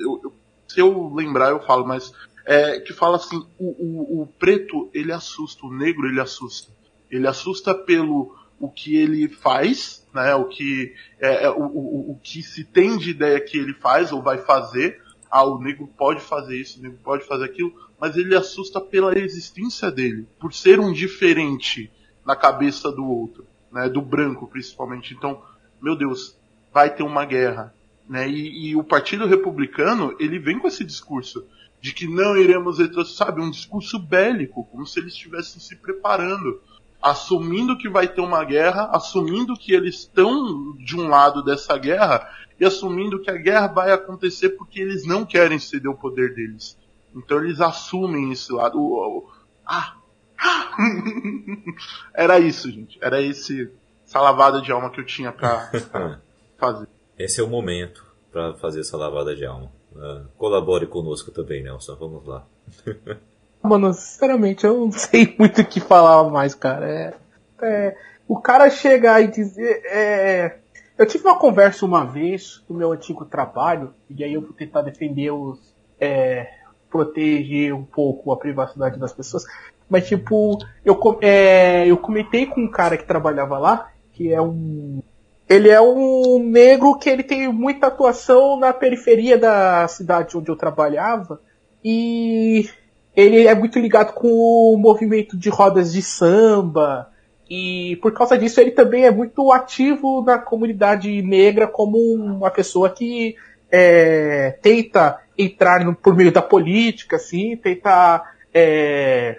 Eu, 0.00 0.20
eu, 0.24 0.32
se 0.68 0.80
eu 0.80 1.12
lembrar, 1.14 1.50
eu 1.50 1.60
falo, 1.60 1.86
mas 1.86 2.12
é, 2.44 2.80
que 2.80 2.92
fala 2.92 3.16
assim: 3.16 3.36
o, 3.58 3.66
o, 3.66 4.22
o, 4.22 4.26
preto 4.26 4.90
ele 4.92 5.12
assusta, 5.12 5.66
o 5.66 5.72
negro 5.72 6.06
ele 6.06 6.20
assusta. 6.20 6.72
Ele 7.10 7.26
assusta 7.26 7.74
pelo 7.74 8.34
o 8.58 8.70
que 8.70 8.96
ele 8.96 9.28
faz, 9.28 10.06
né? 10.14 10.34
O 10.34 10.46
que 10.46 10.94
é, 11.20 11.44
é 11.44 11.50
o, 11.50 11.62
o, 11.62 12.10
o 12.12 12.20
que 12.22 12.42
se 12.42 12.64
tem 12.64 12.96
de 12.96 13.10
ideia 13.10 13.40
que 13.40 13.58
ele 13.58 13.74
faz 13.74 14.12
ou 14.12 14.22
vai 14.22 14.38
fazer. 14.38 15.04
Ah, 15.28 15.44
o 15.44 15.60
negro 15.60 15.88
pode 15.98 16.20
fazer 16.20 16.56
isso, 16.58 16.78
o 16.78 16.82
negro 16.82 16.98
pode 17.02 17.26
fazer 17.26 17.44
aquilo 17.44 17.74
mas 17.98 18.16
ele 18.16 18.34
assusta 18.34 18.80
pela 18.80 19.18
existência 19.18 19.90
dele, 19.90 20.26
por 20.38 20.52
ser 20.52 20.78
um 20.78 20.92
diferente 20.92 21.90
na 22.24 22.36
cabeça 22.36 22.90
do 22.90 23.04
outro, 23.04 23.46
né, 23.72 23.88
do 23.88 24.02
branco 24.02 24.46
principalmente. 24.46 25.14
Então, 25.14 25.42
meu 25.80 25.96
Deus, 25.96 26.38
vai 26.72 26.94
ter 26.94 27.02
uma 27.02 27.24
guerra, 27.24 27.74
né? 28.08 28.28
E, 28.28 28.70
e 28.70 28.76
o 28.76 28.84
Partido 28.84 29.26
Republicano 29.26 30.14
ele 30.18 30.38
vem 30.38 30.58
com 30.58 30.68
esse 30.68 30.84
discurso 30.84 31.46
de 31.80 31.92
que 31.92 32.06
não 32.06 32.36
iremos 32.36 32.78
retroceder, 32.78 33.16
sabe, 33.16 33.40
um 33.40 33.50
discurso 33.50 33.98
bélico, 33.98 34.64
como 34.64 34.86
se 34.86 34.98
eles 34.98 35.12
estivessem 35.12 35.60
se 35.60 35.76
preparando, 35.76 36.60
assumindo 37.00 37.76
que 37.76 37.88
vai 37.88 38.08
ter 38.08 38.20
uma 38.20 38.42
guerra, 38.44 38.90
assumindo 38.92 39.54
que 39.54 39.72
eles 39.72 40.00
estão 40.00 40.74
de 40.78 40.96
um 40.96 41.08
lado 41.08 41.44
dessa 41.44 41.76
guerra 41.76 42.28
e 42.58 42.64
assumindo 42.64 43.20
que 43.20 43.30
a 43.30 43.36
guerra 43.36 43.68
vai 43.68 43.92
acontecer 43.92 44.50
porque 44.50 44.80
eles 44.80 45.06
não 45.06 45.24
querem 45.24 45.58
ceder 45.58 45.90
o 45.90 45.96
poder 45.96 46.34
deles. 46.34 46.76
Então 47.14 47.38
eles 47.38 47.60
assumem 47.60 48.32
esse 48.32 48.52
lado. 48.52 48.78
O, 48.78 49.18
o, 49.18 49.30
ah! 49.64 49.96
Era 52.14 52.38
isso, 52.38 52.70
gente. 52.70 52.98
Era 53.00 53.20
esse, 53.22 53.70
essa 54.06 54.20
lavada 54.20 54.60
de 54.60 54.72
alma 54.72 54.90
que 54.90 55.00
eu 55.00 55.06
tinha 55.06 55.32
pra 55.32 55.70
fazer. 56.58 56.88
Esse 57.18 57.40
é 57.40 57.44
o 57.44 57.48
momento 57.48 58.04
para 58.30 58.54
fazer 58.54 58.80
essa 58.80 58.96
lavada 58.96 59.34
de 59.34 59.44
alma. 59.44 59.72
Uh, 59.92 60.28
colabore 60.36 60.86
conosco 60.86 61.30
também, 61.30 61.62
Nelson. 61.62 61.96
Vamos 61.96 62.26
lá. 62.26 62.46
Mano, 63.62 63.92
sinceramente, 63.92 64.64
eu 64.64 64.78
não 64.78 64.92
sei 64.92 65.34
muito 65.38 65.60
o 65.60 65.66
que 65.66 65.80
falar 65.80 66.28
mais, 66.30 66.54
cara. 66.54 66.86
É, 66.88 67.14
é, 67.62 67.96
o 68.28 68.38
cara 68.38 68.70
chegar 68.70 69.22
e 69.22 69.28
dizer. 69.28 69.82
É, 69.86 70.58
eu 70.98 71.06
tive 71.06 71.24
uma 71.24 71.38
conversa 71.38 71.84
uma 71.84 72.04
vez 72.04 72.64
no 72.68 72.76
meu 72.76 72.92
antigo 72.92 73.24
trabalho, 73.24 73.92
e 74.08 74.24
aí 74.24 74.32
eu 74.32 74.40
vou 74.40 74.52
tentar 74.52 74.82
defender 74.82 75.30
os, 75.30 75.74
é, 76.00 76.50
proteger 76.90 77.74
um 77.74 77.84
pouco 77.84 78.32
a 78.32 78.36
privacidade 78.36 78.98
das 78.98 79.12
pessoas. 79.12 79.44
Mas, 79.88 80.08
tipo, 80.08 80.58
eu, 80.84 80.98
é, 81.20 81.86
eu 81.86 81.96
comentei 81.96 82.46
com 82.46 82.62
um 82.62 82.70
cara 82.70 82.96
que 82.96 83.06
trabalhava 83.06 83.58
lá, 83.58 83.90
que 84.12 84.32
é 84.32 84.40
um. 84.40 85.02
Ele 85.48 85.68
é 85.68 85.80
um 85.80 86.40
negro 86.40 86.98
que 86.98 87.08
ele 87.08 87.22
tem 87.22 87.52
muita 87.52 87.86
atuação 87.86 88.58
na 88.58 88.72
periferia 88.72 89.38
da 89.38 89.86
cidade 89.86 90.36
onde 90.36 90.50
eu 90.50 90.56
trabalhava. 90.56 91.40
E 91.84 92.68
ele 93.14 93.46
é 93.46 93.54
muito 93.54 93.78
ligado 93.78 94.12
com 94.12 94.28
o 94.28 94.76
movimento 94.76 95.36
de 95.36 95.48
rodas 95.48 95.92
de 95.92 96.02
samba. 96.02 97.08
E 97.48 97.96
por 98.02 98.12
causa 98.12 98.36
disso 98.36 98.60
ele 98.60 98.72
também 98.72 99.04
é 99.04 99.10
muito 99.10 99.52
ativo 99.52 100.20
na 100.22 100.36
comunidade 100.36 101.22
negra 101.22 101.68
como 101.68 101.96
uma 101.96 102.50
pessoa 102.50 102.90
que 102.90 103.36
é, 103.70 104.58
tenta 104.60 105.20
entrar 105.38 105.84
no, 105.84 105.94
por 105.94 106.16
meio 106.16 106.32
da 106.32 106.42
política, 106.42 107.16
assim, 107.16 107.56
tentar. 107.56 108.34
É, 108.52 109.36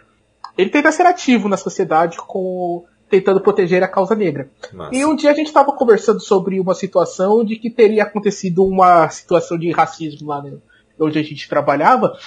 ele 0.58 0.70
tenta 0.70 0.92
ser 0.92 1.06
ativo 1.06 1.50
na 1.50 1.58
sociedade 1.58 2.18
com 2.18 2.86
tentando 3.10 3.42
proteger 3.42 3.84
a 3.84 3.88
causa 3.88 4.16
negra. 4.16 4.50
E 4.92 5.06
um 5.06 5.16
dia 5.16 5.32
a 5.32 5.34
gente 5.34 5.48
estava 5.48 5.72
conversando 5.72 6.20
sobre 6.20 6.60
uma 6.60 6.74
situação 6.74 7.44
de 7.44 7.56
que 7.56 7.70
teria 7.70 8.04
acontecido 8.04 8.66
uma 8.66 9.10
situação 9.10 9.58
de 9.58 9.72
racismo 9.72 10.28
lá 10.28 10.42
né, 10.42 10.58
onde 11.00 11.18
a 11.18 11.24
gente 11.24 11.48
trabalhava, 11.48 12.18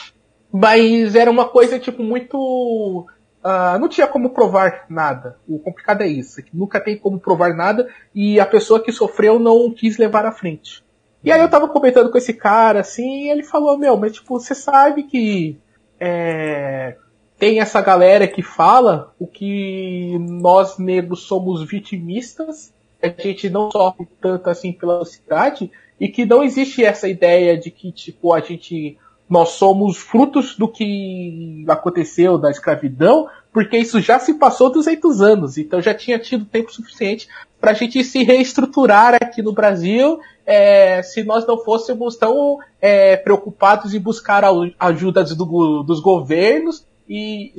mas 0.52 1.14
era 1.14 1.30
uma 1.30 1.48
coisa 1.48 1.78
tipo 1.78 2.02
muito 2.02 3.06
uh, 3.44 3.78
não 3.78 3.88
tinha 3.88 4.06
como 4.06 4.30
provar 4.30 4.86
nada. 4.88 5.38
O 5.46 5.58
complicado 5.58 6.02
é 6.02 6.08
isso, 6.08 6.42
que 6.42 6.56
nunca 6.56 6.80
tem 6.80 6.96
como 6.96 7.18
provar 7.18 7.54
nada 7.54 7.88
e 8.14 8.40
a 8.40 8.46
pessoa 8.46 8.82
que 8.82 8.92
sofreu 8.92 9.38
não 9.38 9.70
quis 9.70 9.98
levar 9.98 10.24
à 10.24 10.32
frente. 10.32 10.82
E 11.22 11.30
aí 11.30 11.40
eu 11.40 11.50
tava 11.50 11.68
comentando 11.68 12.10
com 12.10 12.16
esse 12.16 12.32
cara, 12.32 12.80
assim, 12.80 13.24
e 13.26 13.30
ele 13.30 13.42
falou, 13.42 13.76
meu, 13.76 13.96
mas 13.96 14.12
tipo, 14.12 14.40
você 14.40 14.54
sabe 14.54 15.02
que 15.02 15.58
é, 15.98 16.96
tem 17.40 17.58
essa 17.58 17.80
galera 17.80 18.28
que 18.28 18.42
fala 18.42 19.14
o 19.18 19.26
que 19.26 20.14
nós 20.20 20.76
negros 20.76 21.22
somos 21.22 21.66
vitimistas, 21.66 22.70
a 23.02 23.08
gente 23.08 23.48
não 23.48 23.70
sofre 23.70 24.06
tanto 24.20 24.50
assim 24.50 24.72
pela 24.72 25.02
cidade, 25.06 25.72
e 25.98 26.06
que 26.06 26.26
não 26.26 26.42
existe 26.44 26.84
essa 26.84 27.08
ideia 27.08 27.56
de 27.56 27.70
que, 27.70 27.90
tipo, 27.90 28.34
a 28.34 28.40
gente 28.40 28.98
nós 29.28 29.50
somos 29.50 29.96
frutos 29.96 30.56
do 30.56 30.68
que 30.68 31.64
aconteceu 31.68 32.36
da 32.36 32.50
escravidão, 32.50 33.28
porque 33.52 33.78
isso 33.78 34.00
já 34.00 34.18
se 34.18 34.34
passou 34.34 34.70
200 34.70 35.22
anos, 35.22 35.56
então 35.56 35.80
já 35.80 35.94
tinha 35.94 36.18
tido 36.18 36.44
tempo 36.44 36.70
suficiente 36.72 37.28
para 37.60 37.70
a 37.70 37.74
gente 37.74 38.02
se 38.02 38.22
reestruturar 38.22 39.14
aqui 39.14 39.40
no 39.40 39.52
Brasil, 39.52 40.18
é, 40.44 41.00
se 41.02 41.22
nós 41.22 41.46
não 41.46 41.56
fôssemos 41.56 42.16
tão 42.16 42.58
é, 42.80 43.16
preocupados 43.16 43.94
em 43.94 44.00
buscar 44.00 44.44
a 44.44 44.50
ajuda 44.80 45.22
do, 45.24 45.82
dos 45.84 46.00
governos 46.00 46.89
e 47.10 47.52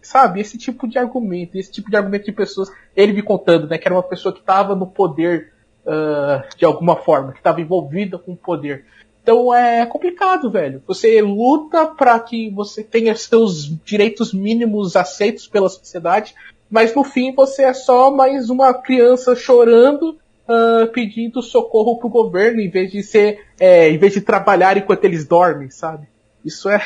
sabe 0.00 0.40
esse 0.40 0.56
tipo 0.56 0.86
de 0.86 0.98
argumento, 0.98 1.58
esse 1.58 1.72
tipo 1.72 1.90
de 1.90 1.96
argumento 1.96 2.26
de 2.26 2.32
pessoas, 2.32 2.70
ele 2.94 3.12
me 3.12 3.22
contando, 3.22 3.66
né, 3.66 3.76
que 3.76 3.88
era 3.88 3.94
uma 3.94 4.02
pessoa 4.04 4.32
que 4.32 4.38
estava 4.38 4.76
no 4.76 4.86
poder 4.86 5.52
uh, 5.84 6.56
de 6.56 6.64
alguma 6.64 6.94
forma, 6.94 7.32
que 7.32 7.38
estava 7.38 7.60
envolvida 7.60 8.16
com 8.18 8.32
o 8.32 8.36
poder. 8.36 8.84
Então 9.20 9.52
é 9.52 9.84
complicado, 9.84 10.48
velho. 10.48 10.80
Você 10.86 11.20
luta 11.20 11.86
para 11.86 12.20
que 12.20 12.50
você 12.50 12.84
tenha 12.84 13.16
seus 13.16 13.64
direitos 13.84 14.32
mínimos 14.32 14.94
aceitos 14.94 15.48
pela 15.48 15.68
sociedade, 15.68 16.34
mas 16.70 16.94
no 16.94 17.02
fim 17.02 17.34
você 17.34 17.64
é 17.64 17.74
só 17.74 18.12
mais 18.12 18.50
uma 18.50 18.74
criança 18.74 19.34
chorando, 19.34 20.18
uh, 20.46 20.86
pedindo 20.92 21.42
socorro 21.42 21.98
pro 21.98 22.08
governo, 22.08 22.60
em 22.60 22.70
vez 22.70 22.92
de 22.92 23.02
ser, 23.02 23.44
é, 23.58 23.88
em 23.90 23.98
vez 23.98 24.12
de 24.12 24.20
trabalhar 24.20 24.76
enquanto 24.76 25.04
eles 25.04 25.26
dormem, 25.26 25.70
sabe? 25.70 26.06
Isso 26.44 26.68
é. 26.68 26.80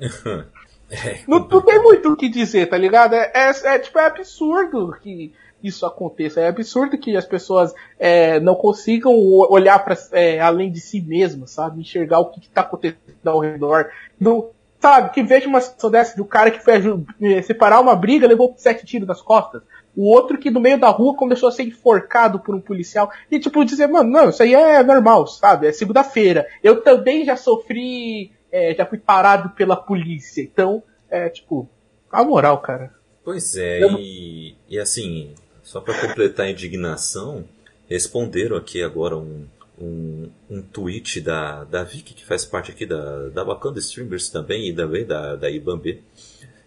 é 0.94 1.20
não, 1.26 1.40
não, 1.40 1.60
tem 1.60 1.82
muito 1.82 2.12
o 2.12 2.16
que 2.16 2.28
dizer, 2.28 2.66
tá 2.66 2.76
ligado? 2.76 3.14
É, 3.14 3.30
é, 3.34 3.74
é 3.74 3.78
tipo 3.78 3.98
é 3.98 4.06
absurdo 4.06 4.96
que 5.02 5.32
isso 5.62 5.86
aconteça. 5.86 6.40
É 6.40 6.48
absurdo 6.48 6.98
que 6.98 7.16
as 7.16 7.24
pessoas 7.24 7.74
é, 7.98 8.38
não 8.38 8.54
consigam 8.54 9.14
olhar 9.14 9.82
para 9.82 9.96
é, 10.12 10.38
além 10.38 10.70
de 10.70 10.78
si 10.78 11.00
mesmas, 11.00 11.52
sabe? 11.52 11.80
Enxergar 11.80 12.20
o 12.20 12.30
que 12.30 12.40
está 12.40 12.60
acontecendo 12.60 13.26
ao 13.26 13.40
redor. 13.40 13.90
Não, 14.20 14.50
sabe? 14.78 15.10
Que 15.10 15.22
veja 15.22 15.48
uma 15.48 15.62
situação 15.62 15.90
dessa 15.90 16.16
do 16.16 16.26
cara 16.26 16.50
que 16.50 16.62
foi 16.62 16.74
é, 17.22 17.40
separar 17.40 17.80
uma 17.80 17.96
briga 17.96 18.28
levou 18.28 18.54
sete 18.58 18.84
tiros 18.84 19.08
nas 19.08 19.22
costas. 19.22 19.62
O 19.96 20.10
outro 20.10 20.36
que 20.36 20.50
no 20.50 20.60
meio 20.60 20.78
da 20.78 20.88
rua 20.88 21.16
começou 21.16 21.48
a 21.48 21.52
ser 21.52 21.62
enforcado 21.62 22.40
por 22.40 22.54
um 22.54 22.60
policial. 22.60 23.10
E 23.30 23.38
tipo, 23.38 23.64
dizer, 23.64 23.86
mano, 23.86 24.10
não, 24.10 24.28
isso 24.28 24.42
aí 24.42 24.54
é 24.54 24.82
normal, 24.82 25.26
sabe? 25.26 25.68
É 25.68 25.72
segunda-feira. 25.72 26.46
Eu 26.62 26.82
também 26.82 27.24
já 27.24 27.36
sofri, 27.36 28.32
é, 28.54 28.72
já 28.72 28.86
fui 28.86 28.98
parado 28.98 29.50
pela 29.50 29.74
polícia. 29.74 30.40
Então, 30.40 30.80
é 31.10 31.28
tipo, 31.28 31.68
a 32.10 32.22
moral, 32.22 32.58
cara. 32.58 32.94
Pois 33.24 33.56
é, 33.56 33.82
eu... 33.82 33.98
e, 33.98 34.54
e 34.68 34.78
assim, 34.78 35.34
só 35.60 35.80
para 35.80 36.00
completar 36.00 36.46
a 36.46 36.50
indignação, 36.50 37.44
responderam 37.88 38.56
aqui 38.56 38.80
agora 38.80 39.16
um, 39.16 39.44
um, 39.76 40.30
um 40.48 40.62
tweet 40.62 41.20
da, 41.20 41.64
da 41.64 41.82
Vicky, 41.82 42.14
que 42.14 42.24
faz 42.24 42.44
parte 42.44 42.70
aqui 42.70 42.86
da, 42.86 43.28
da 43.30 43.42
Wakanda 43.42 43.80
Streamers 43.80 44.28
também, 44.28 44.68
e 44.68 44.72
também 44.72 45.04
da, 45.04 45.34
da 45.34 45.50
Ibambe, 45.50 46.00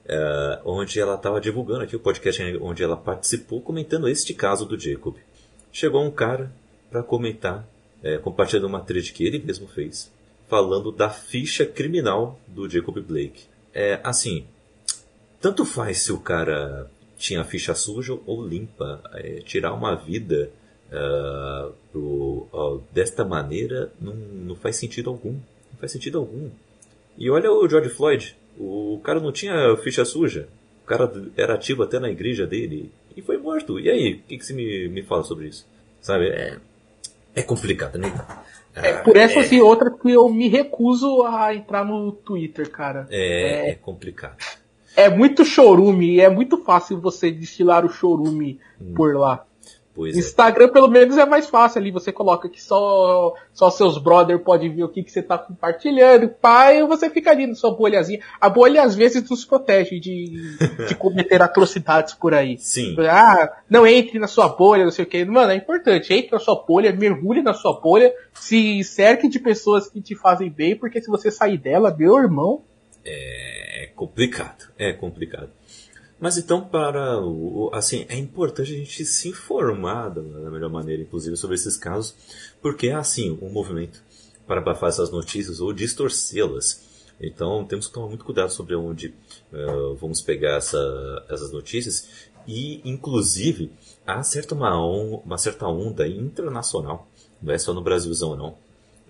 uh, 0.08 0.70
onde 0.70 1.00
ela 1.00 1.16
estava 1.16 1.40
divulgando 1.40 1.84
aqui 1.84 1.96
o 1.96 2.02
podcast 2.02 2.44
onde 2.60 2.84
ela 2.84 2.98
participou, 2.98 3.62
comentando 3.62 4.10
este 4.10 4.34
caso 4.34 4.66
do 4.66 4.78
Jacob. 4.78 5.16
Chegou 5.72 6.04
um 6.04 6.12
cara 6.12 6.52
para 6.90 7.02
comentar, 7.02 7.66
é, 8.04 8.18
compartilhando 8.18 8.68
uma 8.68 8.82
thread 8.82 9.14
que 9.14 9.26
ele 9.26 9.40
mesmo 9.40 9.68
fez, 9.68 10.12
falando 10.48 10.92
da 10.92 11.10
ficha 11.10 11.66
criminal 11.66 12.40
do 12.48 12.70
Jacob 12.70 13.00
Blake. 13.00 13.44
É, 13.74 14.00
assim, 14.04 14.46
tanto 15.42 15.66
faz 15.66 16.00
se 16.00 16.12
o 16.12 16.20
cara 16.20 16.90
tinha 17.18 17.44
ficha 17.44 17.76
suja 17.76 18.18
ou 18.26 18.46
limpa. 18.46 19.02
É, 19.14 19.42
tirar 19.42 19.74
uma 19.74 19.96
vida 19.96 20.50
uh, 20.88 21.74
pro, 21.92 22.48
uh, 22.54 22.84
desta 22.92 23.26
maneira 23.26 23.92
não, 24.00 24.16
não 24.16 24.56
faz 24.56 24.78
sentido 24.78 25.10
algum. 25.10 25.34
Não 25.34 25.80
faz 25.80 25.92
sentido 25.92 26.20
algum. 26.20 26.50
E 27.18 27.30
olha 27.30 27.52
o 27.52 27.68
George 27.68 27.90
Floyd. 27.90 28.36
O 28.58 29.00
cara 29.04 29.20
não 29.20 29.32
tinha 29.32 29.76
ficha 29.78 30.06
suja. 30.06 30.48
O 30.84 30.88
cara 30.88 31.12
era 31.36 31.56
ativo 31.56 31.84
até 31.84 32.00
na 32.00 32.10
igreja 32.10 32.48
dele. 32.48 32.92
E 33.16 33.22
foi 33.22 33.38
morto. 33.38 33.80
E 33.80 33.90
aí? 33.90 34.14
O 34.14 34.20
que, 34.24 34.38
que 34.38 34.46
você 34.46 34.54
me, 34.54 34.88
me 34.88 35.04
fala 35.04 35.24
sobre 35.24 35.48
isso? 35.48 35.68
Sabe? 36.00 36.30
É, 36.30 36.58
é 37.36 37.44
complicado, 37.44 37.98
né? 37.98 38.08
É, 38.84 38.94
por 39.02 39.18
essas 39.18 39.52
é, 39.52 39.56
e 39.56 39.62
outras 39.62 39.94
que 40.00 40.12
eu 40.12 40.30
me 40.30 40.48
recuso 40.48 41.24
a 41.24 41.54
entrar 41.54 41.84
no 41.84 42.12
Twitter, 42.12 42.70
cara. 42.70 43.08
É, 43.10 43.70
é, 43.70 43.70
é 43.72 43.76
complicado 43.76 44.38
é 44.98 45.10
muito 45.10 45.46
chorume 45.46 46.16
e 46.16 46.22
é 46.22 46.28
muito 46.28 46.58
fácil 46.58 47.00
você 47.00 47.32
destilar 47.32 47.86
o 47.86 47.90
chorume 47.90 48.60
hum. 48.82 48.94
por 48.96 49.16
lá. 49.16 49.46
Pois 49.98 50.16
é. 50.16 50.20
Instagram, 50.20 50.66
é. 50.66 50.68
pelo 50.68 50.88
menos, 50.88 51.18
é 51.18 51.26
mais 51.26 51.50
fácil 51.50 51.82
ali. 51.82 51.90
Você 51.90 52.12
coloca 52.12 52.48
que 52.48 52.62
só, 52.62 53.34
só 53.52 53.72
seus 53.72 53.98
brother 53.98 54.38
podem 54.38 54.72
ver 54.72 54.84
o 54.84 54.90
que, 54.90 55.02
que 55.02 55.12
você 55.12 55.24
tá 55.24 55.40
compartilhando, 55.40 56.30
pai, 56.30 56.86
você 56.86 57.10
fica 57.10 57.32
ali 57.32 57.48
na 57.48 57.56
sua 57.56 57.72
bolhazinha. 57.72 58.20
A 58.40 58.48
bolha, 58.48 58.84
às 58.84 58.94
vezes, 58.94 59.28
nos 59.28 59.44
protege 59.44 60.00
de, 60.00 60.56
de 60.88 60.94
cometer 61.02 61.42
atrocidades 61.42 62.14
por 62.14 62.36
aí. 62.36 62.60
Sim. 62.60 62.96
Ah, 63.10 63.58
não 63.68 63.88
entre 63.88 64.20
na 64.20 64.28
sua 64.28 64.48
bolha, 64.48 64.84
não 64.84 64.92
sei 64.92 65.04
o 65.04 65.08
que. 65.08 65.26
Mano, 65.26 65.52
é 65.52 65.56
importante. 65.56 66.14
Entre 66.14 66.32
na 66.32 66.40
sua 66.40 66.64
bolha, 66.64 66.96
mergulhe 66.96 67.42
na 67.42 67.56
sua 67.56 67.82
bolha, 67.82 68.14
se 68.36 68.84
cerque 68.84 69.28
de 69.28 69.40
pessoas 69.40 69.90
que 69.90 70.00
te 70.00 70.16
fazem 70.16 70.52
bem, 70.52 70.76
porque 70.76 71.02
se 71.02 71.08
você 71.08 71.32
sair 71.32 71.58
dela, 71.58 71.96
meu 71.98 72.20
irmão, 72.20 72.62
é 73.04 73.90
complicado, 73.96 74.72
é 74.78 74.94
complicado. 74.94 75.57
Mas 76.20 76.38
então, 76.38 76.62
para 76.62 77.22
o, 77.22 77.70
assim, 77.74 78.06
é 78.10 78.18
importante 78.18 78.74
a 78.74 78.78
gente 78.78 79.06
se 79.06 79.30
informar 79.30 80.10
da, 80.10 80.22
melhor 80.22 80.70
maneira, 80.70 81.04
inclusive, 81.04 81.38
sobre 81.38 81.56
esses 81.56 81.78
casos, 81.78 82.16
porque 82.62 82.88
é 82.88 82.94
assim 82.94 83.38
um 83.42 83.50
movimento 83.50 84.02
para 84.48 84.60
abafar 84.60 84.90
essas 84.90 85.12
notícias 85.12 85.60
ou 85.60 85.72
distorcê-las. 85.72 86.86
Então, 87.20 87.66
temos 87.66 87.88
que 87.88 87.94
tomar 87.94 88.08
muito 88.08 88.26
cuidado 88.26 88.52
sobre 88.52 88.76
onde 88.76 89.14
uh, 89.52 89.96
vamos 89.96 90.22
pegar 90.22 90.58
essa, 90.58 91.26
essas 91.30 91.52
notícias 91.52 92.08
e, 92.48 92.82
inclusive, 92.90 93.72
há 94.06 94.24
certa 94.24 94.56
uma, 94.56 94.80
on, 94.80 95.22
uma 95.26 95.38
certa 95.38 95.68
onda 95.68 96.08
internacional, 96.08 97.08
não 97.42 97.54
é 97.54 97.58
só 97.58 97.74
no 97.74 97.82
Brasilzão 97.82 98.36
não, 98.36 98.56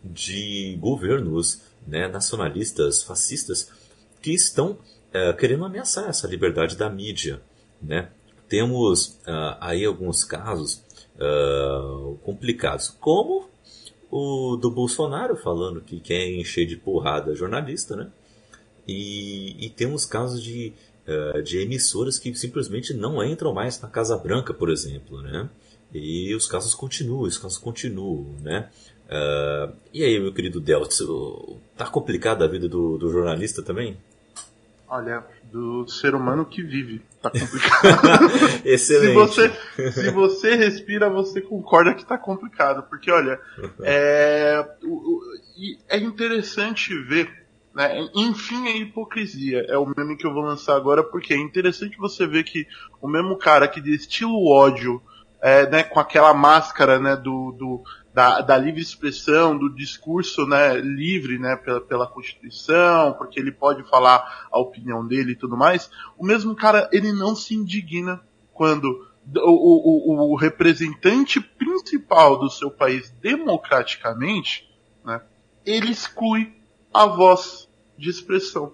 de 0.03 0.77
governos 0.79 1.61
né, 1.85 2.07
nacionalistas, 2.07 3.03
fascistas, 3.03 3.69
que 4.21 4.31
estão 4.31 4.77
é, 5.13 5.33
querendo 5.33 5.65
ameaçar 5.65 6.09
essa 6.09 6.27
liberdade 6.27 6.75
da 6.75 6.89
mídia. 6.89 7.41
Né? 7.81 8.09
Temos 8.47 9.19
uh, 9.27 9.57
aí 9.59 9.85
alguns 9.85 10.23
casos 10.23 10.83
uh, 11.15 12.17
complicados, 12.23 12.89
como 12.89 13.49
o 14.09 14.55
do 14.55 14.71
Bolsonaro 14.71 15.35
falando 15.35 15.81
que 15.81 15.99
quer 15.99 16.27
encher 16.29 16.65
de 16.65 16.77
porrada 16.77 17.35
jornalista, 17.35 17.95
né? 17.95 18.09
E, 18.87 19.65
e 19.65 19.69
temos 19.69 20.05
casos 20.05 20.41
de, 20.41 20.71
uh, 21.05 21.41
de 21.43 21.59
emissoras 21.59 22.17
que 22.17 22.33
simplesmente 22.35 22.93
não 22.93 23.21
entram 23.21 23.53
mais 23.53 23.81
na 23.81 23.89
Casa 23.89 24.17
Branca, 24.17 24.53
por 24.53 24.69
exemplo, 24.69 25.21
né? 25.21 25.49
E 25.93 26.33
os 26.33 26.47
casos 26.47 26.73
continuam, 26.73 27.23
os 27.23 27.37
casos 27.37 27.57
continuam, 27.57 28.33
né? 28.41 28.69
Uh, 29.07 29.73
e 29.93 30.03
aí, 30.03 30.19
meu 30.19 30.33
querido 30.33 30.61
Deltz, 30.61 30.99
tá 31.75 31.85
complicada 31.87 32.45
a 32.45 32.47
vida 32.47 32.67
do, 32.67 32.97
do 32.97 33.09
jornalista 33.09 33.61
também? 33.61 33.97
Olha, 34.89 35.25
do 35.51 35.87
ser 35.87 36.15
humano 36.15 36.45
que 36.45 36.63
vive. 36.63 37.01
Tá 37.21 37.29
complicado. 37.31 38.27
Excelente. 38.63 39.33
se, 39.33 39.49
você, 39.49 39.91
se 39.91 40.11
você 40.11 40.55
respira, 40.55 41.09
você 41.09 41.41
concorda 41.41 41.93
que 41.93 42.05
tá 42.05 42.17
complicado. 42.17 42.83
Porque, 42.89 43.11
olha, 43.11 43.39
é, 43.81 44.65
é 45.89 45.97
interessante 45.97 46.97
ver. 47.03 47.47
Né? 47.73 48.07
Enfim, 48.15 48.67
a 48.67 48.77
hipocrisia. 48.77 49.65
É 49.67 49.77
o 49.77 49.85
meme 49.85 50.15
que 50.15 50.25
eu 50.25 50.33
vou 50.33 50.43
lançar 50.43 50.75
agora, 50.75 51.03
porque 51.03 51.33
é 51.33 51.37
interessante 51.37 51.97
você 51.97 52.25
ver 52.25 52.43
que 52.43 52.65
o 53.01 53.07
mesmo 53.07 53.37
cara 53.37 53.67
que 53.67 53.81
destila 53.81 54.31
o 54.31 54.49
ódio 54.49 55.01
é, 55.41 55.69
né, 55.69 55.83
com 55.83 55.99
aquela 55.99 56.33
máscara 56.33 56.99
né, 56.99 57.15
do, 57.15 57.51
do, 57.51 57.83
da, 58.17 58.41
da 58.41 58.57
livre 58.57 58.81
expressão, 58.81 59.55
do 59.55 59.69
discurso 59.69 60.47
né, 60.47 60.73
livre 60.77 61.37
né, 61.37 61.55
pela, 61.55 61.79
pela 61.79 62.07
Constituição, 62.07 63.13
porque 63.13 63.39
ele 63.39 63.51
pode 63.51 63.87
falar 63.87 64.47
a 64.51 64.57
opinião 64.57 65.05
dele 65.05 65.33
e 65.33 65.35
tudo 65.35 65.55
mais, 65.55 65.87
o 66.17 66.25
mesmo 66.25 66.55
cara 66.55 66.89
ele 66.91 67.11
não 67.11 67.35
se 67.35 67.53
indigna 67.53 68.19
quando 68.55 69.07
o, 69.35 70.31
o, 70.31 70.31
o 70.31 70.35
representante 70.35 71.39
principal 71.39 72.39
do 72.39 72.49
seu 72.49 72.71
país 72.71 73.11
democraticamente, 73.21 74.67
né, 75.05 75.21
ele 75.63 75.91
exclui 75.91 76.55
a 76.91 77.05
voz 77.05 77.69
de 77.99 78.09
expressão. 78.09 78.73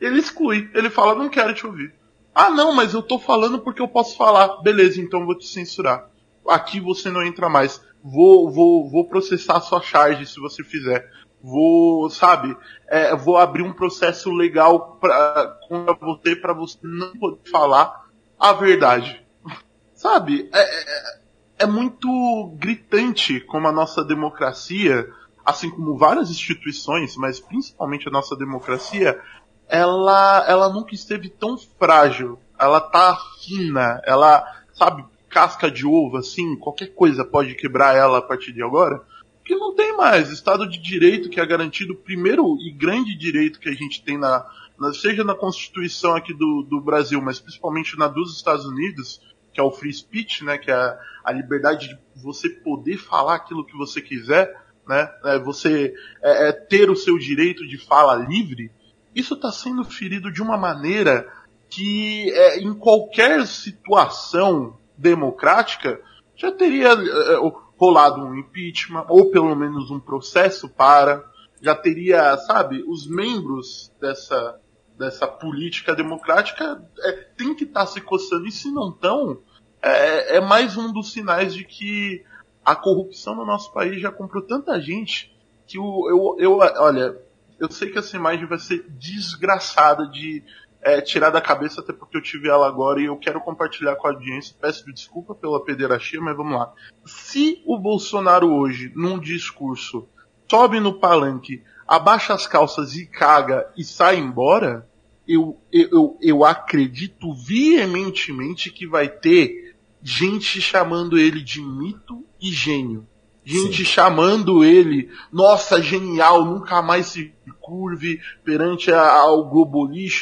Ele 0.00 0.18
exclui, 0.18 0.68
ele 0.74 0.90
fala, 0.90 1.14
não 1.14 1.28
quero 1.28 1.54
te 1.54 1.64
ouvir. 1.64 1.94
Ah, 2.34 2.50
não, 2.50 2.74
mas 2.74 2.92
eu 2.92 3.02
tô 3.02 3.20
falando 3.20 3.60
porque 3.60 3.80
eu 3.80 3.86
posso 3.86 4.16
falar. 4.16 4.60
Beleza, 4.62 5.00
então 5.00 5.24
vou 5.24 5.38
te 5.38 5.46
censurar. 5.46 6.10
Aqui 6.46 6.80
você 6.80 7.08
não 7.08 7.22
entra 7.22 7.48
mais 7.48 7.80
vou, 8.04 8.50
vou, 8.50 8.90
vou 8.90 9.08
processar 9.08 9.60
sua 9.60 9.80
charge 9.80 10.26
se 10.26 10.38
você 10.38 10.62
fizer. 10.62 11.10
Vou, 11.42 12.08
sabe, 12.10 12.56
é, 12.88 13.16
vou 13.16 13.36
abrir 13.36 13.62
um 13.62 13.72
processo 13.72 14.30
legal 14.30 14.98
pra, 15.00 15.58
contra 15.68 15.94
você 15.94 16.36
para 16.36 16.52
você 16.52 16.78
não 16.82 17.12
poder 17.12 17.50
falar 17.50 18.04
a 18.38 18.52
verdade. 18.52 19.24
Sabe, 19.94 20.50
é, 20.52 20.60
é, 20.60 21.18
é 21.60 21.66
muito 21.66 22.54
gritante 22.58 23.40
como 23.40 23.66
a 23.68 23.72
nossa 23.72 24.04
democracia 24.04 25.08
assim 25.44 25.70
como 25.70 25.98
várias 25.98 26.30
instituições, 26.30 27.16
mas 27.16 27.38
principalmente 27.38 28.08
a 28.08 28.10
nossa 28.10 28.34
democracia, 28.34 29.20
ela, 29.68 30.44
ela 30.48 30.68
nunca 30.70 30.94
esteve 30.94 31.28
tão 31.28 31.58
frágil. 31.78 32.38
Ela 32.58 32.80
tá 32.80 33.18
fina, 33.42 34.00
ela, 34.04 34.44
sabe, 34.72 35.04
casca 35.34 35.68
de 35.68 35.84
ovo, 35.84 36.16
assim, 36.16 36.54
qualquer 36.54 36.94
coisa 36.94 37.24
pode 37.24 37.56
quebrar 37.56 37.96
ela 37.96 38.18
a 38.18 38.22
partir 38.22 38.52
de 38.52 38.62
agora. 38.62 39.02
Que 39.44 39.56
não 39.56 39.74
tem 39.74 39.96
mais. 39.96 40.30
Estado 40.30 40.64
de 40.70 40.78
Direito, 40.78 41.28
que 41.28 41.40
é 41.40 41.44
garantido 41.44 41.92
o 41.92 41.96
primeiro 41.96 42.56
e 42.60 42.70
grande 42.70 43.18
direito 43.18 43.58
que 43.58 43.68
a 43.68 43.74
gente 43.74 44.02
tem 44.04 44.16
na, 44.16 44.46
na 44.78 44.94
seja 44.94 45.24
na 45.24 45.34
Constituição 45.34 46.14
aqui 46.14 46.32
do, 46.32 46.62
do 46.62 46.80
Brasil, 46.80 47.20
mas 47.20 47.40
principalmente 47.40 47.98
na 47.98 48.06
dos 48.06 48.36
Estados 48.36 48.64
Unidos, 48.64 49.20
que 49.52 49.60
é 49.60 49.62
o 49.62 49.72
free 49.72 49.92
speech, 49.92 50.44
né, 50.44 50.56
que 50.56 50.70
é 50.70 50.74
a, 50.74 50.96
a 51.24 51.32
liberdade 51.32 51.88
de 51.88 52.22
você 52.22 52.48
poder 52.48 52.96
falar 52.96 53.34
aquilo 53.34 53.66
que 53.66 53.76
você 53.76 54.00
quiser, 54.00 54.54
né, 54.86 55.10
é 55.24 55.38
você 55.40 55.92
é, 56.22 56.48
é 56.48 56.52
ter 56.52 56.88
o 56.88 56.96
seu 56.96 57.18
direito 57.18 57.66
de 57.66 57.76
fala 57.76 58.14
livre, 58.14 58.70
isso 59.12 59.34
está 59.34 59.50
sendo 59.50 59.84
ferido 59.84 60.30
de 60.30 60.40
uma 60.40 60.56
maneira 60.56 61.28
que 61.68 62.30
é, 62.30 62.60
em 62.60 62.72
qualquer 62.72 63.46
situação 63.46 64.78
democrática 64.96 66.00
já 66.36 66.50
teria 66.52 66.92
é, 66.92 67.36
rolado 67.76 68.22
um 68.22 68.34
impeachment 68.34 69.06
ou 69.08 69.30
pelo 69.30 69.54
menos 69.54 69.90
um 69.90 70.00
processo 70.00 70.68
para 70.68 71.24
já 71.60 71.74
teria 71.74 72.36
sabe 72.38 72.84
os 72.86 73.06
membros 73.06 73.92
dessa 74.00 74.60
dessa 74.98 75.26
política 75.26 75.94
democrática 75.94 76.82
é, 77.00 77.12
tem 77.36 77.54
que 77.54 77.64
estar 77.64 77.80
tá 77.80 77.86
se 77.86 78.00
coçando 78.00 78.46
e 78.46 78.52
se 78.52 78.70
não 78.70 78.90
estão 78.90 79.38
é, 79.82 80.36
é 80.36 80.40
mais 80.40 80.76
um 80.76 80.92
dos 80.92 81.12
sinais 81.12 81.54
de 81.54 81.64
que 81.64 82.24
a 82.64 82.74
corrupção 82.74 83.34
no 83.34 83.44
nosso 83.44 83.72
país 83.72 84.00
já 84.00 84.10
comprou 84.10 84.42
tanta 84.42 84.80
gente 84.80 85.34
que 85.66 85.78
o, 85.78 86.08
eu, 86.08 86.36
eu 86.38 86.58
olha 86.58 87.16
eu 87.58 87.70
sei 87.70 87.90
que 87.90 87.98
essa 87.98 88.16
imagem 88.16 88.46
vai 88.46 88.58
ser 88.58 88.84
desgraçada 88.90 90.06
de 90.08 90.42
é, 90.84 91.00
tirar 91.00 91.30
da 91.30 91.40
cabeça, 91.40 91.80
até 91.80 91.92
porque 91.92 92.16
eu 92.16 92.22
tive 92.22 92.48
ela 92.48 92.68
agora 92.68 93.00
e 93.00 93.06
eu 93.06 93.16
quero 93.16 93.40
compartilhar 93.40 93.96
com 93.96 94.06
a 94.06 94.10
audiência. 94.10 94.54
Peço 94.60 94.84
desculpa 94.92 95.34
pela 95.34 95.64
pederastia, 95.64 96.20
mas 96.20 96.36
vamos 96.36 96.58
lá. 96.58 96.72
Se 97.06 97.62
o 97.64 97.78
Bolsonaro 97.78 98.52
hoje, 98.52 98.92
num 98.94 99.18
discurso, 99.18 100.06
sobe 100.48 100.78
no 100.80 101.00
palanque, 101.00 101.62
abaixa 101.88 102.34
as 102.34 102.46
calças 102.46 102.94
e 102.94 103.06
caga 103.06 103.66
e 103.76 103.82
sai 103.82 104.18
embora, 104.18 104.86
eu, 105.26 105.58
eu, 105.72 106.18
eu 106.20 106.44
acredito 106.44 107.32
veementemente 107.32 108.70
que 108.70 108.86
vai 108.86 109.08
ter 109.08 109.74
gente 110.02 110.60
chamando 110.60 111.18
ele 111.18 111.42
de 111.42 111.62
mito 111.62 112.22
e 112.38 112.52
gênio. 112.52 113.06
Gente 113.44 113.78
Sim. 113.78 113.84
chamando 113.84 114.64
ele, 114.64 115.10
nossa, 115.30 115.82
genial, 115.82 116.44
nunca 116.44 116.80
mais 116.80 117.06
se 117.06 117.32
curve 117.60 118.20
perante 118.42 118.92
a, 118.92 119.20
ao 119.20 119.50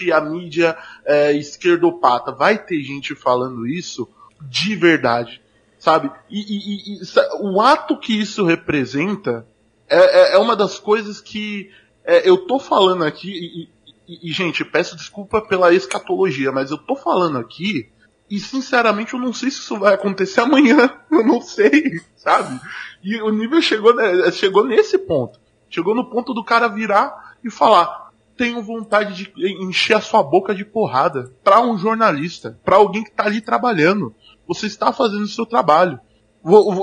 e 0.03 0.13
a 0.13 0.21
mídia 0.21 0.77
é, 1.05 1.33
esquerdopata. 1.33 2.33
Vai 2.33 2.59
ter 2.59 2.83
gente 2.83 3.15
falando 3.15 3.67
isso 3.67 4.09
de 4.41 4.75
verdade, 4.75 5.41
sabe? 5.79 6.11
E, 6.29 6.41
e, 6.41 6.95
e 6.97 7.01
o 7.41 7.61
ato 7.61 7.99
que 7.99 8.13
isso 8.13 8.45
representa 8.45 9.47
é, 9.89 10.33
é, 10.33 10.35
é 10.35 10.39
uma 10.39 10.57
das 10.57 10.79
coisas 10.79 11.21
que 11.21 11.71
é, 12.05 12.29
eu 12.29 12.47
tô 12.47 12.59
falando 12.59 13.05
aqui, 13.05 13.69
e, 14.09 14.29
e, 14.29 14.33
gente, 14.33 14.65
peço 14.65 14.97
desculpa 14.97 15.41
pela 15.41 15.73
escatologia, 15.73 16.51
mas 16.51 16.71
eu 16.71 16.79
tô 16.79 16.97
falando 16.97 17.39
aqui 17.39 17.92
e 18.33 18.41
sinceramente 18.41 19.13
eu 19.13 19.21
não 19.21 19.31
sei 19.31 19.51
se 19.51 19.59
isso 19.59 19.79
vai 19.79 19.93
acontecer 19.93 20.41
amanhã. 20.41 20.91
Eu 21.13 21.23
não 21.23 21.43
sei, 21.43 22.01
sabe? 22.17 22.59
E 23.05 23.21
o 23.21 23.29
nível 23.29 23.61
chegou, 23.61 23.95
né, 23.95 24.33
chegou 24.33 24.67
nesse 24.67 24.97
ponto. 24.97 25.39
Chegou 25.69 25.95
no 25.95 26.09
ponto 26.09 26.33
do 26.33 26.43
cara 26.43 26.67
virar 26.67 27.35
e 27.45 27.51
falar: 27.51 28.11
tenho 28.35 28.63
vontade 28.63 29.13
de 29.13 29.53
encher 29.63 29.99
a 29.99 30.01
sua 30.01 30.23
boca 30.23 30.55
de 30.55 30.65
porrada 30.65 31.31
para 31.45 31.61
um 31.61 31.77
jornalista, 31.77 32.59
para 32.65 32.77
alguém 32.77 33.05
que 33.05 33.11
tá 33.11 33.27
ali 33.27 33.43
trabalhando. 33.43 34.15
Você 34.49 34.67
está 34.67 34.95
fazendo 34.95 35.25
o 35.25 35.29
seu 35.29 35.45
trabalho. 35.45 36.01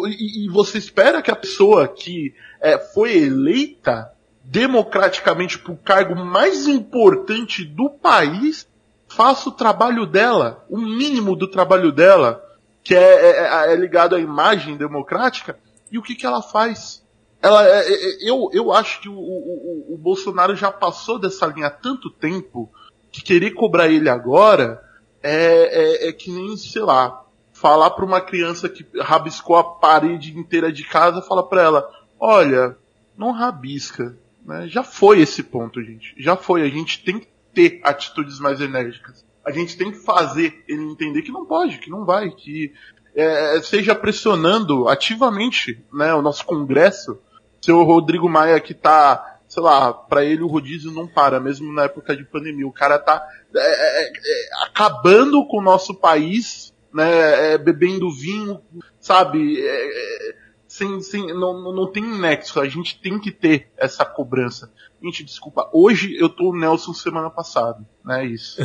E 0.07 0.47
você 0.51 0.77
espera 0.77 1.19
que 1.19 1.31
a 1.31 1.35
pessoa 1.35 1.87
que 1.87 2.31
é, 2.61 2.77
foi 2.77 3.17
eleita 3.17 4.11
democraticamente 4.43 5.57
para 5.57 5.73
o 5.73 5.77
cargo 5.77 6.15
mais 6.15 6.67
importante 6.67 7.65
do 7.65 7.89
país 7.89 8.69
faça 9.09 9.49
o 9.49 9.51
trabalho 9.51 10.05
dela, 10.05 10.65
o 10.69 10.77
mínimo 10.77 11.35
do 11.35 11.47
trabalho 11.47 11.91
dela, 11.91 12.43
que 12.83 12.95
é, 12.95 12.99
é, 12.99 13.69
é, 13.69 13.73
é 13.73 13.75
ligado 13.75 14.15
à 14.15 14.19
imagem 14.19 14.77
democrática, 14.77 15.59
e 15.91 15.97
o 15.97 16.01
que, 16.01 16.15
que 16.15 16.25
ela 16.25 16.41
faz? 16.41 17.05
Ela, 17.41 17.67
é, 17.67 17.93
é, 17.93 18.29
eu, 18.29 18.49
eu 18.53 18.71
acho 18.71 19.01
que 19.01 19.09
o, 19.09 19.13
o, 19.13 19.93
o, 19.93 19.97
Bolsonaro 19.97 20.55
já 20.55 20.71
passou 20.71 21.17
dessa 21.17 21.45
linha 21.47 21.67
há 21.67 21.71
tanto 21.71 22.09
tempo 22.09 22.69
que 23.11 23.21
querer 23.23 23.51
cobrar 23.51 23.87
ele 23.87 24.09
agora 24.09 24.83
é, 25.23 26.05
é, 26.05 26.09
é 26.09 26.13
que 26.13 26.29
nem, 26.29 26.55
sei 26.57 26.81
lá, 26.81 27.23
falar 27.53 27.91
para 27.91 28.05
uma 28.05 28.21
criança 28.21 28.69
que 28.69 28.85
rabiscou 28.99 29.55
a 29.55 29.63
parede 29.63 30.37
inteira 30.37 30.71
de 30.71 30.83
casa, 30.83 31.21
fala 31.21 31.47
para 31.47 31.61
ela, 31.61 31.89
olha, 32.19 32.77
não 33.17 33.31
rabisca, 33.31 34.17
né? 34.45 34.67
Já 34.67 34.83
foi 34.83 35.21
esse 35.21 35.43
ponto, 35.43 35.81
gente. 35.83 36.13
Já 36.17 36.35
foi. 36.35 36.63
A 36.63 36.69
gente 36.69 37.03
tem 37.03 37.19
que 37.19 37.27
ter 37.53 37.79
atitudes 37.83 38.39
mais 38.39 38.61
enérgicas. 38.61 39.25
A 39.45 39.51
gente 39.51 39.77
tem 39.77 39.91
que 39.91 39.97
fazer 39.97 40.63
ele 40.67 40.83
entender 40.83 41.21
que 41.21 41.31
não 41.31 41.45
pode, 41.45 41.79
que 41.79 41.89
não 41.89 42.05
vai, 42.05 42.29
que 42.29 42.73
é, 43.15 43.61
seja 43.61 43.95
pressionando 43.95 44.87
ativamente 44.87 45.83
né, 45.91 46.13
o 46.13 46.21
nosso 46.21 46.45
Congresso. 46.45 47.19
Seu 47.61 47.83
Rodrigo 47.83 48.29
Maia 48.29 48.59
que 48.59 48.73
tá, 48.73 49.39
sei 49.47 49.61
lá, 49.61 49.93
para 49.93 50.23
ele 50.23 50.43
o 50.43 50.47
rodízio 50.47 50.91
não 50.91 51.07
para, 51.07 51.39
mesmo 51.39 51.73
na 51.73 51.83
época 51.83 52.15
de 52.15 52.23
pandemia. 52.23 52.67
O 52.67 52.71
cara 52.71 52.97
tá 52.97 53.25
é, 53.53 53.59
é, 53.59 54.07
é 54.07 54.63
acabando 54.65 55.45
com 55.47 55.57
o 55.57 55.63
nosso 55.63 55.93
país, 55.93 56.73
né, 56.93 57.53
é, 57.53 57.57
bebendo 57.57 58.11
vinho, 58.11 58.61
sabe? 58.99 59.59
É, 59.61 60.35
sem, 60.67 61.01
sem, 61.01 61.27
não, 61.33 61.73
não 61.73 61.91
tem 61.91 62.03
nexo. 62.03 62.61
A 62.61 62.67
gente 62.67 63.01
tem 63.01 63.19
que 63.19 63.31
ter 63.31 63.69
essa 63.75 64.05
cobrança. 64.05 64.71
Gente, 65.01 65.23
desculpa, 65.23 65.69
hoje 65.71 66.17
eu 66.17 66.27
tô 66.27 66.49
o 66.49 66.55
Nelson 66.57 66.93
semana 66.93 67.29
passada, 67.29 67.87
né? 68.03 68.25
Isso. 68.25 68.61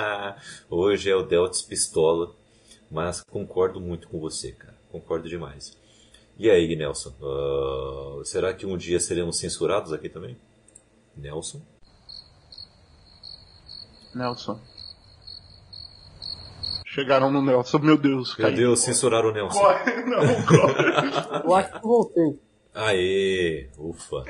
hoje 0.70 1.10
é 1.10 1.14
o 1.14 1.22
Deltas 1.22 1.60
Pistola, 1.60 2.34
mas 2.90 3.22
concordo 3.30 3.78
muito 3.78 4.08
com 4.08 4.18
você, 4.18 4.52
cara. 4.52 4.74
Concordo 4.90 5.28
demais. 5.28 5.76
E 6.38 6.50
aí, 6.50 6.74
Nelson? 6.74 7.14
Uh, 7.20 8.24
será 8.24 8.54
que 8.54 8.64
um 8.64 8.76
dia 8.76 8.98
seremos 8.98 9.38
censurados 9.38 9.92
aqui 9.92 10.08
também? 10.08 10.38
Nelson? 11.14 11.60
Nelson. 14.14 14.58
Chegaram 16.86 17.30
no 17.30 17.42
Nelson, 17.42 17.78
meu 17.78 17.98
Deus. 17.98 18.34
Meu 18.38 18.46
caiu. 18.46 18.56
Deus, 18.56 18.80
censuraram 18.80 19.28
o 19.28 19.32
Nelson. 19.32 19.58
Corre, 19.58 20.02
não, 20.04 20.46
corre. 20.46 21.44
Eu 21.44 21.54
acho 21.54 21.72
que 21.72 21.82
voltei. 21.82 22.45
Aê, 22.76 23.68
ufa. 23.78 24.24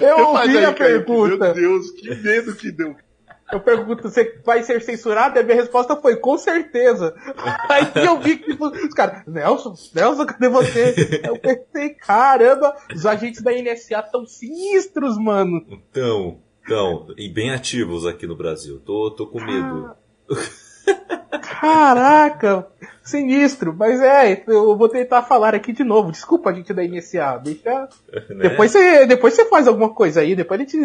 Eu 0.00 0.28
ouvi 0.28 0.64
a 0.64 0.72
pergunta. 0.72 1.52
Meu 1.52 1.54
Deus, 1.54 1.90
que 1.90 2.14
medo 2.14 2.54
que 2.54 2.70
deu. 2.70 2.94
Eu 3.50 3.60
pergunto, 3.60 4.02
você 4.02 4.40
vai 4.44 4.62
ser 4.62 4.80
censurado? 4.82 5.36
E 5.36 5.40
a 5.40 5.42
minha 5.42 5.56
resposta 5.56 5.96
foi, 5.96 6.16
com 6.16 6.38
certeza. 6.38 7.14
Aí 7.68 7.90
eu 8.04 8.20
vi 8.20 8.36
que 8.36 8.52
os 8.52 8.94
caras, 8.94 9.26
Nelson, 9.26 9.74
Nelson, 9.94 10.26
cadê 10.26 10.48
você? 10.48 10.94
Eu 11.24 11.38
pensei, 11.38 11.94
caramba, 11.94 12.76
os 12.94 13.04
agentes 13.04 13.42
da 13.42 13.50
NSA 13.50 14.02
tão 14.02 14.26
sinistros, 14.26 15.18
mano. 15.18 15.66
Então, 15.68 16.38
então, 16.62 17.06
e 17.16 17.28
bem 17.28 17.50
ativos 17.50 18.06
aqui 18.06 18.26
no 18.26 18.36
Brasil. 18.36 18.78
Tô, 18.80 19.10
tô 19.10 19.26
com 19.26 19.42
medo. 19.42 19.96
Caraca, 21.60 22.66
sinistro. 23.02 23.74
Mas 23.76 24.00
é, 24.00 24.44
eu 24.46 24.76
vou 24.76 24.88
tentar 24.88 25.22
falar 25.22 25.54
aqui 25.54 25.72
de 25.72 25.82
novo. 25.82 26.12
Desculpa 26.12 26.50
a 26.50 26.52
gente 26.52 26.72
da 26.72 26.82
NSA. 26.82 27.40
Deixa. 27.42 27.88
Né? 28.30 28.48
Depois, 28.48 28.70
você, 28.70 29.06
depois 29.06 29.34
você 29.34 29.44
faz 29.46 29.66
alguma 29.66 29.90
coisa 29.90 30.20
aí. 30.20 30.36
Depois 30.36 30.60
a 30.60 30.64
gente, 30.64 30.78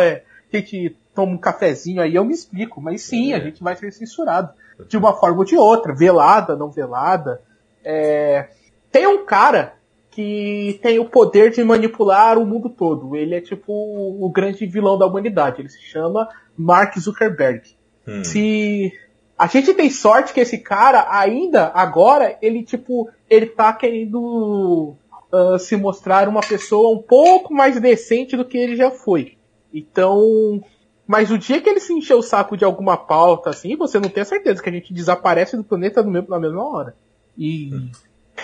é, 0.00 0.22
a 0.52 0.56
gente 0.56 0.96
toma 1.14 1.32
um 1.32 1.38
cafezinho 1.38 2.00
aí, 2.00 2.14
eu 2.14 2.24
me 2.24 2.32
explico. 2.32 2.80
Mas 2.80 3.02
sim, 3.02 3.32
é. 3.32 3.36
a 3.36 3.40
gente 3.40 3.62
vai 3.62 3.76
ser 3.76 3.92
censurado. 3.92 4.52
De 4.88 4.96
uma 4.96 5.12
forma 5.14 5.38
ou 5.38 5.44
de 5.44 5.56
outra. 5.56 5.94
Velada, 5.94 6.56
não 6.56 6.70
velada. 6.70 7.40
É... 7.84 8.48
Tem 8.90 9.06
um 9.06 9.24
cara 9.24 9.74
que 10.10 10.78
tem 10.80 10.98
o 10.98 11.04
poder 11.04 11.50
de 11.50 11.62
manipular 11.62 12.38
o 12.38 12.46
mundo 12.46 12.70
todo. 12.70 13.14
Ele 13.14 13.34
é 13.34 13.40
tipo 13.40 13.72
o 13.72 14.30
grande 14.30 14.64
vilão 14.64 14.96
da 14.96 15.06
humanidade. 15.06 15.60
Ele 15.60 15.68
se 15.68 15.82
chama 15.82 16.28
Mark 16.56 16.96
Zuckerberg. 16.98 17.62
Hum. 18.06 18.22
Se 18.22 18.92
a 19.38 19.46
gente 19.46 19.74
tem 19.74 19.90
sorte 19.90 20.32
que 20.32 20.40
esse 20.40 20.58
cara 20.58 21.06
ainda, 21.10 21.70
agora, 21.74 22.38
ele 22.40 22.62
tipo, 22.62 23.10
ele 23.28 23.46
tá 23.46 23.72
querendo 23.72 24.94
uh, 25.32 25.58
se 25.58 25.76
mostrar 25.76 26.28
uma 26.28 26.40
pessoa 26.40 26.96
um 26.96 27.02
pouco 27.02 27.52
mais 27.52 27.78
decente 27.80 28.36
do 28.36 28.44
que 28.44 28.56
ele 28.56 28.76
já 28.76 28.90
foi. 28.90 29.36
Então, 29.72 30.62
mas 31.06 31.30
o 31.30 31.38
dia 31.38 31.60
que 31.60 31.68
ele 31.68 31.80
se 31.80 31.92
encher 31.92 32.14
o 32.14 32.22
saco 32.22 32.56
de 32.56 32.64
alguma 32.64 32.96
pauta, 32.96 33.50
assim, 33.50 33.76
você 33.76 33.98
não 33.98 34.08
tem 34.08 34.22
a 34.22 34.26
certeza 34.26 34.62
que 34.62 34.68
a 34.68 34.72
gente 34.72 34.94
desaparece 34.94 35.56
do 35.56 35.64
planeta 35.64 36.02
no 36.02 36.10
mesmo, 36.10 36.30
na 36.30 36.38
mesma 36.38 36.64
hora. 36.64 36.94
E, 37.36 37.70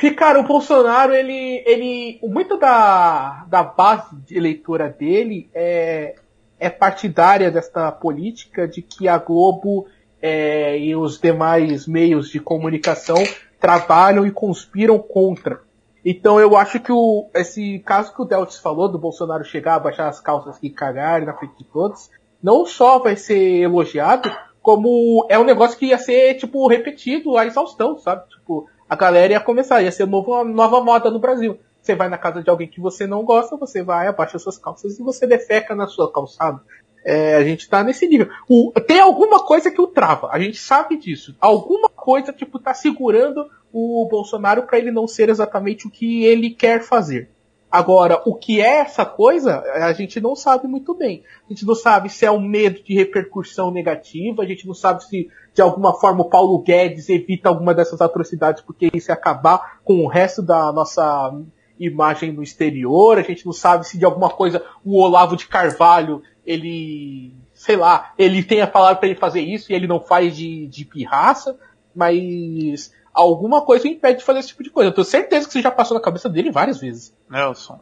E, 0.03 0.11
cara, 0.12 0.41
o 0.41 0.47
Bolsonaro, 0.47 1.12
ele. 1.12 1.62
ele 1.66 2.18
muito 2.22 2.57
da, 2.57 3.45
da 3.49 3.62
base 3.62 4.16
de 4.26 4.36
eleitora 4.36 4.88
dele 4.88 5.51
é, 5.55 6.14
é 6.59 6.70
partidária 6.70 7.51
desta 7.51 7.91
política 7.93 8.66
de 8.66 8.82
que 8.82 9.09
a 9.09 9.18
Globo 9.18 9.86
é, 10.21 10.79
e 10.79 10.95
os 10.95 11.21
demais 11.21 11.87
meios 11.87 12.29
de 12.29 12.41
comunicação 12.41 13.16
trabalham 13.59 14.27
e 14.27 14.31
conspiram 14.31 14.99
contra. 14.99 15.61
Então 16.05 16.41
eu 16.41 16.57
acho 16.57 16.81
que 16.81 16.93
o, 16.93 17.29
esse 17.35 17.79
caso 17.81 18.14
que 18.14 18.23
o 18.23 18.25
Deltis 18.25 18.59
falou, 18.59 18.89
do 18.89 18.99
Bolsonaro 18.99 19.45
chegar, 19.45 19.79
baixar 19.79 20.09
as 20.09 20.21
calças 20.21 20.59
e 20.62 20.71
cagar 20.71 21.23
na 21.23 21.35
frente 21.35 21.59
de 21.59 21.64
todos, 21.64 22.11
não 22.43 22.64
só 22.64 22.99
vai 22.99 23.16
ser 23.16 23.62
elogiado, 23.62 24.31
como 24.62 25.27
é 25.29 25.39
um 25.39 25.45
negócio 25.45 25.79
que 25.79 25.87
ia 25.87 25.99
ser, 25.99 26.35
tipo, 26.35 26.66
repetido 26.68 27.37
a 27.37 27.47
exaustão, 27.47 27.99
sabe? 27.99 28.29
Tipo, 28.29 28.66
a 28.89 28.97
galera 28.97 29.35
ia 29.35 29.41
começar, 29.41 29.83
ia 29.83 29.93
ser 29.93 30.05
uma 30.05 30.45
nova 30.45 30.83
moda 30.83 31.11
no 31.11 31.18
Brasil. 31.18 31.59
Você 31.81 31.95
vai 31.95 32.09
na 32.09 32.18
casa 32.18 32.43
de 32.43 32.51
alguém 32.51 32.68
que 32.68 32.81
você 32.81 33.07
não 33.07 33.25
gosta, 33.25 33.57
você 33.57 33.83
vai, 33.83 34.07
abaixa 34.07 34.39
suas 34.39 34.59
calças 34.59 34.99
e 34.99 35.03
você 35.03 35.27
defeca 35.27 35.75
na 35.75 35.87
sua 35.87 36.12
calçada. 36.12 36.61
É, 37.05 37.36
a 37.36 37.44
gente 37.44 37.68
tá 37.68 37.82
nesse 37.82 38.07
nível. 38.07 38.28
O, 38.48 38.72
tem 38.86 39.01
alguma 39.01 39.44
coisa 39.44 39.70
que 39.70 39.80
o 39.80 39.86
trava, 39.86 40.28
a 40.30 40.38
gente 40.38 40.59
sabe 40.59 40.96
disso. 40.96 41.34
Alguma 41.40 41.88
coisa, 41.88 42.32
tipo, 42.32 42.59
tá 42.59 42.74
segurando 42.74 43.48
o 43.72 44.07
Bolsonaro 44.11 44.64
para 44.64 44.78
ele 44.78 44.90
não 44.90 45.07
ser 45.07 45.28
exatamente 45.28 45.86
o 45.86 45.90
que 45.90 46.24
ele 46.24 46.51
quer 46.51 46.82
fazer. 46.82 47.30
Agora, 47.70 48.20
o 48.26 48.34
que 48.34 48.61
é 48.61 48.78
essa 48.78 49.07
coisa, 49.07 49.61
a 49.61 49.92
gente 49.92 50.20
não 50.20 50.34
sabe 50.34 50.66
muito 50.66 50.92
bem. 50.92 51.22
A 51.48 51.53
gente 51.53 51.64
não 51.64 51.76
sabe 51.76 52.09
se 52.09 52.26
é 52.26 52.30
um 52.30 52.40
medo 52.40 52.82
de 52.82 52.94
repercussão 52.94 53.70
negativa, 53.70 54.42
a 54.42 54.46
gente 54.46 54.66
não 54.66 54.74
sabe 54.74 55.05
se 55.05 55.30
de 55.55 55.62
alguma 55.62 55.94
forma 55.94 56.22
o 56.22 56.28
Paulo 56.28 56.59
Guedes 56.59 57.09
evita 57.09 57.48
alguma 57.48 57.72
dessas 57.72 58.01
atrocidades 58.01 58.62
porque 58.62 58.90
isso 58.92 59.11
ia 59.11 59.14
acabar 59.14 59.80
com 59.84 60.05
o 60.05 60.09
resto 60.09 60.42
da 60.42 60.72
nossa 60.72 61.32
imagem 61.81 62.33
no 62.33 62.43
exterior, 62.43 63.18
a 63.18 63.22
gente 63.22 63.47
não 63.47 63.53
sabe 63.53 63.87
se 63.87 63.99
de 63.99 64.05
alguma 64.05 64.28
coisa 64.28 64.62
o 64.85 65.01
Olavo 65.01 65.35
de 65.35 65.49
Carvalho, 65.49 66.22
ele, 66.45 67.35
sei 67.55 67.76
lá, 67.76 68.12
ele 68.18 68.43
tem 68.43 68.61
a 68.61 68.66
palavra 68.66 68.97
para 68.97 69.09
ele 69.09 69.18
fazer 69.18 69.41
isso 69.41 69.72
e 69.72 69.74
ele 69.74 69.87
não 69.87 69.99
faz 69.99 70.37
de, 70.37 70.66
de 70.66 70.85
pirraça, 70.85 71.59
mas 71.95 72.93
alguma 73.14 73.62
coisa 73.62 73.89
impede 73.89 74.18
de 74.18 74.24
fazer 74.24 74.41
esse 74.41 74.49
tipo 74.49 74.62
de 74.62 74.70
coisa. 74.70 74.91
Eu 74.91 74.95
tenho 74.95 75.05
certeza 75.05 75.47
que 75.47 75.53
você 75.53 75.62
já 75.62 75.70
passou 75.70 75.97
na 75.97 76.03
cabeça 76.03 76.28
dele 76.28 76.51
várias 76.51 76.78
vezes. 76.78 77.16
Nelson, 77.28 77.81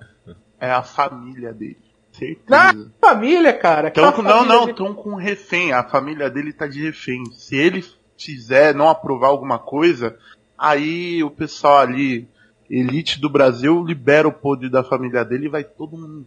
é 0.61 0.71
a 0.71 0.83
família 0.83 1.53
dele. 1.53 1.79
Certeza. 2.13 2.47
Na 2.49 2.75
família, 3.01 3.53
cara. 3.53 3.91
Tão 3.91 4.13
com, 4.13 4.23
não, 4.23 4.45
não, 4.45 4.69
estão 4.69 4.93
dele... 4.93 5.03
com 5.03 5.15
refém. 5.15 5.73
A 5.73 5.85
família 5.85 6.31
dele 6.31 6.53
tá 6.53 6.67
de 6.67 6.83
refém. 6.83 7.25
Se 7.33 7.57
ele 7.57 7.85
fizer 8.17 8.75
não 8.75 8.89
aprovar 8.89 9.29
alguma 9.29 9.59
coisa, 9.59 10.19
aí 10.57 11.23
o 11.23 11.31
pessoal 11.31 11.79
ali, 11.79 12.29
elite 12.71 13.21
do 13.21 13.31
Brasil, 13.31 13.85
libera 13.85 14.29
o 14.29 14.33
poder 14.33 14.71
da 14.71 14.85
família 14.85 15.25
dele 15.25 15.47
e 15.47 15.51
vai 15.51 15.65
todo 15.65 15.97
mundo. 15.97 16.27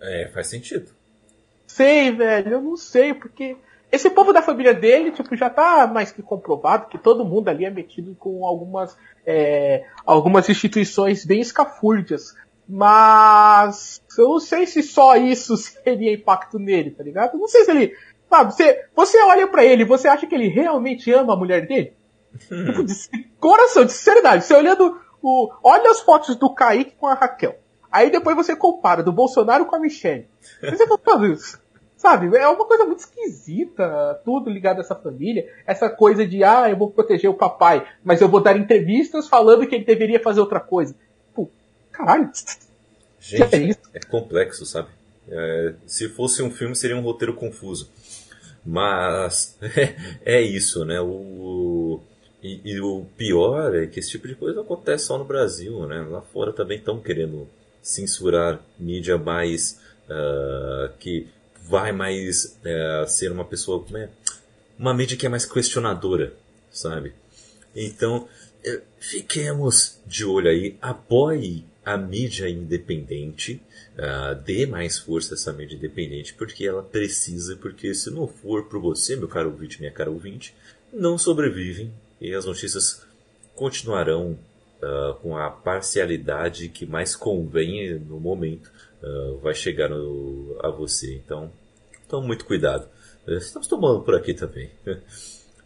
É, 0.00 0.28
faz 0.32 0.46
sentido. 0.48 0.90
Sei, 1.66 2.12
velho, 2.12 2.52
eu 2.52 2.62
não 2.62 2.76
sei, 2.76 3.14
porque 3.14 3.56
esse 3.90 4.10
povo 4.10 4.32
da 4.32 4.42
família 4.42 4.74
dele, 4.74 5.12
tipo, 5.12 5.36
já 5.36 5.48
tá 5.48 5.86
mais 5.86 6.10
que 6.10 6.22
comprovado 6.22 6.88
que 6.88 6.98
todo 6.98 7.24
mundo 7.24 7.48
ali 7.48 7.64
é 7.64 7.70
metido 7.70 8.14
com 8.16 8.44
algumas, 8.44 8.96
é, 9.24 9.84
algumas 10.04 10.48
instituições 10.48 11.24
bem 11.24 11.40
escafúrdias. 11.40 12.34
Mas 12.68 14.02
eu 14.18 14.30
não 14.30 14.40
sei 14.40 14.66
se 14.66 14.82
só 14.82 15.16
isso 15.16 15.56
seria 15.56 16.12
impacto 16.12 16.58
nele, 16.58 16.90
tá 16.90 17.02
ligado? 17.02 17.34
Eu 17.34 17.40
não 17.40 17.48
sei 17.48 17.64
se 17.64 17.70
ele. 17.70 17.94
Sabe, 18.28 18.52
você, 18.52 18.84
você 18.96 19.22
olha 19.22 19.46
para 19.46 19.64
ele, 19.64 19.84
você 19.84 20.08
acha 20.08 20.26
que 20.26 20.34
ele 20.34 20.48
realmente 20.48 21.12
ama 21.12 21.34
a 21.34 21.36
mulher 21.36 21.66
dele? 21.66 21.92
tipo, 22.48 22.82
de 22.82 22.94
coração, 23.38 23.84
de 23.84 23.92
sinceridade. 23.92 24.44
Você 24.44 24.54
olhando 24.54 24.98
o. 25.24 25.52
Olha 25.62 25.90
as 25.90 26.00
fotos 26.00 26.36
do 26.36 26.54
Kaique 26.54 26.94
com 26.98 27.06
a 27.06 27.14
Raquel. 27.14 27.58
Aí 27.90 28.10
depois 28.10 28.36
você 28.36 28.56
compara 28.56 29.02
do 29.02 29.12
Bolsonaro 29.12 29.66
com 29.66 29.76
a 29.76 29.78
Michelle. 29.78 30.28
Você 30.60 30.86
fala, 30.86 31.28
isso. 31.28 31.62
Sabe? 31.96 32.36
É 32.36 32.46
uma 32.48 32.66
coisa 32.66 32.84
muito 32.84 32.98
esquisita, 32.98 34.20
tudo 34.24 34.50
ligado 34.50 34.78
a 34.78 34.80
essa 34.80 34.94
família. 34.94 35.50
Essa 35.66 35.88
coisa 35.88 36.26
de, 36.26 36.42
ah, 36.42 36.68
eu 36.68 36.76
vou 36.76 36.90
proteger 36.90 37.30
o 37.30 37.34
papai, 37.34 37.86
mas 38.04 38.20
eu 38.20 38.28
vou 38.28 38.42
dar 38.42 38.56
entrevistas 38.56 39.28
falando 39.28 39.66
que 39.66 39.74
ele 39.74 39.84
deveria 39.84 40.20
fazer 40.20 40.40
outra 40.40 40.60
coisa. 40.60 40.94
Pô, 41.32 41.48
caralho. 41.90 42.30
Gente, 43.20 43.72
é, 43.94 43.98
é, 43.98 44.00
complexo, 44.00 44.66
sabe? 44.66 44.88
É, 45.28 45.74
se 45.86 46.08
fosse 46.10 46.42
um 46.42 46.50
filme, 46.50 46.76
seria 46.76 46.96
um 46.96 47.00
roteiro 47.00 47.32
confuso. 47.32 47.88
Mas 48.66 49.56
é, 49.62 49.94
é 50.24 50.42
isso, 50.42 50.84
né? 50.84 51.00
O, 51.00 52.00
e, 52.44 52.60
e, 52.62 52.80
o 52.80 53.06
pior 53.16 53.74
é 53.74 53.86
que 53.86 53.98
esse 53.98 54.10
tipo 54.10 54.28
de 54.28 54.34
coisa 54.34 54.60
acontece 54.60 55.06
só 55.06 55.16
no 55.16 55.24
Brasil, 55.24 55.86
né? 55.86 56.02
Lá 56.02 56.20
fora 56.20 56.52
também 56.52 56.76
estão 56.76 57.00
querendo 57.00 57.48
censurar 57.80 58.62
mídia 58.78 59.16
mais 59.16 59.80
uh, 60.10 60.92
que 60.98 61.26
vai 61.66 61.90
mais 61.90 62.58
é, 62.62 63.06
ser 63.08 63.32
uma 63.32 63.46
pessoa, 63.46 63.82
é, 63.94 64.10
uma 64.78 64.92
mídia 64.92 65.16
que 65.16 65.24
é 65.24 65.28
mais 65.30 65.46
questionadora, 65.46 66.34
sabe? 66.70 67.14
Então, 67.74 68.28
é, 68.62 68.82
fiquemos 69.00 69.98
de 70.06 70.26
olho 70.26 70.50
aí, 70.50 70.76
apoie 70.82 71.64
a 71.82 71.96
mídia 71.96 72.46
independente, 72.46 73.62
uh, 73.96 74.34
dê 74.42 74.66
mais 74.66 74.98
força 74.98 75.32
a 75.32 75.36
essa 75.36 75.50
mídia 75.50 75.76
independente, 75.76 76.34
porque 76.34 76.66
ela 76.66 76.82
precisa, 76.82 77.56
porque 77.56 77.94
se 77.94 78.10
não 78.10 78.28
for 78.28 78.64
por 78.68 78.82
você, 78.82 79.16
meu 79.16 79.28
caro 79.28 79.50
ouvinte, 79.50 79.80
minha 79.80 79.92
cara 79.92 80.10
ouvinte, 80.10 80.54
não 80.92 81.16
sobrevivem 81.16 81.90
e 82.24 82.34
as 82.34 82.46
notícias 82.46 83.06
continuarão 83.54 84.38
uh, 84.82 85.14
com 85.20 85.36
a 85.36 85.50
parcialidade 85.50 86.68
que 86.68 86.86
mais 86.86 87.14
convém 87.14 87.98
no 87.98 88.18
momento 88.18 88.70
uh, 89.02 89.38
vai 89.38 89.54
chegar 89.54 89.88
no, 89.90 90.58
a 90.62 90.70
você. 90.70 91.14
Então, 91.14 91.52
tome 92.08 92.26
muito 92.26 92.44
cuidado. 92.44 92.88
Estamos 93.26 93.68
tomando 93.68 94.02
por 94.02 94.14
aqui 94.14 94.32
também. 94.32 94.70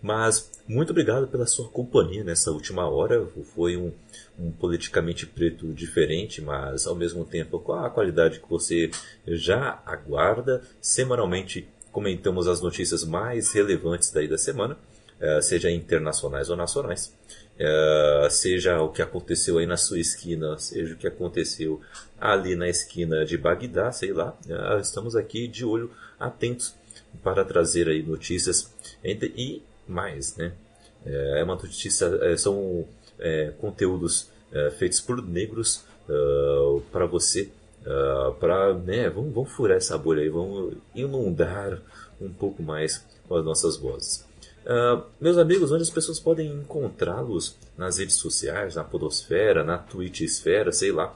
Mas 0.00 0.50
muito 0.68 0.90
obrigado 0.90 1.26
pela 1.26 1.46
sua 1.46 1.68
companhia 1.68 2.22
nessa 2.22 2.52
última 2.52 2.88
hora. 2.88 3.26
Foi 3.54 3.76
um, 3.76 3.92
um, 4.38 4.52
politicamente 4.52 5.26
preto 5.26 5.72
diferente, 5.72 6.40
mas 6.40 6.86
ao 6.86 6.94
mesmo 6.94 7.24
tempo 7.24 7.58
com 7.58 7.72
a 7.72 7.90
qualidade 7.90 8.38
que 8.38 8.48
você 8.48 8.92
já 9.26 9.82
aguarda. 9.84 10.62
Semanalmente 10.80 11.66
comentamos 11.90 12.46
as 12.46 12.60
notícias 12.60 13.02
mais 13.02 13.50
relevantes 13.52 14.12
daí 14.12 14.28
da 14.28 14.38
semana, 14.38 14.78
seja 15.42 15.70
internacionais 15.70 16.50
ou 16.50 16.56
nacionais. 16.56 17.12
Uh, 17.58 18.30
seja 18.30 18.80
o 18.80 18.88
que 18.88 19.02
aconteceu 19.02 19.58
aí 19.58 19.66
na 19.66 19.76
sua 19.76 19.98
esquina, 19.98 20.56
seja 20.58 20.94
o 20.94 20.96
que 20.96 21.08
aconteceu 21.08 21.80
ali 22.20 22.54
na 22.54 22.68
esquina 22.68 23.24
de 23.24 23.36
Bagdá, 23.36 23.90
sei 23.90 24.12
lá. 24.12 24.38
Uh, 24.46 24.78
estamos 24.80 25.16
aqui 25.16 25.48
de 25.48 25.64
olho 25.64 25.90
atentos 26.20 26.76
para 27.20 27.44
trazer 27.44 27.88
aí 27.88 28.00
notícias 28.00 28.72
e 29.04 29.60
mais, 29.88 30.36
né? 30.36 30.52
É 31.04 31.42
uma 31.42 31.54
notícia, 31.54 32.36
são 32.36 32.86
conteúdos 33.60 34.28
feitos 34.78 35.00
por 35.00 35.26
negros 35.26 35.84
para 36.92 37.06
você, 37.06 37.48
para, 38.38 38.74
né? 38.74 39.08
Vamos, 39.08 39.32
vamos 39.32 39.50
furar 39.50 39.78
essa 39.78 39.96
bolha 39.96 40.22
aí, 40.22 40.28
vamos 40.28 40.74
inundar 40.94 41.80
um 42.20 42.30
pouco 42.32 42.62
mais 42.62 43.04
com 43.26 43.36
as 43.36 43.44
nossas 43.44 43.76
vozes. 43.76 44.27
Uh, 44.64 45.02
meus 45.20 45.38
amigos, 45.38 45.72
onde 45.72 45.82
as 45.82 45.90
pessoas 45.90 46.20
podem 46.20 46.52
encontrá-los 46.52 47.56
nas 47.76 47.98
redes 47.98 48.16
sociais, 48.16 48.74
na 48.74 48.84
Podosfera, 48.84 49.64
na 49.64 49.78
Twitch 49.78 50.20
Esfera, 50.20 50.72
sei 50.72 50.92
lá, 50.92 51.14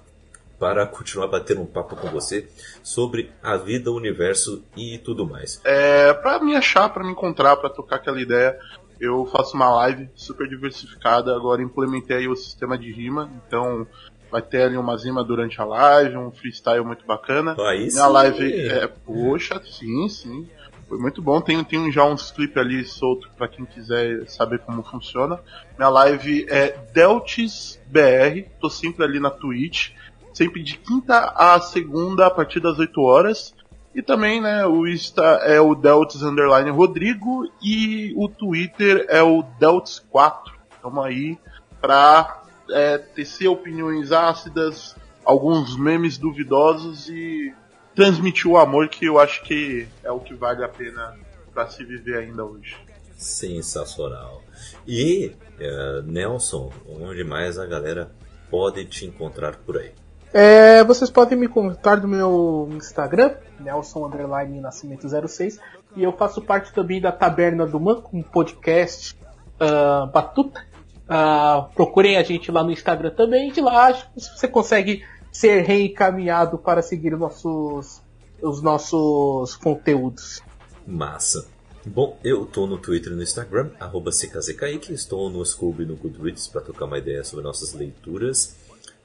para 0.59 0.87
continuar 0.87 1.27
batendo 1.27 1.61
um 1.61 1.67
papo 1.67 1.97
com 1.97 2.09
você 2.09 2.49
sobre 2.83 3.31
a 3.43 3.57
vida, 3.57 3.91
o 3.91 3.97
universo 3.97 4.63
e 4.77 4.97
tudo 4.99 5.27
mais. 5.27 5.61
É, 5.65 6.15
para 6.15 6.39
me 6.39 6.55
achar, 6.55 6.89
para 6.89 7.03
me 7.05 7.11
encontrar, 7.11 7.57
para 7.57 7.69
tocar 7.69 7.97
aquela 7.97 8.21
ideia, 8.21 8.59
eu 9.01 9.27
faço 9.27 9.57
uma 9.57 9.69
live 9.75 10.09
super 10.15 10.49
diversificada. 10.49 11.35
Agora 11.35 11.61
implementei 11.61 12.29
o 12.29 12.37
sistema 12.37 12.79
de 12.79 12.93
rima, 12.93 13.29
então 13.45 13.87
vai 14.31 14.41
ter 14.41 14.63
ali 14.63 14.77
uma 14.77 14.97
rima 14.97 15.25
durante 15.25 15.61
a 15.61 15.65
live, 15.65 16.17
um 16.17 16.31
freestyle 16.31 16.85
muito 16.85 17.05
bacana. 17.05 17.57
Aí 17.59 17.89
Minha 17.89 18.07
live 18.07 18.69
é, 18.69 18.87
poxa, 18.87 19.61
sim, 19.65 20.09
sim. 20.09 20.49
Foi 20.93 21.01
muito 21.01 21.23
bom. 21.23 21.41
Tem, 21.41 21.65
tem 21.65 21.91
já 21.91 22.05
uns 22.05 22.31
clipes 22.31 22.59
ali 22.59 22.85
solto 22.85 23.27
para 23.35 23.49
quem 23.49 23.65
quiser 23.65 24.29
saber 24.29 24.59
como 24.59 24.83
funciona. 24.83 25.41
Minha 25.79 25.89
live 25.89 26.45
é 26.51 26.69
Deltis 26.93 27.81
BR. 27.87 28.47
Tô 28.61 28.69
sempre 28.69 29.03
ali 29.03 29.19
na 29.19 29.31
Twitch. 29.31 29.93
Sempre 30.35 30.63
de 30.63 30.77
quinta 30.77 31.33
a 31.35 31.59
segunda 31.63 32.27
a 32.27 32.31
partir 32.31 32.61
das 32.61 32.79
8 32.79 33.01
horas. 33.01 33.55
E 33.95 34.03
também, 34.03 34.39
né, 34.39 34.67
o 34.67 34.87
Insta 34.87 35.23
é 35.23 35.59
o 35.59 35.75
Deltis 35.75 36.21
Underline 36.21 36.69
Rodrigo 36.69 37.51
e 37.63 38.13
o 38.15 38.29
Twitter 38.29 39.07
é 39.09 39.23
o 39.23 39.43
Deltis4. 39.59 40.53
Estamos 40.77 41.07
aí 41.07 41.39
pra 41.81 42.43
é, 42.71 42.99
tecer 42.99 43.49
opiniões 43.49 44.13
ácidas, 44.13 44.95
alguns 45.25 45.75
memes 45.75 46.19
duvidosos 46.19 47.09
e 47.09 47.55
transmitir 47.95 48.51
o 48.51 48.57
amor 48.57 48.89
que 48.89 49.07
eu 49.07 49.19
acho 49.19 49.43
que 49.45 49.87
é 50.03 50.11
o 50.11 50.21
que 50.21 50.35
vale 50.35 50.65
a 50.65 50.69
pena 50.69 51.17
para 51.53 51.69
se 51.69 51.85
viver 51.85 52.19
ainda 52.19 52.45
hoje. 52.45 52.77
Sensacional. 53.17 54.43
E 54.87 55.33
uh, 55.61 56.03
Nelson, 56.03 56.73
onde 56.89 57.23
mais 57.25 57.59
a 57.59 57.67
galera 57.67 58.11
podem 58.51 58.85
te 58.85 59.07
encontrar 59.07 59.57
por 59.57 59.79
aí? 59.79 59.93
É, 60.33 60.83
vocês 60.85 61.11
podem 61.11 61.37
me 61.37 61.47
encontrar 61.47 62.01
no 62.01 62.09
meu 62.09 62.69
Instagram, 62.73 63.35
Nelson 63.61 64.07
Underline 64.07 64.61
Nascimento 64.61 65.07
06, 65.29 65.61
e 65.95 66.03
eu 66.03 66.13
faço 66.13 66.41
parte 66.41 66.73
também 66.73 67.01
da 67.01 67.13
Taberna 67.13 67.67
do 67.67 67.79
Man, 67.79 68.03
um 68.13 68.23
podcast 68.23 69.15
uh, 69.61 70.07
batuta. 70.07 70.65
Uh, 71.03 71.71
procurem 71.75 72.17
a 72.17 72.23
gente 72.23 72.51
lá 72.51 72.65
no 72.65 72.71
Instagram 72.71 73.11
também, 73.11 73.53
de 73.53 73.61
lá 73.61 73.89
acho 73.89 74.11
que 74.11 74.21
você 74.21 74.49
consegue 74.49 75.05
ser 75.33 75.63
reencaminhado 75.63 76.59
para 76.59 76.83
seguir 76.83 77.17
nossos, 77.17 78.03
os 78.41 78.63
nossos 78.63 79.57
conteúdos. 79.57 80.43
Massa. 80.87 81.49
Bom, 81.85 82.17
eu 82.23 82.45
estou 82.45 82.67
no 82.67 82.79
Twitter 82.79 83.13
e 83.13 83.17
no 83.17 83.23
Instagram, 83.23 83.71
arroba 83.81 84.13
CKZKaique, 84.13 84.93
estou 84.93 85.29
no 85.29 85.45
Scooby 85.45 85.83
e 85.83 85.87
no 85.87 85.97
Goodreads 85.97 86.47
para 86.47 86.61
trocar 86.61 86.85
uma 86.85 86.99
ideia 86.99 87.25
sobre 87.25 87.45
nossas 87.45 87.73
leituras. 87.73 88.57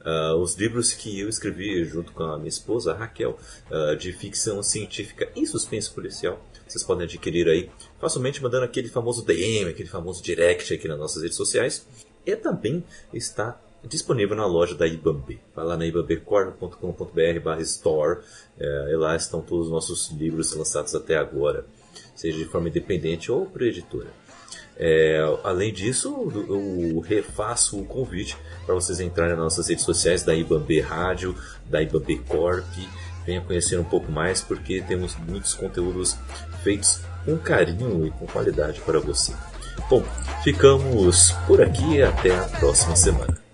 Uh, 0.02 0.36
os 0.36 0.56
livros 0.56 0.94
que 0.94 1.20
eu 1.20 1.28
escrevi 1.28 1.84
junto 1.86 2.12
com 2.12 2.24
a 2.24 2.38
minha 2.38 2.50
esposa, 2.50 2.92
a 2.92 2.96
Raquel, 2.96 3.38
uh, 3.72 3.96
de 3.96 4.14
ficção 4.14 4.62
científica 4.62 5.28
e 5.36 5.46
suspense 5.48 5.90
policial, 5.90 6.40
vocês 6.68 6.84
podem 6.84 7.06
adquirir 7.06 7.48
aí 7.48 7.72
facilmente 8.00 8.44
mandando 8.44 8.66
aquele 8.66 8.90
famoso 8.90 9.26
DM, 9.26 9.70
aquele 9.70 9.90
famoso 9.90 10.22
direct 10.22 10.74
aqui 10.74 10.88
nas 10.88 11.00
nossas 11.00 11.24
redes 11.24 11.38
sociais. 11.38 11.88
E 12.26 12.36
também 12.36 12.84
está 13.12 13.60
disponível 13.88 14.36
na 14.36 14.46
loja 14.46 14.76
da 14.76 14.88
Ibambe. 14.88 15.40
Vai 15.56 15.66
lá 15.66 15.78
na 15.78 15.86
ibambecorp.com.br 15.86 17.40
barra 17.44 17.62
store 17.62 18.20
é, 18.60 18.92
e 18.92 18.96
lá 18.96 19.16
estão 19.16 19.42
todos 19.42 19.68
os 19.68 19.72
nossos 19.72 20.12
livros 20.12 20.54
lançados 20.54 20.94
até 20.96 21.18
agora, 21.18 21.66
seja 22.16 22.38
de 22.38 22.46
forma 22.46 22.70
independente 22.70 23.32
ou 23.32 23.46
por 23.46 23.62
editora. 23.62 24.10
É, 24.80 25.20
além 25.44 25.74
disso, 25.74 26.32
eu 26.48 27.00
refaço 27.00 27.80
o 27.80 27.86
convite 27.86 28.38
para 28.66 28.76
vocês 28.76 29.00
entrarem 29.00 29.36
nas 29.36 29.44
nossas 29.44 29.68
redes 29.68 29.84
sociais 29.84 30.24
da 30.24 30.36
Ibambe 30.36 30.80
Rádio, 30.80 31.36
da 31.66 31.82
Ibambe 31.82 32.20
Corp. 32.20 32.66
Venha 33.26 33.42
conhecer 33.42 33.80
um 33.80 33.84
pouco 33.84 34.12
mais 34.12 34.42
porque 34.42 34.82
temos 34.82 35.16
muitos 35.16 35.54
conteúdos 35.54 36.16
feitos 36.64 37.02
com 37.26 37.38
carinho 37.38 38.06
e 38.06 38.12
com 38.12 38.28
qualidade 38.28 38.80
para 38.82 39.00
você. 39.00 39.34
Bom, 39.90 40.04
ficamos 40.44 41.32
por 41.46 41.62
aqui 41.62 41.96
e 41.96 42.04
até 42.04 42.38
a 42.38 42.44
próxima 42.44 42.96
semana. 42.96 43.47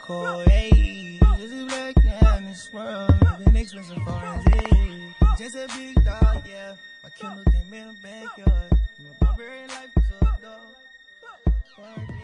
Buckle, 0.00 0.44
hey. 0.46 1.18
Just 1.38 1.52
a 1.52 1.66
black 1.66 2.04
man 2.04 2.38
in 2.38 2.44
this 2.50 2.72
world, 2.72 3.14
living 3.38 3.56
expensive 3.56 4.02
foreign 4.02 4.40
hey. 4.52 5.14
Just 5.38 5.56
a 5.56 5.66
big 5.76 6.04
dog, 6.04 6.42
yeah. 6.48 6.74
My 7.02 7.10
Kindle 7.10 7.44
came 7.52 7.74
in 7.74 7.88
the 7.88 7.94
backyard. 8.02 8.72
My 8.98 9.26
barbarian 9.26 9.68
life 9.68 9.94
took 9.94 10.22
a 10.22 10.42
dog. 10.42 12.19